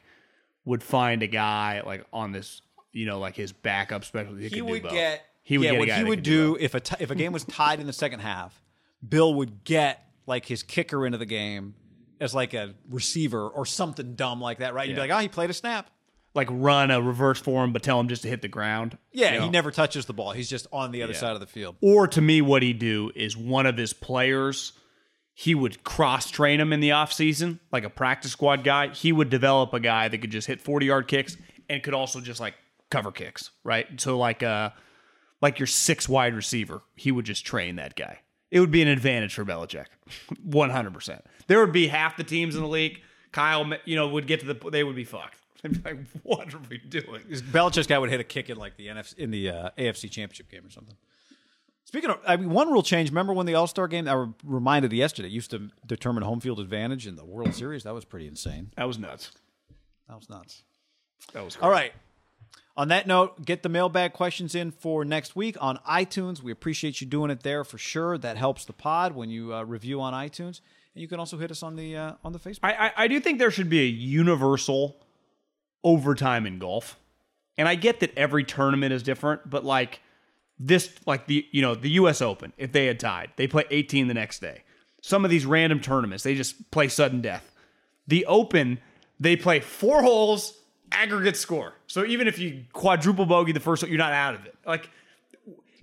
would 0.65 0.84
find 0.84 1.23
a 1.23 1.28
guy 1.28 1.82
like 1.86 2.05
on 2.11 2.32
this, 2.32 2.61
you 2.91 3.05
know, 3.05 3.19
like 3.19 3.36
his 3.36 3.53
backup 3.53 4.03
special. 4.03 4.36
he 4.36 4.49
could 4.49 4.55
do 4.57 4.65
would 4.65 4.84
both. 4.84 4.91
get 4.91 5.25
He 5.43 5.57
would 5.57 5.65
yeah, 5.65 5.71
get 5.71 5.75
a 5.78 5.80
what 5.80 5.88
guy 5.88 5.95
he 5.97 6.01
that 6.03 6.09
would 6.09 6.17
could 6.19 6.23
do 6.23 6.57
do 6.57 6.57
if 6.59 6.73
a 6.73 6.80
t- 6.80 6.95
if 6.99 7.11
a 7.11 7.15
game 7.15 7.32
was 7.32 7.43
tied 7.45 7.80
in 7.80 7.88
the 7.88 7.93
second 7.93 8.19
half, 8.21 8.61
Bill 9.07 9.34
would 9.36 9.63
get 9.63 10.03
like 10.25 10.45
his 10.45 10.63
kicker 10.63 11.05
into 11.05 11.17
the 11.17 11.25
game 11.25 11.75
as 12.20 12.34
like 12.36 12.53
a 12.53 12.74
receiver 12.89 13.47
or 13.47 13.65
something 13.65 14.15
dumb 14.15 14.41
like 14.41 14.59
that, 14.59 14.74
right? 14.74 14.88
You'd 14.88 14.95
be 14.95 15.01
like, 15.01 15.11
oh, 15.11 15.18
he 15.20 15.28
played 15.28 15.49
a 15.49 15.53
snap. 15.53 15.89
like 16.34 16.47
run 16.51 16.91
a 16.91 17.01
reverse 17.01 17.39
for 17.39 17.63
him, 17.63 17.74
but 17.74 17.82
tell 17.82 17.99
him 17.99 18.07
just 18.07 18.22
to 18.22 18.28
hit 18.28 18.41
the 18.43 18.47
ground. 18.47 18.95
Yeah, 19.11 19.34
you 19.34 19.39
know? 19.39 19.45
he 19.45 19.49
never 19.49 19.72
touches 19.72 20.05
the 20.05 20.13
ball. 20.13 20.34
He's 20.34 20.49
just 20.49 20.68
on 20.72 20.91
the 20.91 21.01
other 21.01 21.13
Yeah. 21.13 21.20
side 21.20 21.34
of 21.34 21.39
the 21.39 21.47
field. 21.47 21.78
Or 21.82 22.07
to 22.09 22.22
me, 22.22 22.41
what 22.41 22.61
he'd 22.61 22.78
do 22.78 23.11
is 23.15 23.36
one 23.36 23.65
of 23.65 23.76
his 23.78 23.91
players, 23.93 24.74
he 25.34 25.55
would 25.55 25.84
cross 25.84 26.30
train 26.30 26.59
him 26.59 26.72
in 26.74 26.80
the 26.80 26.89
offseason, 26.89 27.59
like 27.72 27.84
a 27.84 27.89
practice 27.89 28.32
squad 28.34 28.63
guy. 28.63 28.89
He 28.89 29.11
would 29.11 29.30
develop 29.32 29.74
a 29.74 29.80
guy 29.80 30.07
that 30.09 30.18
could 30.20 30.30
just 30.32 30.45
hit 30.47 30.61
40 30.61 30.86
yard 30.86 31.07
kicks 31.07 31.38
and 31.70 31.82
could 31.82 31.93
also 31.95 32.20
just 32.22 32.39
like 32.39 32.53
cover 32.91 33.11
kicks, 33.11 33.49
right? 33.63 33.88
So 33.99 34.18
like 34.18 34.43
uh 34.43 34.70
like 35.41 35.57
your 35.59 35.68
six 35.68 36.07
wide 36.07 36.36
receiver, 36.36 36.82
he 36.95 37.11
would 37.11 37.26
just 37.26 37.45
train 37.47 37.78
that 37.78 37.95
guy. 37.95 38.20
It 38.52 38.60
would 38.60 38.72
be 38.72 38.82
an 38.82 38.88
advantage 38.88 39.34
for 39.34 39.45
Belichick. 39.45 39.88
100%. 40.48 41.22
There 41.48 41.60
would 41.60 41.74
be 41.74 41.88
half 41.88 42.18
the 42.18 42.24
teams 42.24 42.56
in 42.56 42.62
the 42.62 42.68
league. 42.68 43.02
Kyle, 43.32 43.70
you 43.86 43.95
know, 43.95 44.08
would 44.08 44.28
get 44.28 44.39
to 44.39 44.45
the, 44.45 44.70
they 44.70 44.84
would 44.84 44.95
be 44.95 45.04
fucked. 45.04 45.39
They'd 45.62 45.84
be 45.84 45.89
like, 45.89 46.00
what 46.24 46.54
are 46.54 46.60
we 46.70 46.78
doing? 46.78 47.22
Belichick's 47.30 47.88
guy 47.88 47.98
would 47.98 48.10
hit 48.10 48.20
a 48.20 48.24
kick 48.24 48.50
in 48.50 48.58
like 48.58 48.78
the 48.78 48.88
NFC 48.88 49.18
in 49.18 49.32
the 49.32 49.50
uh, 49.50 49.70
AFC 49.78 50.10
Championship 50.10 50.50
game 50.50 50.66
or 50.66 50.70
something. 50.70 50.95
Speaking 51.84 52.10
of, 52.10 52.20
I 52.28 52.36
mean, 52.36 52.50
one 52.50 52.70
rule 52.70 52.84
change. 52.84 53.10
Remember 53.10 53.34
when 53.34 53.45
the 53.45 53.56
All 53.56 53.66
Star 53.66 53.88
game? 53.88 54.08
I 54.08 54.16
was 54.16 54.30
reminded 54.43 54.91
yesterday 54.91 55.30
used 55.30 55.52
to 55.52 55.70
determine 55.86 56.24
home 56.24 56.41
field 56.41 56.60
advantage 56.60 57.08
in 57.08 57.16
the 57.16 57.24
World 57.24 57.56
Series. 57.56 57.84
That 57.84 57.93
was 57.93 58.04
pretty 58.04 58.28
insane. 58.28 58.72
That 58.76 58.88
was 58.88 59.00
nuts. 59.00 59.32
That 60.10 60.18
was 60.18 60.30
nuts. 60.30 60.64
That 61.34 61.45
was 61.45 61.58
All 61.62 61.70
right. 61.70 61.93
On 62.78 62.89
that 62.89 63.07
note, 63.07 63.43
get 63.43 63.63
the 63.63 63.69
mailbag 63.69 64.13
questions 64.13 64.53
in 64.53 64.71
for 64.71 65.03
next 65.03 65.36
week 65.36 65.57
on 65.59 65.80
iTunes. 65.80 66.43
We 66.43 66.51
appreciate 66.51 67.01
you 67.01 67.07
doing 67.07 67.32
it 67.32 67.41
there 67.41 67.63
for 67.63 67.80
sure. 67.80 68.17
That 68.17 68.38
helps 68.38 68.65
the 68.65 68.73
pod 68.73 69.15
when 69.15 69.30
you 69.30 69.53
uh, 69.53 69.63
review 69.63 69.99
on 69.99 70.13
iTunes, 70.13 70.61
and 70.93 71.01
you 71.01 71.07
can 71.07 71.19
also 71.19 71.38
hit 71.38 71.49
us 71.49 71.63
on 71.63 71.75
the 71.75 71.97
uh, 71.97 72.13
on 72.23 72.34
the 72.34 72.39
Facebook. 72.39 72.59
I, 72.61 72.88
I, 72.88 72.91
I 72.95 73.07
do 73.07 73.19
think 73.19 73.39
there 73.39 73.49
should 73.49 73.69
be 73.69 73.80
a 73.82 73.88
universal 73.88 74.97
overtime 75.84 76.45
in 76.45 76.59
golf. 76.59 76.97
And 77.57 77.67
I 77.67 77.75
get 77.75 78.01
that 78.01 78.15
every 78.15 78.43
tournament 78.43 78.93
is 78.93 79.01
different, 79.01 79.49
but 79.49 79.65
like 79.65 80.01
this, 80.59 80.93
like 81.05 81.28
the, 81.28 81.45
you 81.51 81.61
know, 81.61 81.75
the 81.75 81.91
US 81.91 82.21
Open, 82.21 82.53
if 82.57 82.71
they 82.71 82.86
had 82.86 82.99
tied, 82.99 83.32
they 83.36 83.47
play 83.47 83.63
18 83.71 84.07
the 84.07 84.13
next 84.13 84.39
day. 84.39 84.63
Some 85.01 85.23
of 85.23 85.32
these 85.32 85.45
random 85.45 85.80
tournaments, 85.80 86.23
they 86.23 86.36
just 86.36 86.69
play 86.71 86.88
sudden 86.88 87.21
death. 87.21 87.51
The 88.07 88.25
Open, 88.25 88.80
they 89.19 89.36
play 89.36 89.59
four 89.59 90.03
holes, 90.03 90.53
aggregate 90.91 91.38
score. 91.38 91.73
So 91.88 92.05
even 92.05 92.27
if 92.27 92.39
you 92.39 92.65
quadruple 92.73 93.25
bogey 93.25 93.51
the 93.51 93.59
first, 93.59 93.83
you're 93.88 93.97
not 93.97 94.13
out 94.13 94.35
of 94.35 94.45
it. 94.45 94.55
Like, 94.65 94.89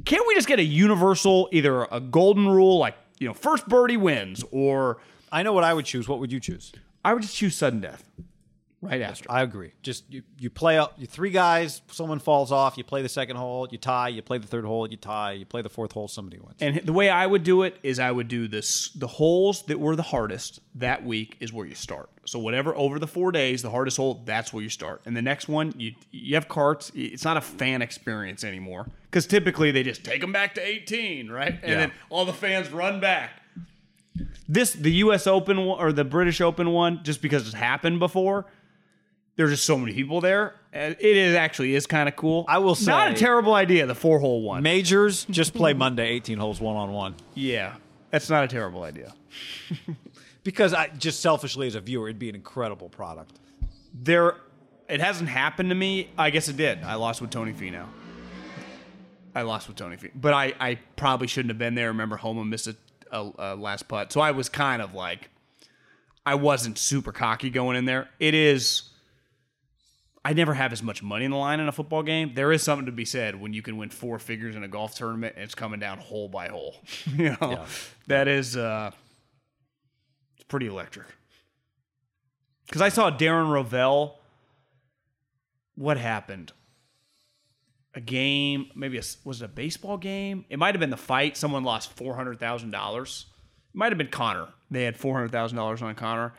can't 0.04 0.26
we 0.26 0.34
just 0.34 0.48
get 0.48 0.58
a 0.58 0.64
universal, 0.64 1.48
either 1.52 1.84
a 1.90 2.00
golden 2.00 2.48
rule, 2.48 2.78
like, 2.78 2.96
you 3.18 3.28
know, 3.28 3.34
first 3.34 3.68
birdie 3.68 3.96
wins, 3.96 4.44
or 4.50 4.98
I 5.30 5.42
know 5.42 5.52
what 5.52 5.64
I 5.64 5.72
would 5.72 5.84
choose. 5.84 6.08
What 6.08 6.18
would 6.20 6.32
you 6.32 6.40
choose? 6.40 6.72
I 7.04 7.14
would 7.14 7.22
just 7.22 7.36
choose 7.36 7.54
sudden 7.54 7.80
death 7.80 8.04
right 8.84 9.00
after. 9.02 9.30
I 9.30 9.42
agree. 9.42 9.72
Just 9.82 10.04
you, 10.12 10.22
you 10.38 10.50
play 10.50 10.78
up 10.78 10.94
you 10.98 11.06
three 11.06 11.30
guys, 11.30 11.82
someone 11.88 12.18
falls 12.18 12.52
off, 12.52 12.76
you 12.78 12.84
play 12.84 13.02
the 13.02 13.08
second 13.08 13.36
hole, 13.36 13.66
you 13.70 13.78
tie, 13.78 14.08
you 14.08 14.22
play 14.22 14.38
the 14.38 14.46
third 14.46 14.64
hole, 14.64 14.88
you 14.88 14.96
tie, 14.96 15.32
you 15.32 15.44
play 15.46 15.62
the 15.62 15.68
fourth 15.68 15.92
hole, 15.92 16.08
somebody 16.08 16.38
wins. 16.38 16.56
And 16.60 16.76
the 16.84 16.92
way 16.92 17.08
I 17.10 17.26
would 17.26 17.42
do 17.44 17.62
it 17.62 17.76
is 17.82 17.98
I 17.98 18.10
would 18.10 18.28
do 18.28 18.46
this 18.48 18.90
the 18.90 19.06
holes 19.06 19.62
that 19.64 19.80
were 19.80 19.96
the 19.96 20.02
hardest 20.02 20.60
that 20.76 21.04
week 21.04 21.36
is 21.40 21.52
where 21.52 21.66
you 21.66 21.74
start. 21.74 22.08
So 22.26 22.38
whatever 22.38 22.74
over 22.76 22.98
the 22.98 23.06
4 23.06 23.32
days, 23.32 23.60
the 23.62 23.70
hardest 23.70 23.96
hole, 23.98 24.22
that's 24.24 24.52
where 24.52 24.62
you 24.62 24.70
start. 24.70 25.02
And 25.04 25.16
the 25.16 25.22
next 25.22 25.48
one, 25.48 25.72
you 25.76 25.92
you 26.10 26.34
have 26.36 26.48
carts, 26.48 26.90
it's 26.94 27.24
not 27.24 27.36
a 27.36 27.40
fan 27.42 27.82
experience 27.82 28.44
anymore 28.44 28.86
cuz 29.10 29.26
typically 29.26 29.70
they 29.70 29.82
just 29.82 30.04
take 30.04 30.20
them 30.20 30.32
back 30.32 30.54
to 30.56 30.66
18, 30.66 31.30
right? 31.30 31.54
And 31.62 31.70
Yeah. 31.70 31.76
then 31.78 31.92
all 32.10 32.24
the 32.24 32.32
fans 32.32 32.70
run 32.70 33.00
back. 33.00 33.40
This 34.48 34.72
the 34.72 34.92
US 35.04 35.26
Open 35.26 35.58
or 35.58 35.92
the 35.92 36.04
British 36.04 36.40
Open 36.40 36.70
one 36.70 37.02
just 37.02 37.20
because 37.22 37.46
it's 37.46 37.54
happened 37.54 37.98
before. 37.98 38.46
There's 39.36 39.50
just 39.50 39.64
so 39.64 39.76
many 39.76 39.92
people 39.92 40.20
there. 40.20 40.54
It 40.72 41.00
is 41.00 41.34
actually 41.34 41.74
is 41.74 41.86
kind 41.86 42.08
of 42.08 42.16
cool. 42.16 42.44
I 42.48 42.58
will 42.58 42.74
say, 42.74 42.92
not 42.92 43.10
a 43.10 43.14
terrible 43.14 43.54
idea. 43.54 43.86
The 43.86 43.94
four 43.94 44.18
hole 44.18 44.42
one. 44.42 44.62
Majors 44.62 45.24
just 45.24 45.54
play 45.54 45.72
Monday 45.72 46.08
18 46.08 46.38
holes 46.38 46.60
one 46.60 46.76
on 46.76 46.92
one. 46.92 47.14
Yeah, 47.34 47.74
that's 48.10 48.30
not 48.30 48.44
a 48.44 48.48
terrible 48.48 48.82
idea. 48.82 49.12
Because 50.44 50.74
I 50.74 50.88
just 50.88 51.20
selfishly 51.20 51.66
as 51.66 51.74
a 51.74 51.80
viewer, 51.80 52.06
it'd 52.06 52.18
be 52.18 52.28
an 52.28 52.34
incredible 52.34 52.90
product. 52.90 53.40
There, 53.94 54.36
it 54.88 55.00
hasn't 55.00 55.30
happened 55.30 55.70
to 55.70 55.74
me. 55.74 56.10
I 56.18 56.28
guess 56.28 56.48
it 56.48 56.58
did. 56.58 56.84
I 56.84 56.96
lost 56.96 57.22
with 57.22 57.30
Tony 57.30 57.54
Finau. 57.54 57.86
I 59.34 59.42
lost 59.42 59.66
with 59.68 59.78
Tony 59.78 59.96
Finau, 59.96 60.10
but 60.14 60.34
I, 60.34 60.52
I 60.60 60.78
probably 60.96 61.26
shouldn't 61.28 61.50
have 61.50 61.58
been 61.58 61.74
there. 61.74 61.88
Remember, 61.88 62.16
Homa 62.16 62.44
missed 62.44 62.66
a, 62.68 62.76
a, 63.10 63.30
a 63.38 63.56
last 63.56 63.88
putt, 63.88 64.12
so 64.12 64.20
I 64.20 64.32
was 64.32 64.50
kind 64.50 64.82
of 64.82 64.94
like, 64.94 65.30
I 66.26 66.34
wasn't 66.34 66.76
super 66.76 67.10
cocky 67.10 67.48
going 67.48 67.76
in 67.76 67.86
there. 67.86 68.10
It 68.20 68.34
is. 68.34 68.82
I 70.24 70.32
never 70.32 70.54
have 70.54 70.72
as 70.72 70.82
much 70.82 71.02
money 71.02 71.26
in 71.26 71.30
the 71.30 71.36
line 71.36 71.60
in 71.60 71.68
a 71.68 71.72
football 71.72 72.02
game. 72.02 72.32
There 72.34 72.50
is 72.50 72.62
something 72.62 72.86
to 72.86 72.92
be 72.92 73.04
said 73.04 73.38
when 73.38 73.52
you 73.52 73.60
can 73.60 73.76
win 73.76 73.90
four 73.90 74.18
figures 74.18 74.56
in 74.56 74.64
a 74.64 74.68
golf 74.68 74.94
tournament 74.94 75.34
and 75.36 75.44
it's 75.44 75.54
coming 75.54 75.80
down 75.80 75.98
hole 75.98 76.28
by 76.28 76.48
hole. 76.48 76.76
you 77.16 77.36
know, 77.40 77.64
that 78.06 78.26
is 78.26 78.56
uh, 78.56 78.90
it's 80.36 80.44
pretty 80.44 80.66
electric. 80.66 81.06
Because 82.66 82.80
I 82.80 82.88
saw 82.88 83.10
Darren 83.10 83.50
Rovell. 83.50 84.14
What 85.74 85.98
happened? 85.98 86.52
A 87.94 88.00
game, 88.00 88.70
maybe 88.74 88.96
a, 88.96 89.02
was 89.24 89.42
it 89.42 89.44
a 89.44 89.48
baseball 89.48 89.98
game? 89.98 90.46
It 90.48 90.58
might 90.58 90.74
have 90.74 90.80
been 90.80 90.90
the 90.90 90.96
fight. 90.96 91.36
Someone 91.36 91.64
lost 91.64 91.92
four 91.92 92.14
hundred 92.14 92.40
thousand 92.40 92.70
dollars. 92.70 93.26
It 93.74 93.76
might 93.76 93.92
have 93.92 93.98
been 93.98 94.08
Conor. 94.08 94.48
They 94.70 94.84
had 94.84 94.96
four 94.96 95.14
hundred 95.14 95.32
thousand 95.32 95.58
dollars 95.58 95.82
on 95.82 95.94
Conor, 95.94 96.32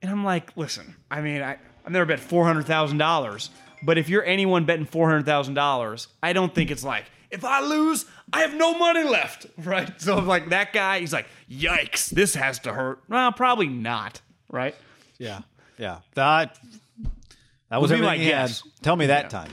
and 0.00 0.10
I'm 0.10 0.24
like, 0.24 0.56
listen, 0.56 0.96
I 1.10 1.20
mean, 1.20 1.42
I 1.42 1.58
I've 1.84 1.92
never 1.92 2.06
bet 2.06 2.20
four 2.20 2.44
hundred 2.46 2.66
thousand 2.66 2.98
dollars, 2.98 3.50
but 3.82 3.98
if 3.98 4.08
you're 4.08 4.24
anyone 4.24 4.64
betting 4.64 4.86
four 4.86 5.08
hundred 5.08 5.26
thousand 5.26 5.54
dollars, 5.54 6.08
I 6.22 6.32
don't 6.32 6.54
think 6.54 6.70
it's 6.70 6.84
like 6.84 7.04
if 7.30 7.44
I 7.44 7.60
lose, 7.60 8.06
I 8.32 8.40
have 8.42 8.54
no 8.54 8.78
money 8.78 9.02
left, 9.04 9.46
right? 9.58 10.00
So 10.00 10.16
I'm 10.16 10.26
like 10.26 10.50
that 10.50 10.72
guy, 10.72 11.00
he's 11.00 11.12
like, 11.12 11.26
yikes, 11.50 12.08
this 12.10 12.34
has 12.34 12.58
to 12.60 12.72
hurt. 12.72 13.00
Well, 13.08 13.32
probably 13.32 13.68
not, 13.68 14.20
right? 14.50 14.74
Yeah. 15.18 15.40
Yeah. 15.78 15.98
That 16.14 16.58
that 17.70 17.80
was 17.80 17.90
Would 17.90 18.00
be 18.00 18.06
everything 18.06 18.20
my 18.28 18.32
had. 18.36 18.48
guess. 18.48 18.62
Tell 18.82 18.96
me 18.96 19.06
that 19.06 19.30
time. 19.30 19.50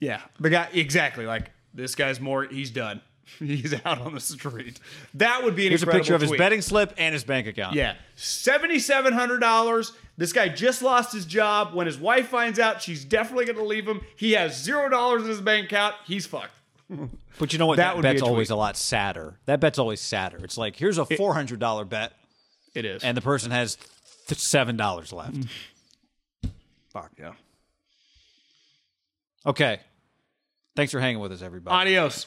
Yeah, 0.00 0.20
the 0.38 0.50
guy 0.50 0.68
exactly 0.72 1.24
like 1.26 1.50
this 1.72 1.94
guy's 1.94 2.20
more. 2.20 2.44
He's 2.44 2.70
done. 2.70 3.00
He's 3.38 3.74
out 3.84 4.00
on 4.00 4.14
the 4.14 4.20
street. 4.20 4.78
That 5.14 5.42
would 5.44 5.56
be 5.56 5.66
an 5.66 5.70
Here's 5.72 5.82
a 5.82 5.86
picture 5.86 6.14
of 6.14 6.20
his 6.20 6.30
tweet. 6.30 6.38
betting 6.38 6.60
slip 6.60 6.92
and 6.98 7.12
his 7.12 7.24
bank 7.24 7.46
account. 7.46 7.74
Yeah, 7.74 7.94
seventy-seven 8.16 9.12
hundred 9.12 9.38
dollars. 9.40 9.92
This 10.16 10.32
guy 10.32 10.48
just 10.48 10.82
lost 10.82 11.12
his 11.12 11.24
job. 11.24 11.74
When 11.74 11.86
his 11.86 11.98
wife 11.98 12.28
finds 12.28 12.58
out, 12.58 12.80
she's 12.82 13.04
definitely 13.04 13.46
going 13.46 13.56
to 13.58 13.64
leave 13.64 13.86
him. 13.88 14.00
He 14.16 14.32
has 14.32 14.62
zero 14.62 14.88
dollars 14.88 15.22
in 15.24 15.28
his 15.28 15.40
bank 15.40 15.66
account. 15.66 15.94
He's 16.06 16.26
fucked. 16.26 16.50
But 17.36 17.52
you 17.52 17.58
know 17.58 17.66
what? 17.66 17.78
That 17.78 17.88
That, 17.88 17.96
would 17.96 18.02
be 18.02 18.08
bet's 18.10 18.22
a 18.22 18.26
always 18.26 18.50
a 18.50 18.54
lot 18.54 18.76
sadder. 18.76 19.40
That 19.46 19.58
bet's 19.58 19.80
always 19.80 20.00
sadder. 20.00 20.38
It's 20.44 20.56
like 20.56 20.76
here's 20.76 20.98
a 20.98 21.04
four 21.04 21.34
hundred 21.34 21.58
dollar 21.58 21.84
bet, 21.84 22.12
It 22.76 22.84
is. 22.84 23.02
and 23.02 23.16
the 23.16 23.20
person 23.22 23.50
has 23.50 23.76
th- 24.28 24.38
seven 24.40 24.76
dollars 24.76 25.12
left. 25.12 25.34
Mm. 25.34 25.48
fuck 26.92 27.10
yeah. 27.18 27.32
Okay. 29.44 29.80
Thanks 30.76 30.92
for 30.92 31.00
hanging 31.00 31.18
with 31.20 31.32
us, 31.32 31.42
everybody. 31.42 31.74
Adios. 31.74 32.26